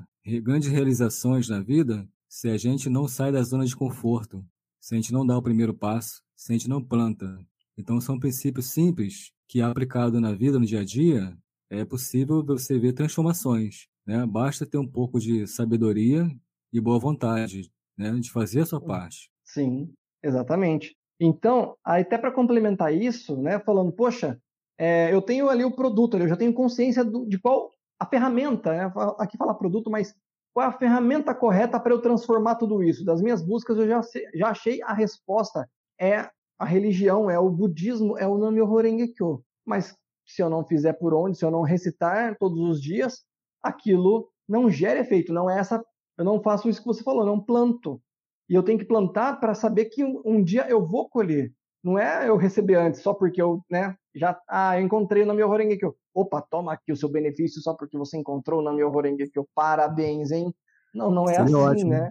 grandes 0.42 0.68
realizações 0.68 1.48
na 1.48 1.60
vida 1.60 2.08
se 2.28 2.48
a 2.48 2.56
gente 2.56 2.88
não 2.88 3.06
sai 3.06 3.30
da 3.30 3.42
zona 3.42 3.64
de 3.64 3.76
conforto, 3.76 4.44
se 4.86 4.94
a 4.94 4.98
gente 4.98 5.12
não 5.12 5.26
dá 5.26 5.36
o 5.36 5.42
primeiro 5.42 5.74
passo, 5.74 6.22
se 6.36 6.52
a 6.52 6.56
gente 6.56 6.68
não 6.68 6.80
planta. 6.80 7.36
Então 7.76 8.00
são 8.00 8.20
princípios 8.20 8.70
simples 8.70 9.32
que 9.48 9.60
aplicado 9.60 10.20
na 10.20 10.32
vida, 10.32 10.60
no 10.60 10.64
dia 10.64 10.82
a 10.82 10.84
dia, 10.84 11.36
é 11.68 11.84
possível 11.84 12.40
você 12.44 12.78
ver 12.78 12.92
transformações. 12.92 13.88
Né? 14.06 14.24
Basta 14.24 14.64
ter 14.64 14.78
um 14.78 14.86
pouco 14.86 15.18
de 15.18 15.44
sabedoria 15.48 16.30
e 16.72 16.80
boa 16.80 17.00
vontade 17.00 17.68
né? 17.98 18.12
de 18.12 18.30
fazer 18.30 18.60
a 18.60 18.66
sua 18.66 18.80
parte. 18.80 19.28
Sim, 19.44 19.92
exatamente. 20.22 20.94
Então, 21.18 21.76
até 21.82 22.16
para 22.16 22.30
complementar 22.30 22.94
isso, 22.94 23.36
né, 23.36 23.58
falando, 23.58 23.90
poxa, 23.90 24.40
é, 24.78 25.12
eu 25.12 25.20
tenho 25.20 25.48
ali 25.48 25.64
o 25.64 25.74
produto, 25.74 26.16
eu 26.16 26.28
já 26.28 26.36
tenho 26.36 26.54
consciência 26.54 27.04
do, 27.04 27.26
de 27.26 27.40
qual 27.40 27.72
a 27.98 28.06
ferramenta, 28.06 28.72
né? 28.72 28.92
aqui 29.18 29.36
fala 29.36 29.52
produto, 29.52 29.90
mas 29.90 30.14
qual 30.56 30.64
é 30.64 30.68
a 30.70 30.78
ferramenta 30.78 31.34
correta 31.34 31.78
para 31.78 31.92
eu 31.92 32.00
transformar 32.00 32.54
tudo 32.54 32.82
isso? 32.82 33.04
Das 33.04 33.20
minhas 33.20 33.42
buscas, 33.42 33.76
eu 33.76 33.86
já, 33.86 34.00
já 34.32 34.48
achei 34.48 34.82
a 34.82 34.94
resposta. 34.94 35.68
É 36.00 36.30
a 36.58 36.64
religião, 36.64 37.30
é 37.30 37.38
o 37.38 37.50
budismo, 37.50 38.16
é 38.16 38.26
o 38.26 38.38
Namyoho 38.38 38.80
Renge-kyo. 38.80 39.44
Mas 39.66 39.94
se 40.24 40.42
eu 40.42 40.48
não 40.48 40.64
fizer 40.64 40.94
por 40.94 41.12
onde, 41.12 41.36
se 41.36 41.44
eu 41.44 41.50
não 41.50 41.60
recitar 41.60 42.38
todos 42.38 42.58
os 42.58 42.80
dias, 42.80 43.22
aquilo 43.62 44.30
não 44.48 44.70
gera 44.70 45.00
efeito, 45.00 45.30
não 45.30 45.50
é 45.50 45.58
essa, 45.58 45.84
eu 46.16 46.24
não 46.24 46.40
faço 46.42 46.70
isso 46.70 46.80
que 46.80 46.86
você 46.86 47.02
falou, 47.02 47.26
não 47.26 47.38
planto. 47.38 48.00
E 48.48 48.54
eu 48.54 48.62
tenho 48.62 48.78
que 48.78 48.86
plantar 48.86 49.38
para 49.38 49.52
saber 49.52 49.84
que 49.90 50.02
um, 50.02 50.22
um, 50.24 50.42
dia 50.42 50.66
eu 50.70 50.86
vou 50.86 51.06
colher. 51.06 51.52
Não 51.84 51.98
é 51.98 52.30
eu 52.30 52.36
receber 52.38 52.76
antes 52.76 53.02
só 53.02 53.12
porque 53.12 53.42
eu, 53.42 53.62
né, 53.70 53.94
já 54.14 54.40
ah, 54.48 54.80
encontrei 54.80 55.22
o 55.22 55.34
meu 55.34 55.50
Horengekyo. 55.50 55.94
Opa, 56.16 56.40
toma 56.40 56.72
aqui 56.72 56.90
o 56.90 56.96
seu 56.96 57.10
benefício 57.10 57.60
só 57.60 57.74
porque 57.74 57.98
você 57.98 58.16
encontrou 58.16 58.62
o 58.62 58.72
meu 58.72 58.90
Horengekyo. 58.90 59.46
Parabéns, 59.54 60.30
hein? 60.30 60.50
Não, 60.94 61.10
não 61.10 61.24
é 61.24 61.34
Seria 61.34 61.44
assim, 61.44 61.54
ótimo. 61.54 61.90
né? 61.90 62.10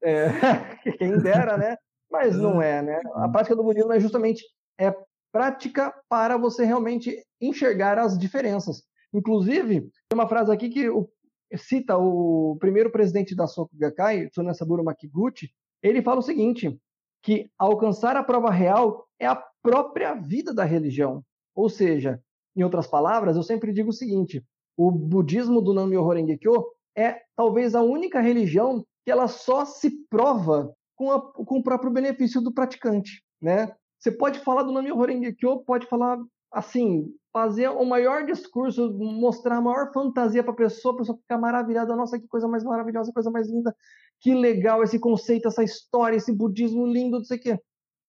É, 0.00 0.26
quem 0.96 1.18
dera, 1.18 1.58
né? 1.58 1.76
Mas 2.08 2.36
não 2.36 2.62
é, 2.62 2.80
né? 2.80 3.00
A 3.14 3.28
prática 3.28 3.56
do 3.56 3.64
budismo 3.64 3.92
é 3.92 3.98
justamente 3.98 4.44
é 4.78 4.94
prática 5.32 5.92
para 6.08 6.36
você 6.36 6.64
realmente 6.64 7.20
enxergar 7.40 7.98
as 7.98 8.16
diferenças. 8.16 8.84
Inclusive, 9.12 9.80
tem 9.80 10.14
uma 10.14 10.28
frase 10.28 10.52
aqui 10.52 10.68
que 10.68 10.88
o, 10.88 11.08
cita 11.56 11.98
o 11.98 12.56
primeiro 12.60 12.92
presidente 12.92 13.34
da 13.34 13.48
Soku 13.48 13.74
Gakkai, 13.76 14.28
Tsunasaburo 14.28 14.84
Makiguchi, 14.84 15.50
ele 15.82 16.00
fala 16.00 16.20
o 16.20 16.22
seguinte, 16.22 16.78
que 17.20 17.50
alcançar 17.58 18.16
a 18.16 18.22
prova 18.22 18.52
real 18.52 19.04
é 19.18 19.26
a 19.26 19.42
própria 19.60 20.14
vida 20.14 20.54
da 20.54 20.62
religião. 20.62 21.24
Ou 21.56 21.68
seja, 21.68 22.20
em 22.56 22.62
outras 22.62 22.86
palavras, 22.86 23.36
eu 23.36 23.42
sempre 23.42 23.72
digo 23.72 23.90
o 23.90 23.94
seguinte, 23.94 24.44
o 24.76 24.90
budismo 24.90 25.60
do 25.60 25.74
Namyo 25.74 26.02
Horengekyo 26.02 26.64
é 26.96 27.20
talvez 27.36 27.74
a 27.74 27.82
única 27.82 28.20
religião 28.20 28.84
que 29.04 29.10
ela 29.10 29.28
só 29.28 29.64
se 29.64 29.90
prova 30.08 30.74
com, 30.96 31.10
a, 31.10 31.20
com 31.20 31.58
o 31.58 31.62
próprio 31.62 31.90
benefício 31.90 32.40
do 32.40 32.52
praticante, 32.52 33.22
né? 33.40 33.74
Você 33.98 34.10
pode 34.10 34.40
falar 34.40 34.62
do 34.62 34.72
Namyo 34.72 34.98
Horengekyo, 34.98 35.64
pode 35.64 35.86
falar 35.86 36.18
assim, 36.52 37.06
fazer 37.32 37.68
o 37.68 37.84
maior 37.84 38.26
discurso, 38.26 38.92
mostrar 38.92 39.56
a 39.56 39.60
maior 39.60 39.92
fantasia 39.92 40.42
para 40.42 40.52
a 40.52 40.56
pessoa, 40.56 40.94
a 40.94 40.98
pessoa 40.98 41.18
ficar 41.18 41.38
maravilhada, 41.38 41.96
nossa, 41.96 42.18
que 42.18 42.28
coisa 42.28 42.46
mais 42.46 42.62
maravilhosa, 42.62 43.12
coisa 43.12 43.30
mais 43.30 43.48
linda, 43.48 43.74
que 44.20 44.34
legal 44.34 44.82
esse 44.82 44.98
conceito, 44.98 45.48
essa 45.48 45.64
história, 45.64 46.16
esse 46.16 46.32
budismo 46.32 46.86
lindo, 46.86 47.18
não 47.18 47.24
sei 47.24 47.38
o 47.38 47.40
quê. 47.40 47.58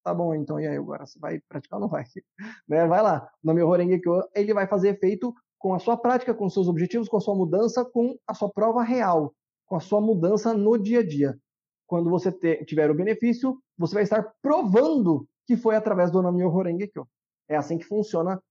Tá 0.03 0.13
bom, 0.13 0.35
então, 0.35 0.59
e 0.59 0.67
aí, 0.67 0.75
agora 0.75 1.05
você 1.05 1.17
vai 1.17 1.39
praticar 1.47 1.79
ou 1.79 1.85
não 1.85 1.89
vai? 1.89 2.03
né? 2.67 2.85
Vai 2.85 3.01
lá, 3.01 3.29
o 3.41 3.47
nome 3.47 3.61
Horengekyo, 3.61 4.21
ele 4.35 4.53
vai 4.53 4.67
fazer 4.67 4.89
efeito 4.89 5.33
com 5.57 5.73
a 5.73 5.79
sua 5.79 5.95
prática, 5.95 6.33
com 6.33 6.49
seus 6.49 6.67
objetivos, 6.67 7.07
com 7.07 7.15
a 7.15 7.21
sua 7.21 7.35
mudança, 7.35 7.85
com 7.85 8.17
a 8.27 8.33
sua 8.33 8.51
prova 8.51 8.83
real, 8.83 9.33
com 9.65 9.77
a 9.77 9.79
sua 9.79 10.01
mudança 10.01 10.53
no 10.53 10.77
dia 10.77 10.99
a 10.99 11.07
dia. 11.07 11.39
Quando 11.87 12.09
você 12.09 12.31
ter, 12.31 12.65
tiver 12.65 12.91
o 12.91 12.95
benefício, 12.95 13.57
você 13.77 13.93
vai 13.93 14.03
estar 14.03 14.33
provando 14.41 15.25
que 15.47 15.55
foi 15.55 15.75
através 15.75 16.11
do 16.11 16.21
Namyo 16.21 16.53
Horengekyo. 16.53 17.07
É 17.47 17.55
assim 17.55 17.77
que 17.77 17.85
funciona 17.85 18.41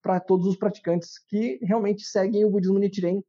para 0.00 0.20
todos 0.20 0.46
os 0.46 0.56
praticantes 0.56 1.18
que 1.28 1.58
realmente 1.62 2.04
seguem 2.04 2.44
o 2.44 2.50
budismo 2.50 2.78
Nichiren 2.78 3.20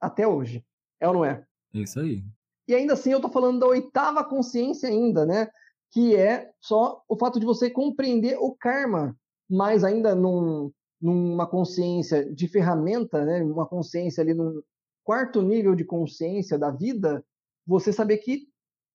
até 0.00 0.26
hoje. 0.26 0.64
É 0.98 1.06
ou 1.06 1.14
não 1.14 1.24
é? 1.24 1.44
Isso 1.72 2.00
aí. 2.00 2.24
E 2.66 2.74
ainda 2.74 2.94
assim 2.94 3.10
eu 3.12 3.18
estou 3.18 3.30
falando 3.30 3.60
da 3.60 3.66
oitava 3.66 4.24
consciência 4.24 4.88
ainda, 4.88 5.24
né? 5.24 5.48
Que 5.92 6.16
é 6.16 6.50
só 6.60 7.02
o 7.08 7.16
fato 7.16 7.40
de 7.40 7.46
você 7.46 7.70
compreender 7.70 8.36
o 8.38 8.54
karma. 8.54 9.16
mas 9.48 9.82
ainda 9.82 10.14
num, 10.14 10.70
numa 11.00 11.46
consciência 11.46 12.32
de 12.32 12.46
ferramenta, 12.46 13.24
né, 13.24 13.42
uma 13.42 13.66
consciência 13.66 14.22
ali 14.22 14.32
num 14.32 14.62
quarto 15.02 15.42
nível 15.42 15.74
de 15.74 15.84
consciência 15.84 16.56
da 16.56 16.70
vida, 16.70 17.24
você 17.66 17.92
saber 17.92 18.18
que 18.18 18.48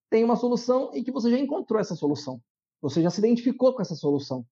tem 0.09 0.23
uma 0.23 0.37
solução 0.37 0.91
e 0.93 1.03
que 1.03 1.11
você 1.11 1.29
já 1.29 1.37
encontrou 1.37 1.79
essa 1.79 1.95
solução. 1.95 2.39
Você 2.81 3.01
já 3.01 3.09
se 3.09 3.19
identificou 3.19 3.73
com 3.73 3.81
essa 3.81 3.95
solução. 3.95 4.45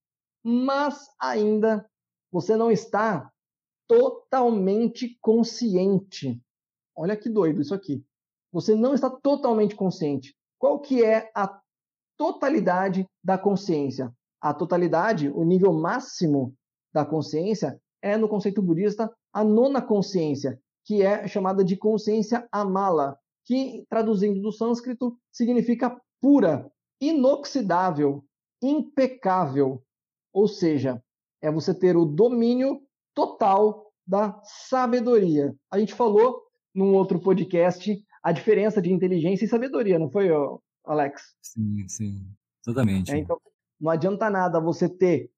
Mas 0.44 1.08
ainda 1.20 1.90
você 2.32 2.58
não 2.58 2.72
está 2.72 3.32
totalmente 3.88 5.18
consciente. 5.22 6.42
Olha 6.96 7.16
que 7.16 7.30
doido 7.30 7.62
isso 7.62 7.74
aqui. 7.74 8.04
Você 8.52 8.76
não 8.76 8.94
está 8.94 9.10
totalmente 9.10 9.76
consciente. 9.76 10.36
Qual 10.58 10.80
que 10.80 11.04
é 11.04 11.32
a 11.36 11.48
totalidade 12.18 13.08
da 13.24 13.38
consciência? 13.38 14.12
A 14.42 14.54
totalidade, 14.54 15.30
o 15.30 15.44
nível 15.44 15.74
máximo 15.74 16.54
da 16.94 17.06
consciência 17.06 17.80
é 18.02 18.18
no 18.18 18.28
conceito 18.28 18.62
budista 18.62 19.12
a 19.32 19.44
nona 19.44 19.82
consciência, 19.82 20.60
que 20.86 21.02
é 21.02 21.28
chamada 21.28 21.64
de 21.64 21.78
consciência 21.78 22.48
amala, 22.52 23.18
que 23.46 23.86
traduzindo 23.90 24.42
do 24.42 24.52
sânscrito 24.52 25.18
significa 25.32 25.98
pura, 26.22 26.70
inoxidável, 27.02 28.24
impecável. 28.62 29.82
Ou 30.34 30.48
seja, 30.48 31.02
é 31.42 31.52
você 31.52 31.74
ter 31.74 31.98
o 31.98 32.06
domínio 32.06 32.82
total 33.14 33.92
da 34.06 34.40
sabedoria. 34.44 35.56
A 35.72 35.80
gente 35.80 35.94
falou 35.94 36.42
num 36.74 36.96
outro 36.96 37.20
podcast 37.20 37.98
a 38.22 38.32
diferença 38.32 38.82
de 38.82 38.92
inteligência 38.92 39.46
e 39.46 39.50
sabedoria, 39.50 40.00
não 40.00 40.10
foi, 40.10 40.30
Alex? 40.86 41.36
Sim, 41.42 41.88
sim. 41.88 42.28
Exatamente. 42.66 43.12
É, 43.12 43.18
então, 43.18 43.40
não 43.80 43.92
adianta 43.92 44.30
nada 44.30 44.60
você 44.60 44.88
ter 44.88 45.30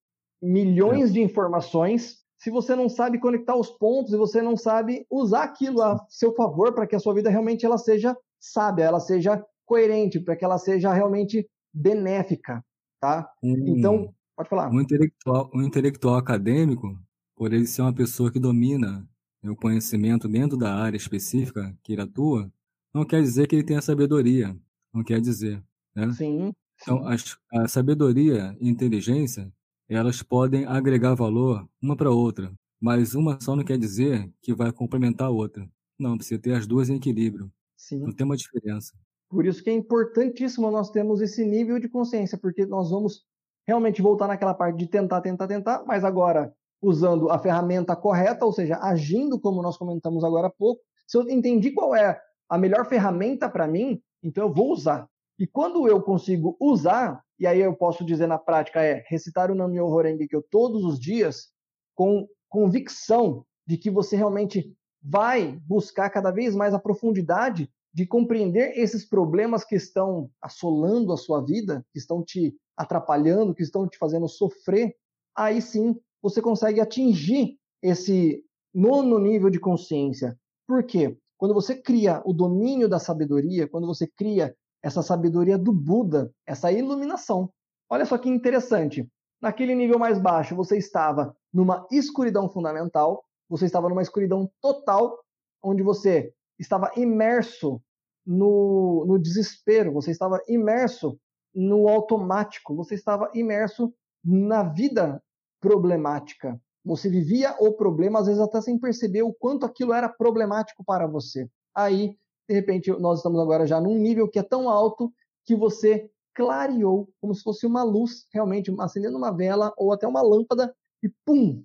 milhões 0.42 1.10
é. 1.10 1.14
de 1.14 1.22
informações 1.22 2.26
se 2.38 2.52
você 2.52 2.76
não 2.76 2.90
sabe 2.90 3.20
conectar 3.20 3.56
os 3.56 3.70
pontos 3.70 4.14
e 4.14 4.18
você 4.18 4.42
não 4.42 4.56
sabe 4.56 5.06
usar 5.10 5.44
aquilo 5.44 5.82
a 5.82 6.06
seu 6.10 6.34
favor 6.36 6.74
para 6.74 6.86
que 6.86 6.96
a 6.96 7.00
sua 7.00 7.14
vida 7.14 7.30
realmente 7.30 7.66
ela 7.66 7.78
seja 7.78 8.16
sábia, 8.40 8.84
ela 8.84 9.00
seja 9.00 9.44
coerente, 9.66 10.20
para 10.20 10.36
que 10.36 10.46
ela 10.46 10.58
seja 10.58 10.94
realmente 10.94 11.50
benéfica, 11.74 12.64
tá? 13.00 13.28
Um, 13.42 13.78
então, 13.78 14.14
pode 14.36 14.50
falar. 14.50 14.70
Um 14.70 14.80
intelectual, 14.80 15.50
um 15.54 15.62
intelectual 15.64 16.16
acadêmico, 16.16 16.96
por 17.36 17.52
ele 17.52 17.66
ser 17.66 17.82
uma 17.82 17.94
pessoa 17.94 18.32
que 18.32 18.40
domina 18.40 19.08
o 19.44 19.56
conhecimento 19.56 20.28
dentro 20.28 20.58
da 20.58 20.74
área 20.76 20.98
específica 20.98 21.76
que 21.84 21.94
ele 21.94 22.02
atua, 22.02 22.52
não 22.94 23.06
quer 23.06 23.22
dizer 23.22 23.48
que 23.48 23.56
ele 23.56 23.64
tenha 23.64 23.82
sabedoria, 23.82 24.56
não 24.96 25.04
quer 25.04 25.20
dizer, 25.20 25.62
né? 25.94 26.12
Sim. 26.14 26.54
Então, 26.82 27.06
a, 27.08 27.16
a 27.62 27.68
sabedoria 27.68 28.56
e 28.60 28.70
inteligência 28.70 29.52
elas 29.88 30.24
podem 30.24 30.66
agregar 30.66 31.14
valor 31.14 31.68
uma 31.82 31.96
para 31.96 32.10
outra, 32.10 32.52
mas 32.82 33.14
uma 33.14 33.38
só 33.40 33.56
não 33.56 33.64
quer 33.64 33.78
dizer 33.78 34.32
que 34.42 34.54
vai 34.54 34.72
complementar 34.72 35.28
a 35.28 35.32
outra. 35.32 35.70
Não, 35.98 36.18
precisa 36.18 36.42
ter 36.42 36.54
as 36.54 36.66
duas 36.66 36.90
em 36.90 36.96
equilíbrio. 36.96 37.52
Sim. 37.78 38.00
Não 38.00 38.12
tem 38.12 38.26
uma 38.26 38.36
diferença. 38.36 38.94
Por 39.30 39.46
isso 39.46 39.64
que 39.64 39.70
é 39.70 39.74
importantíssimo 39.74 40.72
nós 40.72 40.90
termos 40.90 41.22
esse 41.22 41.46
nível 41.46 41.80
de 41.80 41.88
consciência, 41.88 42.38
porque 42.38 42.66
nós 42.66 42.90
vamos 42.90 43.24
realmente 43.68 44.02
voltar 44.02 44.28
naquela 44.28 44.54
parte 44.54 44.78
de 44.78 44.88
tentar, 44.88 45.22
tentar, 45.22 45.48
tentar, 45.48 45.84
mas 45.86 46.04
agora 46.04 46.54
usando 46.82 47.30
a 47.30 47.40
ferramenta 47.40 47.96
correta, 47.96 48.46
ou 48.46 48.52
seja, 48.52 48.78
agindo 48.78 49.40
como 49.40 49.62
nós 49.62 49.78
comentamos 49.78 50.24
agora 50.24 50.48
há 50.48 50.52
pouco. 50.52 50.82
Se 51.08 51.18
eu 51.18 51.28
entendi 51.30 51.72
qual 51.72 51.96
é 51.96 52.20
a 52.50 52.58
melhor 52.58 52.88
ferramenta 52.88 53.50
para 53.50 53.68
mim, 53.68 54.02
então 54.26 54.46
eu 54.46 54.54
vou 54.54 54.72
usar. 54.72 55.08
E 55.38 55.46
quando 55.46 55.88
eu 55.88 56.02
consigo 56.02 56.58
usar, 56.60 57.22
e 57.40 57.46
aí 57.46 57.60
eu 57.60 57.76
posso 57.76 58.04
dizer 58.04 58.28
na 58.28 58.38
prática, 58.38 58.82
é 58.82 59.04
recitar 59.08 59.52
o 59.52 59.56
Nam-myoho 59.56 60.02
Renge-kyo 60.02 60.44
todos 60.50 60.84
os 60.84 61.00
dias 61.00 61.50
com 61.94 62.28
convicção 62.50 63.46
de 63.68 63.78
que 63.78 63.92
você 63.92 64.16
realmente 64.16 64.76
vai 65.02 65.60
buscar 65.68 66.10
cada 66.10 66.32
vez 66.32 66.56
mais 66.56 66.74
a 66.74 66.80
profundidade 66.80 67.70
de 67.94 68.06
compreender 68.06 68.78
esses 68.78 69.08
problemas 69.08 69.64
que 69.64 69.76
estão 69.76 70.30
assolando 70.42 71.14
a 71.14 71.18
sua 71.18 71.42
vida, 71.42 71.86
que 71.94 72.00
estão 72.00 72.24
te 72.24 72.56
atrapalhando, 72.76 73.54
que 73.54 73.64
estão 73.64 73.88
te 73.88 73.98
fazendo 73.98 74.28
sofrer, 74.28 74.96
aí 75.36 75.62
sim 75.62 75.96
você 76.22 76.42
consegue 76.42 76.82
atingir 76.82 77.58
esse 77.82 78.44
nono 78.74 79.20
nível 79.20 79.50
de 79.50 79.60
consciência. 79.60 80.38
Por 80.68 80.84
quê? 80.84 81.18
Quando 81.38 81.54
você 81.54 81.76
cria 81.76 82.22
o 82.26 82.34
domínio 82.34 82.88
da 82.88 83.00
sabedoria, 83.00 83.68
quando 83.68 83.88
você 83.88 84.08
cria 84.08 84.56
essa 84.82 85.02
sabedoria 85.02 85.58
do 85.58 85.74
Buda, 85.74 86.32
essa 86.46 86.72
iluminação. 86.72 87.52
Olha 87.90 88.06
só 88.06 88.18
que 88.18 88.30
interessante. 88.30 89.08
Naquele 89.42 89.76
nível 89.76 90.00
mais 90.00 90.20
baixo, 90.20 90.56
você 90.56 90.78
estava 90.78 91.36
numa 91.54 91.88
escuridão 91.92 92.48
fundamental, 92.48 93.24
você 93.50 93.66
estava 93.66 93.90
numa 93.90 94.02
escuridão 94.02 94.50
total, 94.62 95.20
onde 95.62 95.84
você 95.84 96.32
estava 96.60 96.92
imerso 96.96 97.82
no, 98.26 99.06
no 99.08 99.20
desespero, 99.20 99.92
você 99.92 100.12
estava 100.12 100.42
imerso 100.48 101.20
no 101.54 101.88
automático, 101.88 102.76
você 102.76 102.96
estava 102.96 103.30
imerso 103.34 103.94
na 104.24 104.64
vida 104.64 105.22
problemática. 105.60 106.60
Você 106.86 107.10
vivia 107.10 107.56
o 107.60 107.74
problema, 107.74 108.20
às 108.20 108.28
vezes 108.28 108.42
até 108.42 108.62
sem 108.62 108.78
perceber 108.78 109.24
o 109.24 109.34
quanto 109.34 109.66
aquilo 109.66 109.92
era 109.92 110.08
problemático 110.08 110.84
para 110.86 111.08
você. 111.08 111.50
Aí 111.74 112.16
de 112.48 112.54
repente 112.54 112.92
nós 112.92 113.20
estamos 113.20 113.40
agora 113.40 113.66
já 113.66 113.82
num 113.82 113.98
nível 113.98 114.30
que 114.30 114.38
é 114.38 114.44
tão 114.44 114.70
alto 114.70 115.12
que 115.46 115.56
você 115.56 116.10
clareou 116.36 117.10
como 117.20 117.34
se 117.34 117.42
fosse 117.42 117.66
uma 117.66 117.82
luz, 117.82 118.28
realmente 118.32 118.74
acendendo 118.80 119.18
uma 119.18 119.32
vela 119.32 119.74
ou 119.78 119.92
até 119.92 120.08
uma 120.08 120.22
lâmpada 120.22 120.76
e 121.02 121.10
pum, 121.26 121.64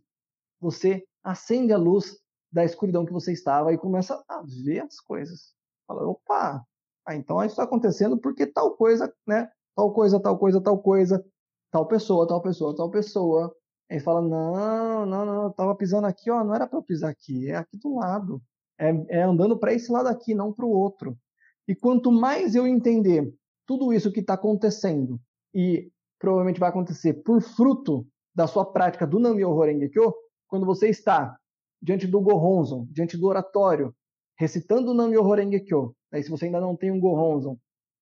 você 0.60 1.04
acende 1.22 1.72
a 1.72 1.78
luz 1.78 2.18
da 2.52 2.64
escuridão 2.64 3.04
que 3.04 3.12
você 3.12 3.32
estava 3.32 3.72
e 3.72 3.78
começa 3.78 4.22
a 4.28 4.42
ver 4.64 4.80
as 4.80 5.00
coisas. 5.00 5.52
Fala, 5.86 6.06
opa, 6.06 6.64
ah, 7.06 7.14
então 7.14 7.38
isso 7.40 7.52
está 7.52 7.64
acontecendo 7.64 8.18
porque 8.18 8.46
tal 8.46 8.76
coisa, 8.76 9.12
né? 9.26 9.50
Tal 9.74 9.92
coisa, 9.92 10.20
tal 10.20 10.38
coisa, 10.38 10.60
tal 10.60 10.78
coisa, 10.78 11.24
tal 11.70 11.86
pessoa, 11.86 12.26
tal 12.26 12.42
pessoa, 12.42 12.74
tal 12.76 12.90
pessoa. 12.90 13.56
Aí 13.90 13.98
fala, 13.98 14.22
não, 14.22 15.04
não, 15.04 15.24
não, 15.26 15.42
eu 15.44 15.50
tava 15.50 15.74
pisando 15.74 16.06
aqui, 16.06 16.30
ó, 16.30 16.44
não 16.44 16.54
era 16.54 16.66
para 16.66 16.78
eu 16.78 16.82
pisar 16.82 17.10
aqui, 17.10 17.50
é 17.50 17.56
aqui 17.56 17.76
do 17.76 17.96
lado 17.96 18.40
é, 18.80 19.18
é 19.18 19.22
andando 19.22 19.58
para 19.58 19.74
esse 19.74 19.92
lado 19.92 20.08
aqui, 20.08 20.34
não 20.34 20.52
para 20.52 20.64
o 20.64 20.70
outro. 20.70 21.16
E 21.68 21.74
quanto 21.74 22.10
mais 22.10 22.54
eu 22.54 22.66
entender 22.66 23.32
tudo 23.66 23.92
isso 23.92 24.10
que 24.10 24.20
está 24.20 24.34
acontecendo, 24.34 25.20
e 25.54 25.92
provavelmente 26.18 26.58
vai 26.58 26.70
acontecer 26.70 27.14
por 27.22 27.42
fruto 27.42 28.06
da 28.34 28.46
sua 28.46 28.64
prática 28.64 29.06
do 29.06 29.20
Nam-myoho 29.20 29.60
Renge-kyo, 29.60 30.14
quando 30.48 30.64
você 30.64 30.88
está 30.88 31.36
diante 31.80 32.06
do 32.06 32.20
Gohonzon, 32.20 32.86
diante 32.90 33.16
do 33.16 33.26
oratório, 33.26 33.94
recitando 34.38 34.90
o 34.90 34.94
Nam-myoho 34.94 35.34
Renge-kyo, 35.34 35.94
aí 36.10 36.22
se 36.22 36.30
você 36.30 36.46
ainda 36.46 36.60
não 36.60 36.74
tem 36.74 36.90
um 36.90 36.98
Gohonzon, 36.98 37.58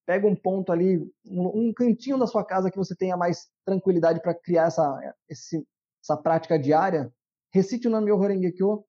pega 0.06 0.26
um 0.26 0.34
ponto 0.34 0.72
ali, 0.72 0.98
um, 1.26 1.68
um, 1.68 1.72
cantinho 1.72 2.16
da 2.16 2.26
sua 2.26 2.44
casa 2.44 2.70
que 2.70 2.78
você 2.78 2.94
tenha 2.96 3.16
mais 3.16 3.48
tranquilidade 3.64 4.22
para 4.22 4.34
criar 4.34 4.68
essa, 4.68 5.14
esse, 5.28 5.66
essa 6.02 6.16
prática 6.16 6.58
diária, 6.58 7.12
recite 7.52 7.88
o 7.88 7.90
Nam-myoho 7.90 8.26
Renge-kyo 8.26 8.84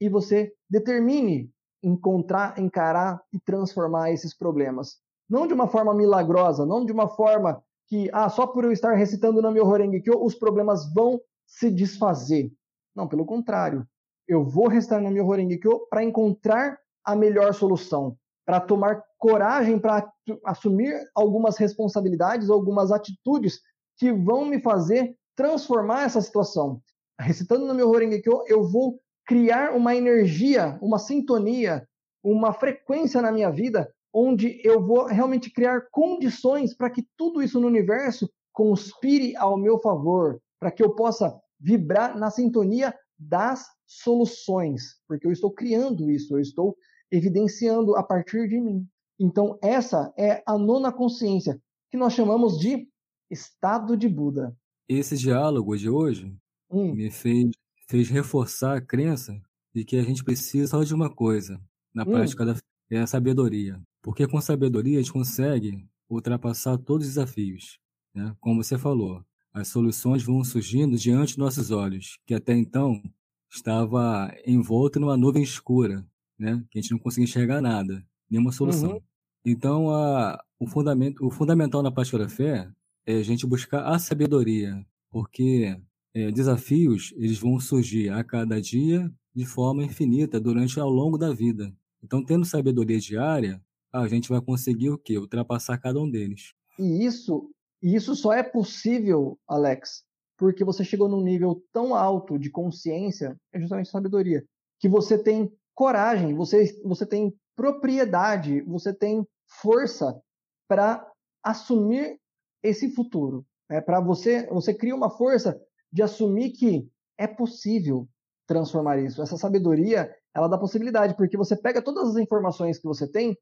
e 0.00 0.08
você 0.08 0.52
determine 0.68 1.50
encontrar, 1.82 2.58
encarar 2.58 3.22
e 3.32 3.38
transformar 3.38 4.10
esses 4.10 4.36
problemas. 4.36 4.98
Não 5.28 5.46
de 5.46 5.54
uma 5.54 5.68
forma 5.68 5.94
milagrosa, 5.94 6.66
não 6.66 6.84
de 6.84 6.92
uma 6.92 7.08
forma 7.08 7.62
que, 7.86 8.08
ah, 8.12 8.28
só 8.28 8.46
por 8.46 8.64
eu 8.64 8.72
estar 8.72 8.94
recitando 8.94 9.42
na 9.42 9.50
meu 9.50 9.66
Horengekyo, 9.66 10.22
os 10.22 10.34
problemas 10.34 10.92
vão 10.92 11.20
se 11.46 11.70
desfazer. 11.70 12.52
Não, 12.94 13.06
pelo 13.06 13.26
contrário. 13.26 13.86
Eu 14.26 14.44
vou 14.44 14.68
recitar 14.68 15.02
na 15.02 15.10
meu 15.10 15.26
Horengekyo 15.26 15.86
para 15.90 16.02
encontrar 16.02 16.78
a 17.04 17.14
melhor 17.14 17.52
solução, 17.52 18.16
para 18.46 18.60
tomar 18.60 19.02
coragem, 19.18 19.78
para 19.78 20.10
assumir 20.46 20.94
algumas 21.14 21.58
responsabilidades, 21.58 22.48
algumas 22.48 22.90
atitudes 22.90 23.60
que 23.98 24.10
vão 24.12 24.46
me 24.46 24.60
fazer 24.60 25.14
transformar 25.36 26.04
essa 26.04 26.20
situação. 26.20 26.80
Recitando 27.18 27.66
no 27.66 27.74
meu 27.74 27.88
Horengekyo, 27.90 28.44
eu 28.46 28.68
vou 28.68 29.00
criar 29.26 29.74
uma 29.74 29.94
energia, 29.94 30.78
uma 30.82 30.98
sintonia, 30.98 31.86
uma 32.22 32.52
frequência 32.52 33.22
na 33.22 33.32
minha 33.32 33.50
vida, 33.50 33.92
onde 34.12 34.60
eu 34.64 34.84
vou 34.84 35.06
realmente 35.06 35.50
criar 35.50 35.88
condições 35.90 36.74
para 36.74 36.90
que 36.90 37.06
tudo 37.16 37.42
isso 37.42 37.60
no 37.60 37.66
universo 37.66 38.30
conspire 38.52 39.36
ao 39.36 39.56
meu 39.56 39.78
favor, 39.80 40.40
para 40.60 40.70
que 40.70 40.82
eu 40.82 40.94
possa 40.94 41.36
vibrar 41.58 42.16
na 42.16 42.30
sintonia 42.30 42.94
das 43.18 43.66
soluções, 43.86 44.96
porque 45.08 45.26
eu 45.26 45.32
estou 45.32 45.52
criando 45.52 46.10
isso, 46.10 46.36
eu 46.36 46.40
estou 46.40 46.76
evidenciando 47.10 47.96
a 47.96 48.02
partir 48.02 48.48
de 48.48 48.60
mim. 48.60 48.86
Então, 49.18 49.58
essa 49.62 50.12
é 50.18 50.42
a 50.46 50.58
nona 50.58 50.92
consciência, 50.92 51.60
que 51.90 51.96
nós 51.96 52.12
chamamos 52.12 52.58
de 52.58 52.88
estado 53.30 53.96
de 53.96 54.08
Buda. 54.08 54.56
Esse 54.88 55.16
diálogo 55.16 55.76
de 55.76 55.88
hoje 55.88 56.34
hum. 56.70 56.94
me 56.94 57.10
fez 57.10 57.50
fez 57.86 58.08
reforçar 58.08 58.76
a 58.76 58.80
crença 58.80 59.38
de 59.74 59.84
que 59.84 59.96
a 59.96 60.02
gente 60.02 60.24
precisa 60.24 60.68
só 60.68 60.82
de 60.82 60.94
uma 60.94 61.10
coisa 61.10 61.60
na 61.92 62.02
hum. 62.02 62.06
prática 62.06 62.44
da 62.44 62.54
é 62.90 62.98
a 62.98 63.06
sabedoria. 63.06 63.80
Porque 64.02 64.26
com 64.26 64.40
sabedoria 64.40 64.98
a 64.98 65.02
gente 65.02 65.12
consegue 65.12 65.86
ultrapassar 66.08 66.76
todos 66.78 67.06
os 67.06 67.14
desafios. 67.14 67.78
Né? 68.14 68.34
Como 68.40 68.62
você 68.62 68.78
falou, 68.78 69.24
as 69.52 69.68
soluções 69.68 70.22
vão 70.22 70.44
surgindo 70.44 70.96
diante 70.96 71.34
de 71.34 71.38
nossos 71.38 71.70
olhos, 71.70 72.18
que 72.26 72.34
até 72.34 72.54
então 72.54 73.02
estava 73.50 74.32
envolto 74.46 75.00
numa 75.00 75.16
nuvem 75.16 75.42
escura, 75.42 76.06
né? 76.38 76.62
Que 76.70 76.78
a 76.78 76.82
gente 76.82 76.90
não 76.90 76.98
conseguia 76.98 77.24
enxergar 77.24 77.60
nada, 77.60 78.04
nenhuma 78.28 78.52
solução. 78.52 78.94
Uhum. 78.94 79.00
Então, 79.44 79.90
a, 79.90 80.42
o, 80.58 80.66
fundamento, 80.66 81.24
o 81.24 81.30
fundamental 81.30 81.82
na 81.82 81.92
prática 81.92 82.18
da 82.18 82.28
fé 82.28 82.68
é 83.06 83.16
a 83.16 83.22
gente 83.22 83.46
buscar 83.46 83.86
a 83.86 83.98
sabedoria, 83.98 84.84
porque 85.10 85.76
é, 86.14 86.30
desafios 86.30 87.12
eles 87.16 87.38
vão 87.38 87.58
surgir 87.60 88.10
a 88.10 88.22
cada 88.24 88.60
dia 88.60 89.10
de 89.34 89.44
forma 89.44 89.84
infinita 89.84 90.40
durante 90.40 90.78
ao 90.78 90.88
longo 90.88 91.18
da 91.18 91.32
vida. 91.32 91.72
Então, 92.02 92.24
tendo 92.24 92.44
sabedoria 92.44 92.98
diária, 92.98 93.60
a 93.92 94.06
gente 94.08 94.28
vai 94.28 94.40
conseguir 94.40 94.90
o 94.90 94.98
quê? 94.98 95.18
Ultrapassar 95.18 95.78
cada 95.78 96.00
um 96.00 96.10
deles. 96.10 96.52
E 96.78 97.04
isso, 97.04 97.50
isso 97.82 98.14
só 98.14 98.32
é 98.32 98.42
possível, 98.42 99.38
Alex, 99.48 100.04
porque 100.36 100.64
você 100.64 100.84
chegou 100.84 101.08
num 101.08 101.22
nível 101.22 101.62
tão 101.72 101.94
alto 101.94 102.38
de 102.38 102.50
consciência, 102.50 103.36
é 103.52 103.60
justamente 103.60 103.88
sabedoria, 103.88 104.44
que 104.80 104.88
você 104.88 105.16
tem 105.16 105.50
coragem, 105.74 106.34
você, 106.34 106.80
você 106.84 107.06
tem 107.06 107.34
propriedade, 107.56 108.60
você 108.62 108.92
tem 108.92 109.26
força 109.62 110.20
para 110.68 111.06
assumir 111.42 112.18
esse 112.64 112.90
futuro. 112.90 113.46
Né? 113.68 113.80
Para 113.80 114.00
você, 114.00 114.46
você 114.46 114.74
cria 114.74 114.96
uma 114.96 115.10
força 115.10 115.60
de 115.92 116.02
assumir 116.02 116.50
que 116.52 116.88
é 117.18 117.26
possível 117.26 118.08
transformar 118.46 118.98
isso. 118.98 119.22
Essa 119.22 119.36
sabedoria, 119.36 120.12
ela 120.34 120.48
dá 120.48 120.58
possibilidade, 120.58 121.14
porque 121.16 121.36
você 121.36 121.54
pega 121.54 121.82
todas 121.82 122.08
as 122.08 122.16
informações 122.16 122.78
que 122.78 122.86
você 122.86 123.06
tem, 123.06 123.38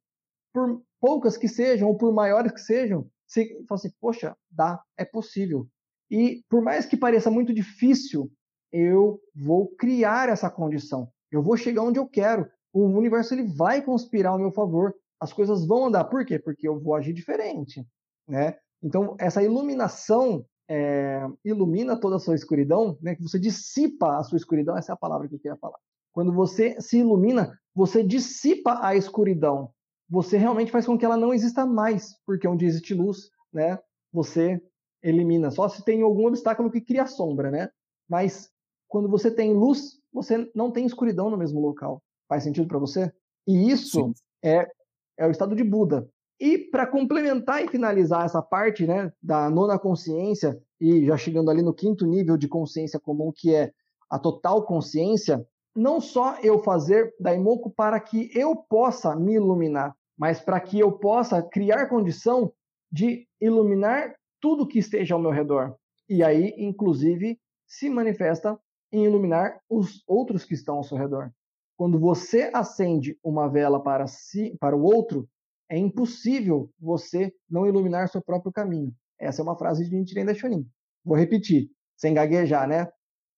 por 0.53 0.83
poucas 1.01 1.37
que 1.37 1.49
sejam, 1.49 1.89
ou 1.89 1.97
por 1.97 2.13
maiores 2.13 2.53
que 2.53 2.61
sejam, 2.61 3.09
você 3.27 3.47
fala 3.67 3.79
assim, 3.79 3.91
poxa, 3.99 4.37
dá, 4.51 4.83
é 4.99 5.05
possível. 5.05 5.67
E 6.11 6.45
por 6.51 6.61
mais 6.61 6.85
que 6.85 6.97
pareça 6.97 7.31
muito 7.31 7.55
difícil, 7.55 8.31
eu 8.71 9.19
vou 9.35 9.69
criar 9.69 10.29
essa 10.29 10.51
condição. 10.51 11.11
Eu 11.31 11.43
vou 11.43 11.57
chegar 11.57 11.83
onde 11.83 11.99
eu 11.99 12.07
quero. 12.07 12.47
O 12.73 12.85
universo 12.85 13.33
ele 13.33 13.45
vai 13.45 13.81
conspirar 13.83 14.33
ao 14.33 14.39
meu 14.39 14.53
favor. 14.53 14.95
As 15.19 15.33
coisas 15.33 15.67
vão 15.67 15.87
andar. 15.87 16.05
Por 16.05 16.27
quê? 16.27 16.39
Porque 16.39 16.69
eu 16.69 16.79
vou 16.79 16.95
agir 16.95 17.15
diferente, 17.15 17.87
né? 18.29 18.59
Então 18.83 19.17
essa 19.19 19.43
iluminação 19.43 20.45
é, 20.69 21.27
ilumina 21.45 21.99
toda 21.99 22.17
a 22.17 22.19
sua 22.19 22.35
escuridão, 22.35 22.97
né? 23.01 23.15
Que 23.15 23.23
você 23.23 23.39
dissipa 23.39 24.19
a 24.19 24.23
sua 24.25 24.37
escuridão. 24.37 24.77
Essa 24.77 24.93
é 24.93 24.95
a 24.95 24.99
palavra 24.99 25.29
que 25.29 25.35
eu 25.35 25.39
queria 25.39 25.57
falar. 25.57 25.79
Quando 26.13 26.33
você 26.33 26.81
se 26.81 26.99
ilumina, 26.99 27.59
você 27.75 28.03
dissipa 28.03 28.79
a 28.83 28.95
escuridão. 28.95 29.71
Você 30.09 30.37
realmente 30.37 30.71
faz 30.71 30.87
com 30.87 30.99
que 30.99 31.05
ela 31.05 31.17
não 31.17 31.33
exista 31.33 31.65
mais, 31.65 32.15
porque 32.27 32.47
onde 32.47 32.67
existe 32.67 32.93
luz, 32.95 33.31
né? 33.53 33.79
Você 34.13 34.61
elimina. 35.03 35.51
Só 35.51 35.69
se 35.69 35.85
tem 35.85 36.03
algum 36.03 36.27
obstáculo 36.27 36.71
que 36.71 36.81
cria 36.81 37.07
sombra, 37.07 37.51
né? 37.51 37.69
Mas 38.09 38.51
quando 38.89 39.09
você 39.09 39.31
tem 39.31 39.55
luz, 39.55 39.99
você 40.13 40.51
não 40.55 40.71
tem 40.71 40.85
escuridão 40.85 41.31
no 41.31 41.39
mesmo 41.39 41.61
local. 41.61 42.03
Faz 42.29 42.45
sentido 42.45 42.69
para 42.69 42.79
você? 42.79 43.11
E 43.47 43.71
isso 43.71 44.13
é, 44.45 44.71
é 45.19 45.27
o 45.27 45.31
estado 45.31 45.57
de 45.57 45.65
Buda. 45.65 46.09
E 46.43 46.59
para 46.59 46.89
complementar 46.89 47.65
e 47.65 47.69
finalizar 47.69 48.25
essa 48.25 48.43
parte 48.43 48.85
né, 48.85 49.13
da 49.23 49.49
nona 49.49 49.79
consciência, 49.79 50.61
e 50.81 51.07
já 51.07 51.17
chegando 51.17 51.49
ali 51.53 51.63
no 51.63 51.73
quinto 51.73 52.05
nível 52.05 52.37
de 52.37 52.49
consciência 52.49 52.99
comum, 52.99 53.31
que 53.33 53.55
é 53.55 53.71
a 54.11 54.19
total 54.19 54.67
consciência, 54.67 55.47
não 55.73 56.01
só 56.01 56.37
eu 56.43 56.59
fazer 56.59 57.15
Daimoku 57.21 57.71
para 57.71 58.01
que 58.01 58.29
eu 58.37 58.57
possa 58.57 59.15
me 59.15 59.35
iluminar, 59.35 59.95
mas 60.19 60.41
para 60.41 60.59
que 60.59 60.81
eu 60.81 60.91
possa 60.91 61.41
criar 61.41 61.87
condição 61.87 62.53
de 62.91 63.25
iluminar 63.41 64.13
tudo 64.41 64.67
que 64.67 64.81
esteja 64.81 65.15
ao 65.15 65.21
meu 65.21 65.31
redor. 65.31 65.77
E 66.09 66.25
aí, 66.25 66.57
inclusive, 66.59 67.39
se 67.69 67.89
manifesta 67.89 68.59
em 68.91 69.05
iluminar 69.05 69.61
os 69.71 70.03
outros 70.09 70.45
que 70.45 70.55
estão 70.55 70.79
ao 70.79 70.83
seu 70.83 70.99
redor. 70.99 71.31
Quando 71.77 72.01
você 72.01 72.51
acende 72.53 73.17
uma 73.23 73.49
vela 73.49 73.81
para 73.81 74.09
si, 74.09 74.57
para 74.59 74.77
o 74.77 74.83
outro, 74.83 75.29
é 75.73 75.79
impossível 75.79 76.71
você 76.79 77.33
não 77.49 77.67
iluminar 77.67 78.09
seu 78.09 78.21
próprio 78.23 78.53
caminho. 78.53 78.93
Essa 79.19 79.41
é 79.41 79.45
uma 79.45 79.57
frase 79.57 79.89
de 79.89 79.97
Nichiren 79.97 80.27
Daishonin. 80.27 80.67
Vou 81.05 81.17
repetir, 81.17 81.71
sem 81.97 82.13
gaguejar, 82.13 82.69
né? 82.69 82.89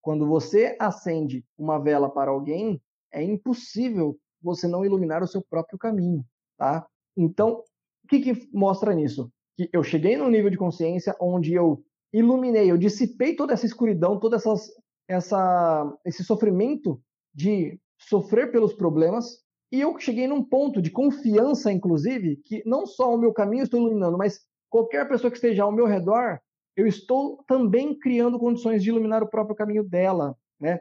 Quando 0.01 0.27
você 0.27 0.75
acende 0.79 1.45
uma 1.57 1.79
vela 1.79 2.09
para 2.09 2.31
alguém, 2.31 2.81
é 3.11 3.23
impossível 3.23 4.17
você 4.41 4.67
não 4.67 4.85
iluminar 4.85 5.23
o 5.23 5.27
seu 5.27 5.41
próprio 5.49 5.79
caminho, 5.79 6.25
tá? 6.57 6.85
Então, 7.15 7.63
o 8.03 8.07
que, 8.09 8.19
que 8.19 8.49
mostra 8.53 8.93
nisso? 8.93 9.31
que 9.55 9.69
eu 9.71 9.83
cheguei 9.83 10.17
num 10.17 10.29
nível 10.29 10.49
de 10.49 10.57
consciência 10.57 11.15
onde 11.19 11.53
eu 11.53 11.81
iluminei, 12.13 12.69
eu 12.69 12.77
dissipei 12.77 13.35
toda 13.35 13.53
essa 13.53 13.65
escuridão, 13.65 14.19
todo 14.19 14.35
essas, 14.35 14.69
essa, 15.07 15.97
esse 16.05 16.23
sofrimento 16.23 17.01
de 17.33 17.79
sofrer 17.97 18.51
pelos 18.51 18.73
problemas, 18.73 19.41
e 19.71 19.81
eu 19.81 19.97
cheguei 19.99 20.27
num 20.27 20.43
ponto 20.43 20.81
de 20.81 20.91
confiança, 20.91 21.71
inclusive, 21.71 22.37
que 22.37 22.63
não 22.65 22.85
só 22.85 23.13
o 23.13 23.17
meu 23.17 23.33
caminho 23.33 23.63
estou 23.63 23.79
iluminando, 23.79 24.17
mas 24.17 24.41
qualquer 24.69 25.07
pessoa 25.07 25.31
que 25.31 25.37
esteja 25.37 25.63
ao 25.63 25.71
meu 25.71 25.85
redor, 25.85 26.39
eu 26.75 26.85
estou 26.85 27.43
também 27.47 27.97
criando 27.97 28.39
condições 28.39 28.83
de 28.83 28.89
iluminar 28.89 29.23
o 29.23 29.29
próprio 29.29 29.55
caminho 29.55 29.83
dela, 29.83 30.37
né? 30.59 30.79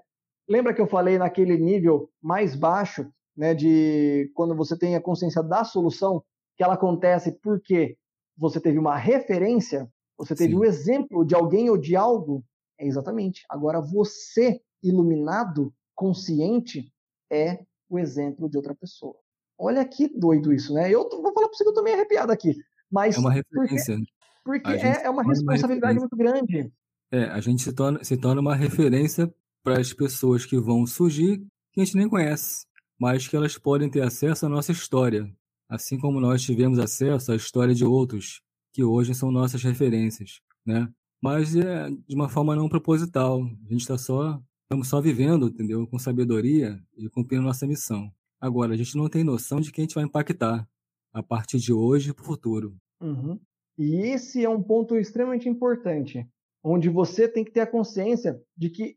Lembra 0.48 0.74
que 0.74 0.80
eu 0.80 0.86
falei 0.86 1.16
naquele 1.16 1.56
nível 1.56 2.10
mais 2.20 2.54
baixo, 2.54 3.08
né, 3.36 3.54
de 3.54 4.30
quando 4.34 4.54
você 4.54 4.78
tem 4.78 4.94
a 4.94 5.00
consciência 5.00 5.42
da 5.42 5.64
solução, 5.64 6.22
que 6.56 6.62
ela 6.62 6.74
acontece 6.74 7.32
porque 7.40 7.96
você 8.36 8.60
teve 8.60 8.78
uma 8.78 8.96
referência, 8.96 9.88
você 10.16 10.34
teve 10.34 10.52
Sim. 10.52 10.58
um 10.58 10.64
exemplo 10.64 11.24
de 11.24 11.34
alguém 11.34 11.70
ou 11.70 11.78
de 11.78 11.96
algo, 11.96 12.44
é 12.78 12.86
exatamente. 12.86 13.44
Agora 13.48 13.80
você, 13.80 14.60
iluminado, 14.82 15.72
consciente, 15.94 16.92
é 17.30 17.64
o 17.88 17.98
exemplo 17.98 18.48
de 18.48 18.56
outra 18.56 18.74
pessoa. 18.74 19.16
Olha 19.58 19.84
que 19.84 20.08
doido 20.08 20.52
isso, 20.52 20.74
né? 20.74 20.90
Eu 20.90 21.08
vou 21.08 21.32
falar 21.32 21.48
para 21.48 21.56
você 21.56 21.64
que 21.64 21.70
eu 21.70 21.74
tô 21.74 21.82
meio 21.82 21.96
arrepiado 21.96 22.32
aqui. 22.32 22.54
Mas 22.90 23.16
é 23.16 23.20
uma 23.20 23.32
referência. 23.32 23.96
Porque, 24.44 24.62
porque 24.62 24.86
é, 24.86 25.04
é, 25.04 25.10
uma 25.10 25.22
responsabilidade 25.22 25.94
uma 25.94 26.00
muito 26.00 26.16
grande. 26.16 26.72
É, 27.10 27.24
a 27.24 27.40
gente 27.40 27.62
se 27.62 27.72
torna, 27.72 28.02
se 28.02 28.16
torna 28.16 28.40
uma 28.40 28.54
referência 28.56 29.32
para 29.62 29.80
as 29.80 29.92
pessoas 29.92 30.44
que 30.44 30.58
vão 30.58 30.86
surgir 30.86 31.38
que 31.72 31.80
a 31.80 31.84
gente 31.84 31.96
nem 31.96 32.08
conhece, 32.08 32.66
mas 32.98 33.26
que 33.26 33.34
elas 33.36 33.58
podem 33.58 33.90
ter 33.90 34.02
acesso 34.02 34.46
à 34.46 34.48
nossa 34.48 34.70
história, 34.70 35.28
assim 35.68 35.98
como 35.98 36.20
nós 36.20 36.42
tivemos 36.42 36.78
acesso 36.78 37.32
à 37.32 37.36
história 37.36 37.74
de 37.74 37.84
outros, 37.84 38.40
que 38.72 38.84
hoje 38.84 39.14
são 39.14 39.32
nossas 39.32 39.62
referências, 39.62 40.40
né? 40.64 40.88
Mas 41.20 41.56
é 41.56 41.90
de 41.90 42.14
uma 42.14 42.28
forma 42.28 42.54
não 42.54 42.68
proposital. 42.68 43.42
A 43.42 43.72
gente 43.72 43.80
está 43.80 43.96
só, 43.96 44.40
estamos 44.64 44.88
só 44.88 45.00
vivendo, 45.00 45.48
entendeu? 45.48 45.86
Com 45.86 45.98
sabedoria 45.98 46.78
e 46.96 47.08
cumprindo 47.08 47.42
nossa 47.42 47.66
missão. 47.66 48.10
Agora, 48.40 48.74
a 48.74 48.76
gente 48.76 48.96
não 48.96 49.08
tem 49.08 49.22
noção 49.22 49.60
de 49.60 49.70
quem 49.72 49.82
a 49.82 49.86
gente 49.86 49.94
vai 49.94 50.04
impactar 50.04 50.68
a 51.12 51.22
partir 51.22 51.58
de 51.58 51.72
hoje 51.72 52.12
para 52.12 52.22
o 52.22 52.26
futuro. 52.26 52.76
Uhum. 53.00 53.38
E 53.78 53.96
esse 53.96 54.44
é 54.44 54.48
um 54.48 54.62
ponto 54.62 54.96
extremamente 54.96 55.48
importante, 55.48 56.26
onde 56.62 56.88
você 56.88 57.28
tem 57.28 57.44
que 57.44 57.52
ter 57.52 57.60
a 57.60 57.66
consciência 57.66 58.40
de 58.56 58.70
que 58.70 58.96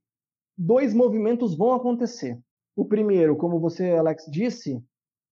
dois 0.57 0.93
movimentos 0.93 1.55
vão 1.55 1.73
acontecer. 1.73 2.39
O 2.75 2.85
primeiro, 2.85 3.35
como 3.35 3.59
você, 3.59 3.91
Alex, 3.91 4.25
disse, 4.29 4.83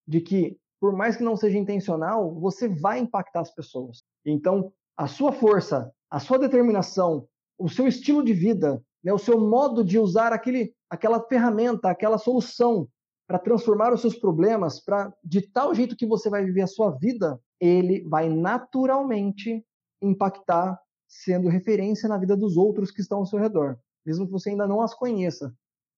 de 0.06 0.20
que 0.20 0.58
por 0.80 0.94
mais 0.94 1.16
que 1.16 1.24
não 1.24 1.36
seja 1.36 1.58
intencional, 1.58 2.34
você 2.38 2.68
vai 2.68 2.98
impactar 2.98 3.40
as 3.40 3.54
pessoas. 3.54 4.02
Então, 4.24 4.72
a 4.96 5.06
sua 5.06 5.32
força, 5.32 5.90
a 6.10 6.20
sua 6.20 6.38
determinação, 6.38 7.26
o 7.58 7.68
seu 7.68 7.86
estilo 7.86 8.22
de 8.22 8.32
vida, 8.32 8.82
né, 9.06 9.12
o 9.12 9.18
seu 9.18 9.40
modo 9.40 9.84
de 9.84 10.00
usar 10.00 10.32
aquele, 10.32 10.74
aquela 10.90 11.22
ferramenta, 11.28 11.88
aquela 11.88 12.18
solução 12.18 12.88
para 13.24 13.38
transformar 13.38 13.92
os 13.92 14.00
seus 14.00 14.18
problemas, 14.18 14.80
para 14.80 15.14
de 15.22 15.42
tal 15.42 15.72
jeito 15.72 15.96
que 15.96 16.04
você 16.04 16.28
vai 16.28 16.44
viver 16.44 16.62
a 16.62 16.66
sua 16.66 16.90
vida, 16.90 17.40
ele 17.60 18.02
vai 18.08 18.28
naturalmente 18.28 19.64
impactar, 20.02 20.76
sendo 21.06 21.48
referência 21.48 22.08
na 22.08 22.18
vida 22.18 22.36
dos 22.36 22.56
outros 22.56 22.90
que 22.90 23.00
estão 23.00 23.18
ao 23.18 23.26
seu 23.26 23.38
redor, 23.38 23.78
mesmo 24.04 24.26
que 24.26 24.32
você 24.32 24.50
ainda 24.50 24.66
não 24.66 24.80
as 24.80 24.92
conheça. 24.92 25.54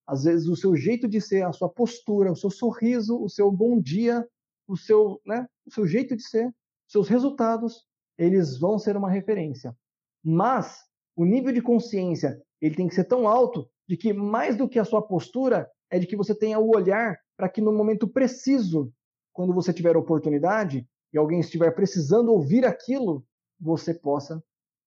Às 0.07 0.25
vezes 0.25 0.47
o 0.47 0.55
seu 0.55 0.77
jeito 0.77 1.09
de 1.09 1.19
ser, 1.19 1.47
a 1.47 1.53
sua 1.53 1.71
postura, 1.71 2.31
o 2.31 2.37
seu 2.37 2.51
sorriso, 2.51 3.19
o 3.19 3.29
seu 3.31 3.51
bom 3.51 3.81
dia, 3.81 4.29
o 4.67 4.77
seu, 4.77 5.19
né, 5.25 5.47
o 5.67 5.73
seu 5.73 5.87
jeito 5.87 6.15
de 6.15 6.29
ser, 6.29 6.55
seus 6.87 7.09
resultados, 7.09 7.87
eles 8.19 8.59
vão 8.59 8.79
ser 8.79 8.99
uma 8.99 9.11
referência. 9.11 9.75
Mas 10.23 10.77
o 11.17 11.25
nível 11.25 11.53
de 11.55 11.63
consciência, 11.63 12.39
ele 12.61 12.75
tem 12.75 12.89
que 12.89 12.95
ser 12.95 13.05
tão 13.05 13.27
alto 13.27 13.69
de 13.89 13.97
que 13.97 14.13
mais 14.13 14.57
do 14.57 14.69
que 14.69 14.79
a 14.79 14.85
sua 14.85 15.03
postura 15.03 15.71
é 15.91 15.99
de 15.99 16.07
que 16.07 16.17
você 16.17 16.35
tenha 16.35 16.59
o 16.59 16.75
olhar 16.75 17.19
para 17.37 17.49
que 17.49 17.61
no 17.61 17.73
momento 17.73 18.07
preciso, 18.07 18.93
quando 19.33 19.55
você 19.55 19.73
tiver 19.73 19.97
oportunidade 19.97 20.87
e 21.13 21.19
alguém 21.19 21.41
estiver 21.41 21.71
precisando 21.71 22.33
ouvir 22.33 22.67
aquilo, 22.67 23.25
você 23.59 23.95
possa 23.95 24.43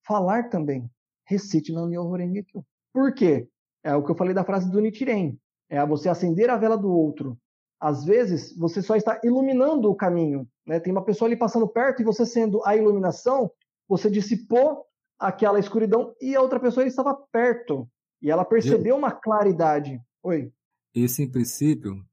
falar 0.05 0.49
também. 0.49 0.89
Recite 1.26 1.72
na 1.72 1.86
Myoho 1.86 2.11
Renge 2.11 2.45
Por 2.93 3.13
quê? 3.13 3.47
É 3.84 3.95
o 3.95 4.03
que 4.03 4.11
eu 4.11 4.15
falei 4.15 4.34
da 4.34 4.43
frase 4.43 4.69
do 4.69 4.80
Nichiren. 4.80 5.38
É 5.69 5.84
você 5.86 6.09
acender 6.09 6.49
a 6.49 6.57
vela 6.57 6.78
do 6.78 6.91
outro 6.91 7.38
às 7.82 8.05
vezes, 8.05 8.55
você 8.55 8.80
só 8.80 8.95
está 8.95 9.19
iluminando 9.24 9.89
o 9.89 9.95
caminho. 9.95 10.47
Né? 10.67 10.80
Tem 10.80 10.91
uma 10.93 11.03
pessoa 11.03 11.28
ali 11.28 11.36
passando 11.36 11.67
perto 11.67 11.99
e 11.99 12.05
você 12.05 12.28
sendo 12.28 12.63
a 12.63 12.76
iluminação, 12.76 13.51
você 13.89 14.07
dissipou 14.07 14.86
aquela 15.22 15.59
escuridão 15.59 16.15
e 16.19 16.36
a 16.36 16.41
outra 16.41 16.59
pessoa 16.59 16.86
estava 16.86 17.13
perto 17.32 17.88
e 18.19 18.32
ela 18.32 18.43
percebeu 18.43 18.95
uma 18.95 19.11
claridade. 19.11 20.01
Oi. 20.24 20.51
Esse 20.95 21.28
princípio 21.28 22.03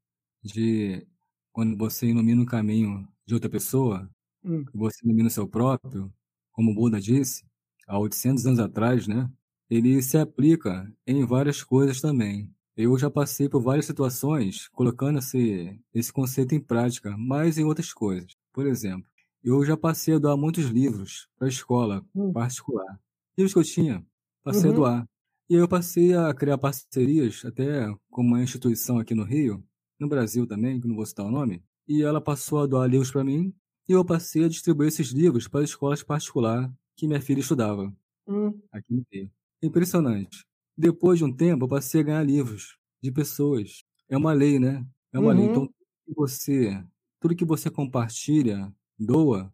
de 0.42 1.06
quando 1.50 1.76
você 1.76 2.06
ilumina 2.06 2.42
o 2.42 2.46
caminho 2.46 3.08
de 3.26 3.34
outra 3.34 3.48
pessoa, 3.48 4.08
hum. 4.44 4.64
você 4.74 5.04
ilumina 5.04 5.28
o 5.28 5.32
seu 5.32 5.48
próprio, 5.48 6.12
como 6.52 6.74
Buda 6.74 7.00
disse, 7.00 7.44
há 7.86 7.98
800 7.98 8.46
anos 8.46 8.60
atrás, 8.60 9.08
né? 9.08 9.28
Ele 9.70 10.00
se 10.02 10.18
aplica 10.18 10.90
em 11.06 11.24
várias 11.24 11.62
coisas 11.62 12.00
também. 12.00 12.50
Eu 12.76 12.96
já 12.98 13.10
passei 13.10 13.48
por 13.48 13.60
várias 13.60 13.86
situações 13.86 14.68
colocando 14.68 15.18
esse, 15.18 15.80
esse 15.92 16.12
conceito 16.12 16.54
em 16.54 16.60
prática, 16.60 17.16
mas 17.18 17.58
em 17.58 17.64
outras 17.64 17.92
coisas. 17.92 18.36
Por 18.52 18.66
exemplo, 18.66 19.08
eu 19.42 19.64
já 19.64 19.76
passei 19.76 20.14
a 20.14 20.18
doar 20.18 20.36
muitos 20.36 20.66
livros 20.66 21.28
para 21.36 21.46
a 21.46 21.50
escola 21.50 22.04
hum. 22.14 22.32
particular. 22.32 23.00
Livros 23.36 23.52
que 23.52 23.58
eu 23.58 23.64
tinha, 23.64 24.06
passei 24.42 24.70
uhum. 24.70 24.72
a 24.72 24.76
doar. 24.76 25.08
E 25.48 25.54
aí 25.54 25.60
eu 25.60 25.68
passei 25.68 26.14
a 26.14 26.34
criar 26.34 26.58
parcerias, 26.58 27.44
até 27.44 27.86
com 28.10 28.22
uma 28.22 28.42
instituição 28.42 28.98
aqui 28.98 29.14
no 29.14 29.24
Rio, 29.24 29.64
no 29.98 30.08
Brasil 30.08 30.46
também, 30.46 30.80
que 30.80 30.86
não 30.86 30.96
vou 30.96 31.06
citar 31.06 31.26
o 31.26 31.30
nome, 31.30 31.62
e 31.86 32.02
ela 32.02 32.20
passou 32.20 32.60
a 32.60 32.66
doar 32.66 32.88
livros 32.88 33.10
para 33.10 33.24
mim, 33.24 33.54
e 33.88 33.92
eu 33.92 34.04
passei 34.04 34.44
a 34.44 34.48
distribuir 34.48 34.88
esses 34.88 35.08
livros 35.08 35.48
para 35.48 35.64
escolas 35.64 36.02
particulares 36.02 36.70
que 36.94 37.06
minha 37.06 37.20
filha 37.20 37.40
estudava, 37.40 37.90
hum. 38.26 38.60
aqui 38.70 38.92
no 38.92 39.06
Rio. 39.10 39.30
Impressionante. 39.62 40.44
Depois 40.76 41.18
de 41.18 41.24
um 41.24 41.32
tempo, 41.32 41.64
eu 41.64 41.68
passei 41.68 42.00
a 42.00 42.04
ganhar 42.04 42.22
livros 42.22 42.76
de 43.02 43.10
pessoas. 43.10 43.82
É 44.08 44.16
uma 44.16 44.32
lei, 44.32 44.58
né? 44.58 44.86
É 45.12 45.18
uma 45.18 45.32
uhum. 45.32 45.38
lei. 45.38 45.46
Então, 45.46 45.68
você, 46.14 46.84
tudo 47.20 47.34
que 47.34 47.44
você 47.44 47.70
compartilha, 47.70 48.72
doa, 48.98 49.52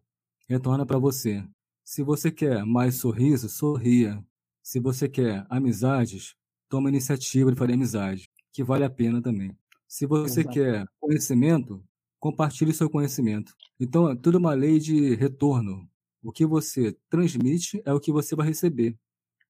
retorna 0.49 0.85
para 0.85 0.97
você. 0.99 1.43
Se 1.83 2.03
você 2.03 2.31
quer 2.31 2.65
mais 2.65 2.95
sorriso, 2.95 3.47
sorria. 3.49 4.23
Se 4.63 4.79
você 4.79 5.07
quer 5.07 5.45
amizades, 5.49 6.35
toma 6.69 6.89
iniciativa 6.89 7.51
de 7.51 7.57
fazer 7.57 7.73
amizade, 7.73 8.29
que 8.51 8.63
vale 8.63 8.83
a 8.83 8.89
pena 8.89 9.21
também. 9.21 9.55
Se 9.87 10.05
você 10.07 10.41
Exato. 10.41 10.49
quer 10.49 10.85
conhecimento, 10.99 11.83
compartilhe 12.19 12.73
seu 12.73 12.89
conhecimento. 12.89 13.53
Então, 13.79 14.09
é 14.09 14.15
tudo 14.15 14.37
uma 14.39 14.53
lei 14.53 14.79
de 14.79 15.15
retorno. 15.15 15.87
O 16.23 16.31
que 16.31 16.45
você 16.45 16.97
transmite 17.09 17.81
é 17.85 17.93
o 17.93 17.99
que 17.99 18.11
você 18.11 18.35
vai 18.35 18.47
receber 18.47 18.97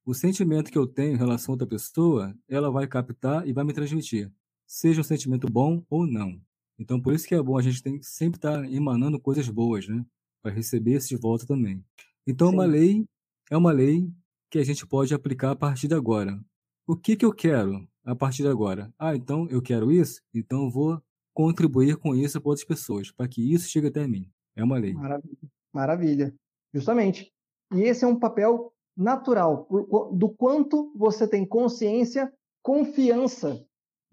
o 0.05 0.13
sentimento 0.13 0.71
que 0.71 0.77
eu 0.77 0.85
tenho 0.87 1.15
em 1.15 1.17
relação 1.17 1.53
a 1.53 1.55
outra 1.55 1.67
pessoa, 1.67 2.37
ela 2.47 2.69
vai 2.69 2.87
captar 2.87 3.47
e 3.47 3.51
vai 3.53 3.63
me 3.63 3.73
transmitir, 3.73 4.31
seja 4.67 5.01
um 5.01 5.03
sentimento 5.03 5.47
bom 5.47 5.83
ou 5.89 6.05
não. 6.05 6.39
Então, 6.77 7.01
por 7.01 7.13
isso 7.13 7.27
que 7.27 7.35
é 7.35 7.41
bom 7.41 7.57
a 7.57 7.61
gente 7.61 7.81
tem 7.81 7.97
que 7.97 8.05
sempre 8.05 8.37
estar 8.37 8.61
tá 8.61 8.69
emanando 8.69 9.19
coisas 9.19 9.47
boas, 9.49 9.87
né? 9.87 10.05
Para 10.41 10.51
receber 10.51 10.95
isso 10.95 11.09
de 11.09 11.17
volta 11.17 11.45
também. 11.45 11.83
Então, 12.27 12.49
Sim. 12.49 12.55
uma 12.55 12.65
lei 12.65 13.05
é 13.49 13.57
uma 13.57 13.71
lei 13.71 14.11
que 14.49 14.59
a 14.59 14.63
gente 14.63 14.85
pode 14.85 15.13
aplicar 15.13 15.51
a 15.51 15.55
partir 15.55 15.87
de 15.87 15.95
agora. 15.95 16.39
O 16.87 16.95
que, 16.95 17.15
que 17.15 17.25
eu 17.25 17.33
quero 17.33 17.87
a 18.03 18.15
partir 18.15 18.43
de 18.43 18.49
agora? 18.49 18.93
Ah, 18.97 19.15
então 19.15 19.47
eu 19.49 19.61
quero 19.61 19.91
isso, 19.91 20.21
então 20.33 20.63
eu 20.63 20.69
vou 20.69 21.01
contribuir 21.33 21.97
com 21.97 22.15
isso 22.15 22.39
para 22.39 22.49
outras 22.49 22.65
pessoas, 22.65 23.11
para 23.11 23.27
que 23.27 23.53
isso 23.53 23.69
chegue 23.69 23.87
até 23.87 24.07
mim. 24.07 24.31
É 24.55 24.63
uma 24.63 24.77
lei. 24.77 24.93
Maravilha. 24.93 25.37
Maravilha. 25.73 26.35
Justamente. 26.73 27.33
E 27.73 27.81
esse 27.81 28.05
é 28.05 28.07
um 28.07 28.17
papel 28.17 28.71
natural, 28.95 29.67
do 30.13 30.29
quanto 30.29 30.93
você 30.95 31.27
tem 31.27 31.45
consciência, 31.45 32.31
confiança 32.63 33.65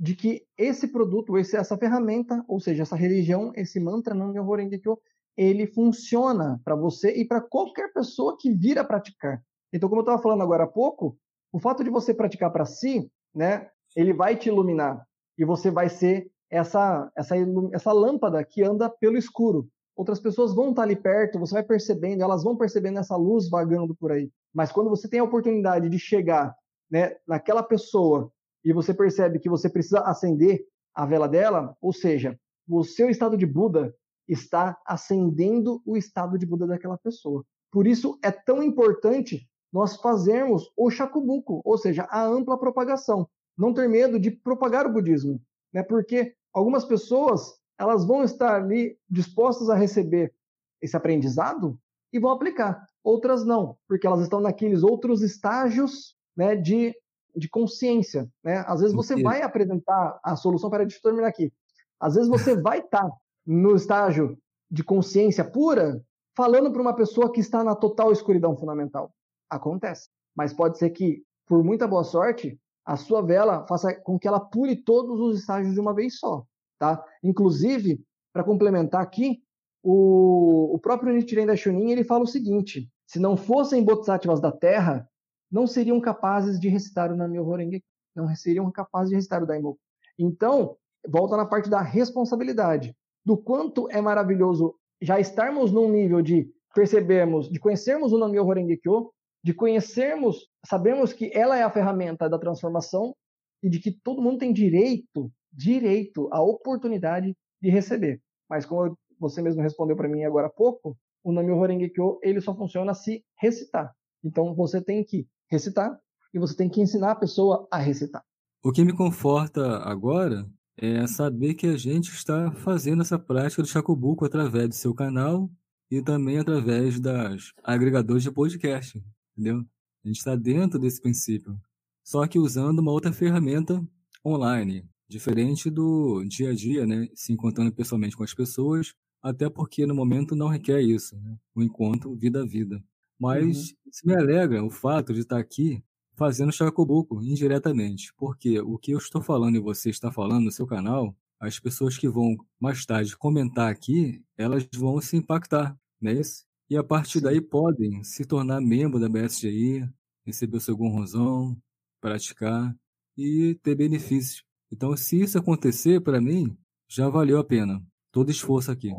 de 0.02 0.16
que 0.16 0.44
esse 0.58 0.88
produto, 0.88 1.38
esse, 1.38 1.56
essa 1.56 1.78
ferramenta, 1.78 2.44
ou 2.48 2.58
seja, 2.58 2.82
essa 2.82 2.96
religião, 2.96 3.52
esse 3.54 3.78
mantra 3.78 4.12
não 4.12 4.34
Horengekyo, 4.48 4.98
ele 5.36 5.64
funciona 5.64 6.60
para 6.64 6.74
você 6.74 7.14
e 7.14 7.24
para 7.24 7.40
qualquer 7.40 7.92
pessoa 7.92 8.36
que 8.36 8.52
vir 8.52 8.80
a 8.80 8.84
praticar. 8.84 9.40
Então, 9.72 9.88
como 9.88 10.00
eu 10.00 10.02
estava 10.02 10.20
falando 10.20 10.42
agora 10.42 10.64
há 10.64 10.66
pouco, 10.66 11.16
o 11.52 11.60
fato 11.60 11.84
de 11.84 11.88
você 11.88 12.12
praticar 12.12 12.50
para 12.50 12.66
si, 12.66 13.08
né, 13.32 13.68
ele 13.94 14.12
vai 14.12 14.34
te 14.34 14.48
iluminar 14.48 15.06
e 15.38 15.44
você 15.44 15.70
vai 15.70 15.88
ser 15.88 16.28
essa, 16.50 17.08
essa, 17.16 17.36
essa 17.72 17.92
lâmpada 17.92 18.44
que 18.44 18.60
anda 18.60 18.90
pelo 18.90 19.16
escuro. 19.16 19.68
Outras 19.94 20.18
pessoas 20.18 20.52
vão 20.52 20.70
estar 20.70 20.82
ali 20.82 20.96
perto, 20.96 21.38
você 21.38 21.54
vai 21.54 21.62
percebendo, 21.62 22.24
elas 22.24 22.42
vão 22.42 22.56
percebendo 22.56 22.98
essa 22.98 23.14
luz 23.14 23.48
vagando 23.48 23.94
por 23.94 24.10
aí. 24.10 24.32
Mas 24.52 24.72
quando 24.72 24.90
você 24.90 25.08
tem 25.08 25.20
a 25.20 25.24
oportunidade 25.24 25.88
de 25.88 25.98
chegar 26.00 26.52
né, 26.90 27.14
naquela 27.24 27.62
pessoa 27.62 28.32
e 28.64 28.72
você 28.72 28.94
percebe 28.94 29.38
que 29.38 29.48
você 29.48 29.68
precisa 29.68 30.00
acender 30.00 30.64
a 30.94 31.06
vela 31.06 31.28
dela, 31.28 31.76
ou 31.80 31.92
seja, 31.92 32.38
o 32.68 32.84
seu 32.84 33.08
estado 33.08 33.36
de 33.36 33.46
Buda 33.46 33.94
está 34.28 34.78
acendendo 34.86 35.82
o 35.84 35.96
estado 35.96 36.38
de 36.38 36.46
Buda 36.46 36.66
daquela 36.66 36.96
pessoa. 36.96 37.44
Por 37.70 37.86
isso 37.86 38.18
é 38.22 38.30
tão 38.30 38.62
importante 38.62 39.48
nós 39.72 39.96
fazermos 39.96 40.70
o 40.76 40.90
shakubuku, 40.90 41.62
ou 41.64 41.78
seja, 41.78 42.06
a 42.10 42.24
ampla 42.24 42.58
propagação. 42.58 43.26
Não 43.56 43.72
ter 43.72 43.88
medo 43.88 44.18
de 44.18 44.30
propagar 44.30 44.86
o 44.86 44.92
budismo, 44.92 45.40
né? 45.72 45.82
Porque 45.82 46.34
algumas 46.52 46.84
pessoas 46.84 47.58
elas 47.78 48.04
vão 48.04 48.22
estar 48.22 48.54
ali 48.54 48.98
dispostas 49.08 49.70
a 49.70 49.74
receber 49.74 50.32
esse 50.80 50.96
aprendizado 50.96 51.78
e 52.12 52.18
vão 52.18 52.30
aplicar 52.30 52.86
outras 53.02 53.44
não, 53.44 53.76
porque 53.88 54.06
elas 54.06 54.20
estão 54.20 54.40
naqueles 54.40 54.82
outros 54.82 55.22
estágios 55.22 56.14
né, 56.36 56.54
de, 56.54 56.94
de 57.34 57.48
consciência. 57.48 58.28
Né? 58.42 58.64
Às 58.66 58.80
vezes 58.80 58.94
você 58.94 59.20
vai 59.20 59.42
apresentar 59.42 60.18
a 60.22 60.36
solução, 60.36 60.70
para 60.70 60.84
deixa 60.84 60.98
eu 60.98 61.02
terminar 61.02 61.28
aqui. 61.28 61.52
Às 62.00 62.14
vezes 62.14 62.28
você 62.28 62.56
vai 62.60 62.80
estar 62.80 63.02
tá 63.02 63.16
no 63.46 63.74
estágio 63.74 64.38
de 64.70 64.82
consciência 64.82 65.44
pura, 65.44 66.02
falando 66.36 66.72
para 66.72 66.82
uma 66.82 66.94
pessoa 66.94 67.30
que 67.30 67.40
está 67.40 67.62
na 67.62 67.74
total 67.74 68.12
escuridão 68.12 68.56
fundamental. 68.56 69.12
Acontece. 69.50 70.08
Mas 70.34 70.52
pode 70.52 70.78
ser 70.78 70.90
que, 70.90 71.22
por 71.46 71.62
muita 71.62 71.86
boa 71.86 72.04
sorte, 72.04 72.58
a 72.84 72.96
sua 72.96 73.22
vela 73.22 73.66
faça 73.68 73.94
com 73.94 74.18
que 74.18 74.26
ela 74.26 74.40
pure 74.40 74.76
todos 74.76 75.20
os 75.20 75.40
estágios 75.40 75.74
de 75.74 75.80
uma 75.80 75.94
vez 75.94 76.18
só. 76.18 76.44
Tá? 76.78 77.02
Inclusive, 77.22 78.02
para 78.32 78.42
complementar 78.42 79.02
aqui, 79.02 79.42
o, 79.82 80.74
o 80.74 80.78
próprio 80.78 81.12
Nichiren 81.12 81.46
Daishonin 81.46 81.90
ele 81.90 82.04
fala 82.04 82.24
o 82.24 82.26
seguinte: 82.26 82.90
se 83.06 83.18
não 83.18 83.36
fossem 83.36 83.84
bodhisattvas 83.84 84.40
da 84.40 84.50
Terra, 84.50 85.08
não 85.52 85.66
seriam 85.66 86.00
capazes 86.00 86.58
de 86.58 86.68
recitar 86.68 87.12
o 87.12 87.16
Nam-myoho 87.16 87.54
Renge, 87.54 87.84
não 88.16 88.34
seriam 88.34 88.70
capazes 88.70 89.10
de 89.10 89.16
recitar 89.16 89.42
o 89.42 89.46
Daimoku. 89.46 89.78
Então, 90.18 90.76
volta 91.06 91.36
na 91.36 91.44
parte 91.44 91.68
da 91.68 91.82
responsabilidade, 91.82 92.96
do 93.24 93.36
quanto 93.36 93.88
é 93.90 94.00
maravilhoso 94.00 94.74
já 95.00 95.20
estarmos 95.20 95.70
num 95.70 95.90
nível 95.90 96.22
de 96.22 96.50
percebermos, 96.74 97.50
de 97.50 97.60
conhecermos 97.60 98.12
o 98.12 98.18
Nam-myoho 98.18 98.52
Renge 98.52 98.78
Kyo, 98.78 99.12
de 99.44 99.52
conhecermos, 99.52 100.48
sabemos 100.64 101.12
que 101.12 101.30
ela 101.34 101.58
é 101.58 101.62
a 101.62 101.70
ferramenta 101.70 102.28
da 102.30 102.38
transformação 102.38 103.14
e 103.62 103.68
de 103.68 103.78
que 103.78 103.92
todo 103.92 104.22
mundo 104.22 104.38
tem 104.38 104.52
direito, 104.52 105.30
direito, 105.52 106.28
a 106.32 106.40
oportunidade 106.40 107.36
de 107.60 107.70
receber. 107.70 108.22
Mas 108.48 108.64
como 108.64 108.96
você 109.18 109.42
mesmo 109.42 109.62
respondeu 109.62 109.96
para 109.96 110.08
mim 110.08 110.24
agora 110.24 110.46
há 110.46 110.50
pouco, 110.50 110.96
o 111.22 111.32
Nami 111.32 111.52
Horengekyo 111.52 112.18
ele 112.22 112.40
só 112.40 112.54
funciona 112.54 112.94
se 112.94 113.24
recitar. 113.38 113.92
Então 114.24 114.54
você 114.54 114.80
tem 114.80 115.04
que 115.04 115.26
recitar 115.52 115.96
e 116.32 116.38
você 116.38 116.56
tem 116.56 116.68
que 116.68 116.80
ensinar 116.80 117.12
a 117.12 117.16
pessoa 117.16 117.68
a 117.70 117.76
recitar. 117.76 118.24
O 118.64 118.72
que 118.72 118.84
me 118.84 118.92
conforta 118.92 119.78
agora 119.78 120.48
é 120.76 121.06
saber 121.06 121.54
que 121.54 121.66
a 121.66 121.76
gente 121.76 122.10
está 122.10 122.50
fazendo 122.50 123.02
essa 123.02 123.18
prática 123.18 123.62
do 123.62 123.68
Chacobuco 123.68 124.24
através 124.24 124.68
do 124.68 124.74
seu 124.74 124.94
canal 124.94 125.50
e 125.90 126.00
também 126.00 126.38
através 126.38 126.98
das 126.98 127.52
agregadores 127.62 128.22
de 128.22 128.32
podcast, 128.32 129.02
entendeu? 129.36 129.58
A 130.04 130.08
gente 130.08 130.18
está 130.18 130.34
dentro 130.34 130.78
desse 130.78 131.00
princípio, 131.00 131.60
só 132.02 132.26
que 132.26 132.38
usando 132.38 132.78
uma 132.78 132.90
outra 132.90 133.12
ferramenta 133.12 133.86
online, 134.24 134.88
diferente 135.08 135.70
do 135.70 136.24
dia 136.24 136.50
a 136.50 136.54
dia, 136.54 136.86
né? 136.86 137.08
Se 137.14 137.32
encontrando 137.32 137.72
pessoalmente 137.72 138.16
com 138.16 138.24
as 138.24 138.32
pessoas 138.32 138.94
até 139.22 139.48
porque 139.48 139.86
no 139.86 139.94
momento 139.94 140.34
não 140.34 140.48
requer 140.48 140.80
isso, 140.80 141.16
né? 141.16 141.36
o 141.54 141.62
encontro 141.62 142.14
vida 142.16 142.42
a 142.42 142.46
vida. 142.46 142.82
Mas 143.22 143.70
uhum. 143.70 143.76
me 144.06 144.14
alegra 144.16 144.64
o 144.64 144.68
fato 144.68 145.14
de 145.14 145.20
estar 145.20 145.38
aqui 145.38 145.80
fazendo 146.16 146.52
Chacobuco 146.52 147.22
indiretamente, 147.22 148.12
porque 148.16 148.58
o 148.60 148.76
que 148.76 148.90
eu 148.90 148.98
estou 148.98 149.22
falando 149.22 149.56
e 149.56 149.60
você 149.60 149.90
está 149.90 150.10
falando 150.10 150.46
no 150.46 150.50
seu 150.50 150.66
canal, 150.66 151.16
as 151.38 151.60
pessoas 151.60 151.96
que 151.96 152.08
vão 152.08 152.36
mais 152.60 152.84
tarde 152.84 153.16
comentar 153.16 153.70
aqui, 153.70 154.20
elas 154.36 154.68
vão 154.74 155.00
se 155.00 155.16
impactar, 155.16 155.78
não 156.00 156.10
é 156.10 156.14
isso? 156.14 156.44
E 156.68 156.76
a 156.76 156.82
partir 156.82 157.20
daí 157.20 157.40
podem 157.40 158.02
se 158.02 158.24
tornar 158.24 158.60
membro 158.60 158.98
da 158.98 159.08
BSGI, 159.08 159.88
receber 160.26 160.56
o 160.56 160.60
seu 160.60 160.76
Gonrozão, 160.76 161.56
praticar 162.00 162.74
e 163.16 163.56
ter 163.62 163.76
benefícios. 163.76 164.42
Então, 164.70 164.96
se 164.96 165.20
isso 165.20 165.38
acontecer 165.38 166.00
para 166.00 166.20
mim, 166.20 166.56
já 166.88 167.08
valeu 167.08 167.38
a 167.38 167.44
pena 167.44 167.80
todo 168.10 168.30
esforço 168.30 168.70
aqui. 168.70 168.90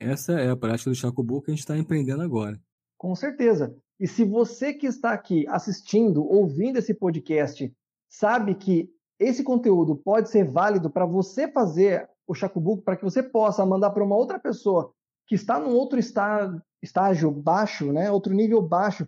Essa 0.00 0.32
é 0.32 0.50
a 0.50 0.56
prática 0.56 0.90
do 0.90 0.96
Chacobu 0.96 1.42
que 1.42 1.50
a 1.50 1.54
gente 1.54 1.60
está 1.60 1.76
empreendendo 1.76 2.22
agora. 2.22 2.60
Com 2.98 3.14
certeza. 3.14 3.74
E 3.98 4.06
se 4.06 4.24
você 4.24 4.74
que 4.74 4.86
está 4.86 5.12
aqui 5.12 5.46
assistindo, 5.48 6.24
ouvindo 6.24 6.78
esse 6.78 6.92
podcast, 6.92 7.72
sabe 8.08 8.54
que 8.54 8.90
esse 9.18 9.42
conteúdo 9.42 9.96
pode 9.96 10.28
ser 10.28 10.44
válido 10.44 10.90
para 10.90 11.06
você 11.06 11.48
fazer 11.48 12.08
o 12.26 12.34
Chacobuco, 12.34 12.82
para 12.82 12.96
que 12.96 13.04
você 13.04 13.22
possa 13.22 13.64
mandar 13.64 13.90
para 13.90 14.04
uma 14.04 14.16
outra 14.16 14.38
pessoa 14.38 14.92
que 15.26 15.34
está 15.34 15.58
num 15.58 15.74
outro 15.74 15.98
está, 15.98 16.60
estágio 16.82 17.30
baixo, 17.30 17.92
né, 17.92 18.10
outro 18.10 18.32
nível 18.32 18.62
baixo 18.62 19.06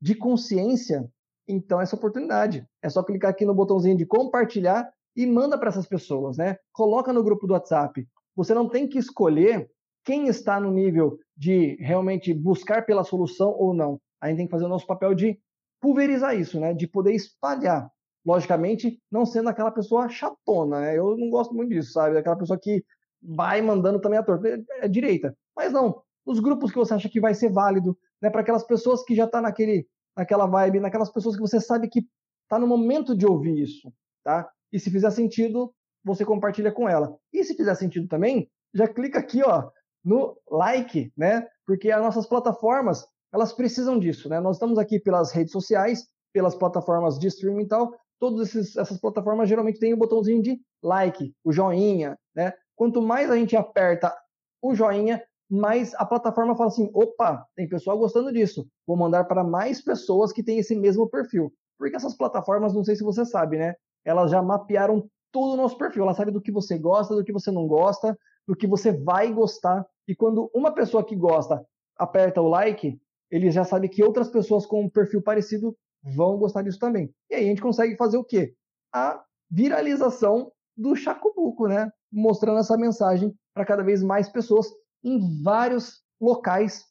de 0.00 0.14
consciência, 0.14 1.08
então 1.48 1.80
essa 1.80 1.96
oportunidade. 1.96 2.66
É 2.82 2.88
só 2.88 3.02
clicar 3.02 3.30
aqui 3.30 3.44
no 3.44 3.54
botãozinho 3.54 3.96
de 3.96 4.04
compartilhar 4.04 4.92
e 5.16 5.26
manda 5.26 5.56
para 5.58 5.68
essas 5.68 5.86
pessoas, 5.86 6.36
né? 6.36 6.56
Coloca 6.72 7.12
no 7.12 7.22
grupo 7.22 7.46
do 7.46 7.52
WhatsApp. 7.52 8.06
Você 8.34 8.54
não 8.54 8.68
tem 8.68 8.88
que 8.88 8.98
escolher 8.98 9.70
quem 10.04 10.26
está 10.26 10.60
no 10.60 10.70
nível 10.70 11.18
de 11.36 11.76
realmente 11.76 12.32
buscar 12.34 12.84
pela 12.84 13.04
solução 13.04 13.50
ou 13.50 13.72
não. 13.72 14.00
A 14.20 14.28
gente 14.28 14.38
tem 14.38 14.46
que 14.46 14.50
fazer 14.50 14.64
o 14.64 14.68
nosso 14.68 14.86
papel 14.86 15.14
de 15.14 15.38
pulverizar 15.80 16.36
isso, 16.38 16.60
né? 16.60 16.72
De 16.72 16.86
poder 16.86 17.12
espalhar. 17.12 17.90
Logicamente, 18.24 19.00
não 19.10 19.26
sendo 19.26 19.48
aquela 19.48 19.70
pessoa 19.70 20.08
chatona, 20.08 20.80
né? 20.80 20.98
Eu 20.98 21.16
não 21.16 21.28
gosto 21.28 21.54
muito 21.54 21.70
disso, 21.70 21.92
sabe? 21.92 22.16
Aquela 22.16 22.36
pessoa 22.36 22.58
que 22.60 22.84
vai 23.20 23.60
mandando 23.60 24.00
também 24.00 24.18
a 24.18 24.22
torta. 24.22 24.48
É, 24.48 24.86
é 24.86 24.88
direita. 24.88 25.36
Mas 25.56 25.72
não, 25.72 26.02
nos 26.24 26.40
grupos 26.40 26.70
que 26.70 26.78
você 26.78 26.94
acha 26.94 27.08
que 27.08 27.20
vai 27.20 27.34
ser 27.34 27.50
válido, 27.50 27.98
né? 28.20 28.30
Para 28.30 28.42
aquelas 28.42 28.64
pessoas 28.64 29.04
que 29.04 29.14
já 29.14 29.26
tá 29.26 29.40
naquele, 29.40 29.86
naquela 30.16 30.46
vibe, 30.46 30.80
naquelas 30.80 31.10
pessoas 31.10 31.34
que 31.34 31.42
você 31.42 31.60
sabe 31.60 31.88
que 31.88 32.06
tá 32.48 32.58
no 32.58 32.66
momento 32.66 33.16
de 33.16 33.26
ouvir 33.26 33.60
isso, 33.60 33.92
tá? 34.22 34.48
E 34.72 34.78
se 34.78 34.90
fizer 34.90 35.10
sentido, 35.10 35.74
você 36.04 36.24
compartilha 36.24 36.72
com 36.72 36.88
ela. 36.88 37.16
E 37.32 37.42
se 37.44 37.54
fizer 37.54 37.74
sentido 37.74 38.06
também, 38.06 38.48
já 38.74 38.88
clica 38.88 39.18
aqui, 39.18 39.42
ó, 39.42 39.70
no 40.04 40.36
like, 40.50 41.12
né? 41.16 41.46
Porque 41.66 41.90
as 41.90 42.02
nossas 42.02 42.26
plataformas, 42.26 43.06
elas 43.32 43.52
precisam 43.52 43.98
disso, 43.98 44.28
né? 44.28 44.40
Nós 44.40 44.56
estamos 44.56 44.78
aqui 44.78 44.98
pelas 44.98 45.32
redes 45.32 45.52
sociais, 45.52 46.06
pelas 46.32 46.54
plataformas 46.54 47.18
de 47.18 47.28
streaming 47.28 47.64
e 47.64 47.68
tal. 47.68 47.94
Todas 48.18 48.54
essas 48.54 48.98
plataformas 49.00 49.48
geralmente 49.48 49.78
têm 49.78 49.92
o 49.92 49.96
um 49.96 49.98
botãozinho 49.98 50.42
de 50.42 50.60
like, 50.82 51.34
o 51.44 51.52
joinha, 51.52 52.18
né? 52.34 52.52
Quanto 52.76 53.02
mais 53.02 53.30
a 53.30 53.36
gente 53.36 53.56
aperta 53.56 54.14
o 54.60 54.74
joinha, 54.74 55.22
mais 55.50 55.94
a 55.94 56.06
plataforma 56.06 56.56
fala 56.56 56.68
assim: 56.68 56.90
opa, 56.94 57.46
tem 57.54 57.68
pessoal 57.68 57.98
gostando 57.98 58.32
disso, 58.32 58.66
vou 58.86 58.96
mandar 58.96 59.24
para 59.24 59.44
mais 59.44 59.82
pessoas 59.82 60.32
que 60.32 60.42
têm 60.42 60.58
esse 60.58 60.74
mesmo 60.74 61.08
perfil. 61.08 61.52
Porque 61.78 61.96
essas 61.96 62.16
plataformas, 62.16 62.72
não 62.72 62.84
sei 62.84 62.96
se 62.96 63.02
você 63.02 63.24
sabe, 63.24 63.58
né? 63.58 63.74
Elas 64.04 64.30
já 64.30 64.40
mapearam 64.40 65.08
todo 65.32 65.54
o 65.54 65.56
nosso 65.56 65.76
perfil. 65.76 66.04
Ela 66.04 66.14
sabe 66.14 66.30
do 66.30 66.40
que 66.40 66.52
você 66.52 66.78
gosta, 66.78 67.14
do 67.14 67.24
que 67.24 67.32
você 67.32 67.50
não 67.50 67.66
gosta, 67.66 68.16
do 68.46 68.54
que 68.54 68.66
você 68.66 68.92
vai 68.92 69.32
gostar. 69.32 69.84
E 70.06 70.14
quando 70.14 70.50
uma 70.54 70.72
pessoa 70.72 71.04
que 71.04 71.16
gosta 71.16 71.64
aperta 71.96 72.40
o 72.40 72.48
like, 72.48 73.00
ele 73.30 73.50
já 73.50 73.64
sabe 73.64 73.88
que 73.88 74.02
outras 74.02 74.28
pessoas 74.28 74.66
com 74.66 74.82
um 74.84 74.90
perfil 74.90 75.22
parecido 75.22 75.76
vão 76.02 76.36
gostar 76.38 76.62
disso 76.62 76.78
também. 76.78 77.14
E 77.30 77.34
aí 77.34 77.44
a 77.44 77.48
gente 77.48 77.62
consegue 77.62 77.96
fazer 77.96 78.16
o 78.16 78.24
quê? 78.24 78.54
A 78.92 79.22
viralização 79.50 80.52
do 80.76 80.96
Chacubuco, 80.96 81.66
né? 81.68 81.90
Mostrando 82.10 82.58
essa 82.58 82.76
mensagem 82.76 83.34
para 83.54 83.64
cada 83.64 83.82
vez 83.82 84.02
mais 84.02 84.28
pessoas 84.28 84.66
em 85.04 85.42
vários 85.42 86.02
locais, 86.20 86.84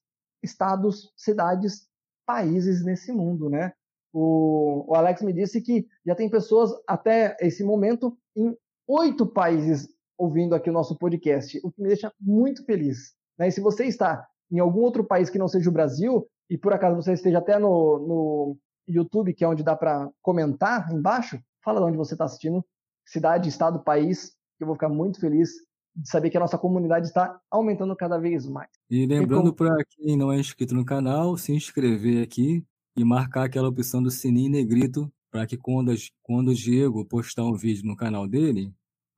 estados, 0.44 1.12
cidades, 1.16 1.88
países 2.26 2.84
nesse 2.84 3.12
mundo, 3.12 3.50
né? 3.50 3.74
O, 4.14 4.92
o 4.92 4.96
Alex 4.96 5.22
me 5.22 5.34
disse 5.34 5.62
que 5.62 5.88
já 6.06 6.16
tem 6.16 6.30
pessoas 6.30 6.72
até 6.88 7.36
esse 7.40 7.64
momento 7.64 8.18
em 8.36 8.56
oito 8.88 9.26
países 9.26 9.88
ouvindo 10.22 10.54
aqui 10.54 10.70
o 10.70 10.74
nosso 10.74 10.96
podcast, 10.96 11.60
o 11.64 11.72
que 11.72 11.82
me 11.82 11.88
deixa 11.88 12.14
muito 12.22 12.64
feliz. 12.64 13.14
Né? 13.40 13.48
E 13.48 13.52
se 13.52 13.60
você 13.60 13.86
está 13.86 14.28
em 14.52 14.60
algum 14.60 14.82
outro 14.82 15.04
país 15.04 15.32
que 15.32 15.40
não 15.40 15.48
seja 15.48 15.68
o 15.68 15.74
Brasil, 15.74 16.28
e 16.48 16.58
por 16.58 16.74
acaso 16.74 16.96
você 16.96 17.14
esteja 17.14 17.40
até 17.40 17.58
no, 17.58 17.98
no 18.00 18.58
YouTube, 18.88 19.34
que 19.34 19.44
é 19.44 19.48
onde 19.48 19.64
dá 19.64 19.76
para 19.76 20.08
comentar 20.22 20.92
embaixo, 20.94 21.40
fala 21.64 21.80
de 21.80 21.88
onde 21.88 21.98
você 21.98 22.14
está 22.14 22.26
assistindo, 22.26 22.64
cidade, 23.04 23.50
estado, 23.50 23.84
país, 23.84 24.36
que 24.58 24.64
eu 24.64 24.68
vou 24.68 24.76
ficar 24.76 24.90
muito 24.90 25.20
feliz 25.20 25.50
de 25.96 26.08
saber 26.08 26.30
que 26.30 26.38
a 26.38 26.40
nossa 26.40 26.58
comunidade 26.58 27.08
está 27.08 27.40
aumentando 27.50 27.96
cada 27.96 28.20
vez 28.20 28.48
mais. 28.48 28.70
E 28.92 29.08
lembrando 29.08 29.52
para 29.54 29.76
quem 29.90 30.16
não 30.16 30.32
é 30.32 30.40
inscrito 30.40 30.76
no 30.76 30.86
canal, 30.86 31.36
se 31.36 31.52
inscrever 31.52 32.24
aqui 32.24 32.64
e 32.96 33.04
marcar 33.04 33.46
aquela 33.46 33.70
opção 33.70 34.04
do 34.04 34.12
sininho 34.12 34.52
negrito 34.52 35.12
para 35.32 35.48
que 35.48 35.58
quando, 35.58 35.92
quando 36.22 36.50
o 36.50 36.54
Diego 36.54 37.06
postar 37.06 37.44
um 37.44 37.56
vídeo 37.56 37.88
no 37.88 37.96
canal 37.96 38.28
dele, 38.28 38.72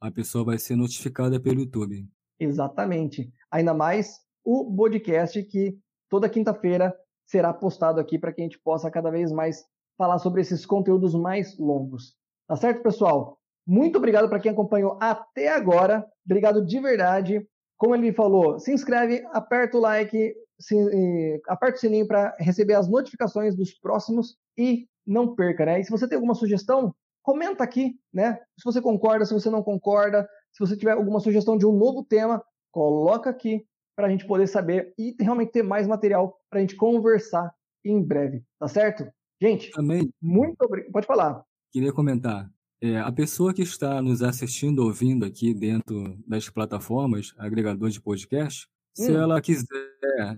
a 0.04 0.12
pessoa 0.12 0.44
vai 0.44 0.58
ser 0.60 0.76
notificada 0.76 1.40
pelo 1.40 1.62
YouTube. 1.62 2.06
Exatamente. 2.38 3.32
Ainda 3.50 3.74
mais 3.74 4.20
o 4.44 4.76
podcast 4.76 5.42
que 5.44 5.78
toda 6.10 6.30
quinta-feira 6.30 6.94
será 7.26 7.54
postado 7.54 8.02
aqui 8.02 8.20
para 8.20 8.34
que 8.34 8.42
a 8.42 8.44
gente 8.44 8.60
possa 8.60 8.92
cada 8.92 9.10
vez 9.10 9.32
mais 9.32 9.64
falar 9.98 10.20
sobre 10.20 10.42
esses 10.42 10.66
conteúdos 10.66 11.16
mais 11.16 11.58
longos. 11.58 12.18
Tá 12.46 12.58
certo, 12.58 12.84
pessoal? 12.84 13.40
Muito 13.66 13.98
obrigado 13.98 14.28
para 14.28 14.42
quem 14.42 14.52
acompanhou 14.52 14.98
até 15.02 15.48
agora. 15.48 16.06
Obrigado 16.26 16.66
de 16.66 16.80
verdade. 16.82 17.48
Como 17.78 17.96
ele 17.96 18.12
falou, 18.12 18.60
se 18.60 18.74
inscreve, 18.74 19.24
aperta 19.32 19.78
o 19.78 19.82
like, 19.82 20.36
se, 20.60 21.42
aperta 21.48 21.78
o 21.78 21.80
sininho 21.80 22.06
para 22.06 22.36
receber 22.40 22.74
as 22.74 22.90
notificações 22.90 23.56
dos 23.56 23.74
próximos 23.74 24.36
e 24.58 24.86
não 25.08 25.34
perca, 25.34 25.66
né? 25.66 25.80
E 25.80 25.84
se 25.86 25.92
você 25.92 26.08
tem 26.10 26.18
alguma 26.18 26.36
sugestão, 26.36 26.94
comenta 27.24 27.64
aqui, 27.64 27.98
né? 28.14 28.34
Se 28.60 28.66
você 28.66 28.82
concorda, 28.82 29.26
se 29.26 29.34
você 29.34 29.50
não 29.50 29.64
concorda, 29.64 30.30
se 30.52 30.60
você 30.60 30.78
tiver 30.78 30.92
alguma 30.92 31.20
sugestão 31.20 31.58
de 31.58 31.66
um 31.66 31.76
novo 31.76 32.04
tema, 32.04 32.44
coloca 32.72 33.30
aqui 33.30 33.66
para 33.96 34.08
a 34.08 34.10
gente 34.10 34.28
poder 34.28 34.48
saber 34.48 34.94
e 34.98 35.16
realmente 35.20 35.52
ter 35.52 35.64
mais 35.64 35.88
material 35.88 36.38
para 36.50 36.60
a 36.60 36.62
gente 36.62 36.76
conversar 36.76 37.52
em 37.84 38.02
breve, 38.02 38.44
tá 38.60 38.68
certo? 38.68 39.08
Gente, 39.42 39.72
também 39.72 40.12
muito 40.22 40.62
obrigado. 40.62 40.92
Pode 40.92 41.08
falar. 41.08 41.44
Queria 41.72 41.92
comentar. 41.92 42.50
É, 42.82 43.00
a 43.00 43.12
pessoa 43.12 43.54
que 43.54 43.62
está 43.62 44.02
nos 44.02 44.22
assistindo, 44.22 44.80
ouvindo 44.80 45.26
aqui 45.26 45.54
dentro 45.54 46.18
das 46.28 46.50
plataformas 46.50 47.34
agregador 47.38 47.90
de 47.90 48.02
podcast, 48.02 48.68
hum. 49.00 49.04
se 49.06 49.14
ela 49.14 49.42
quiser 49.42 50.38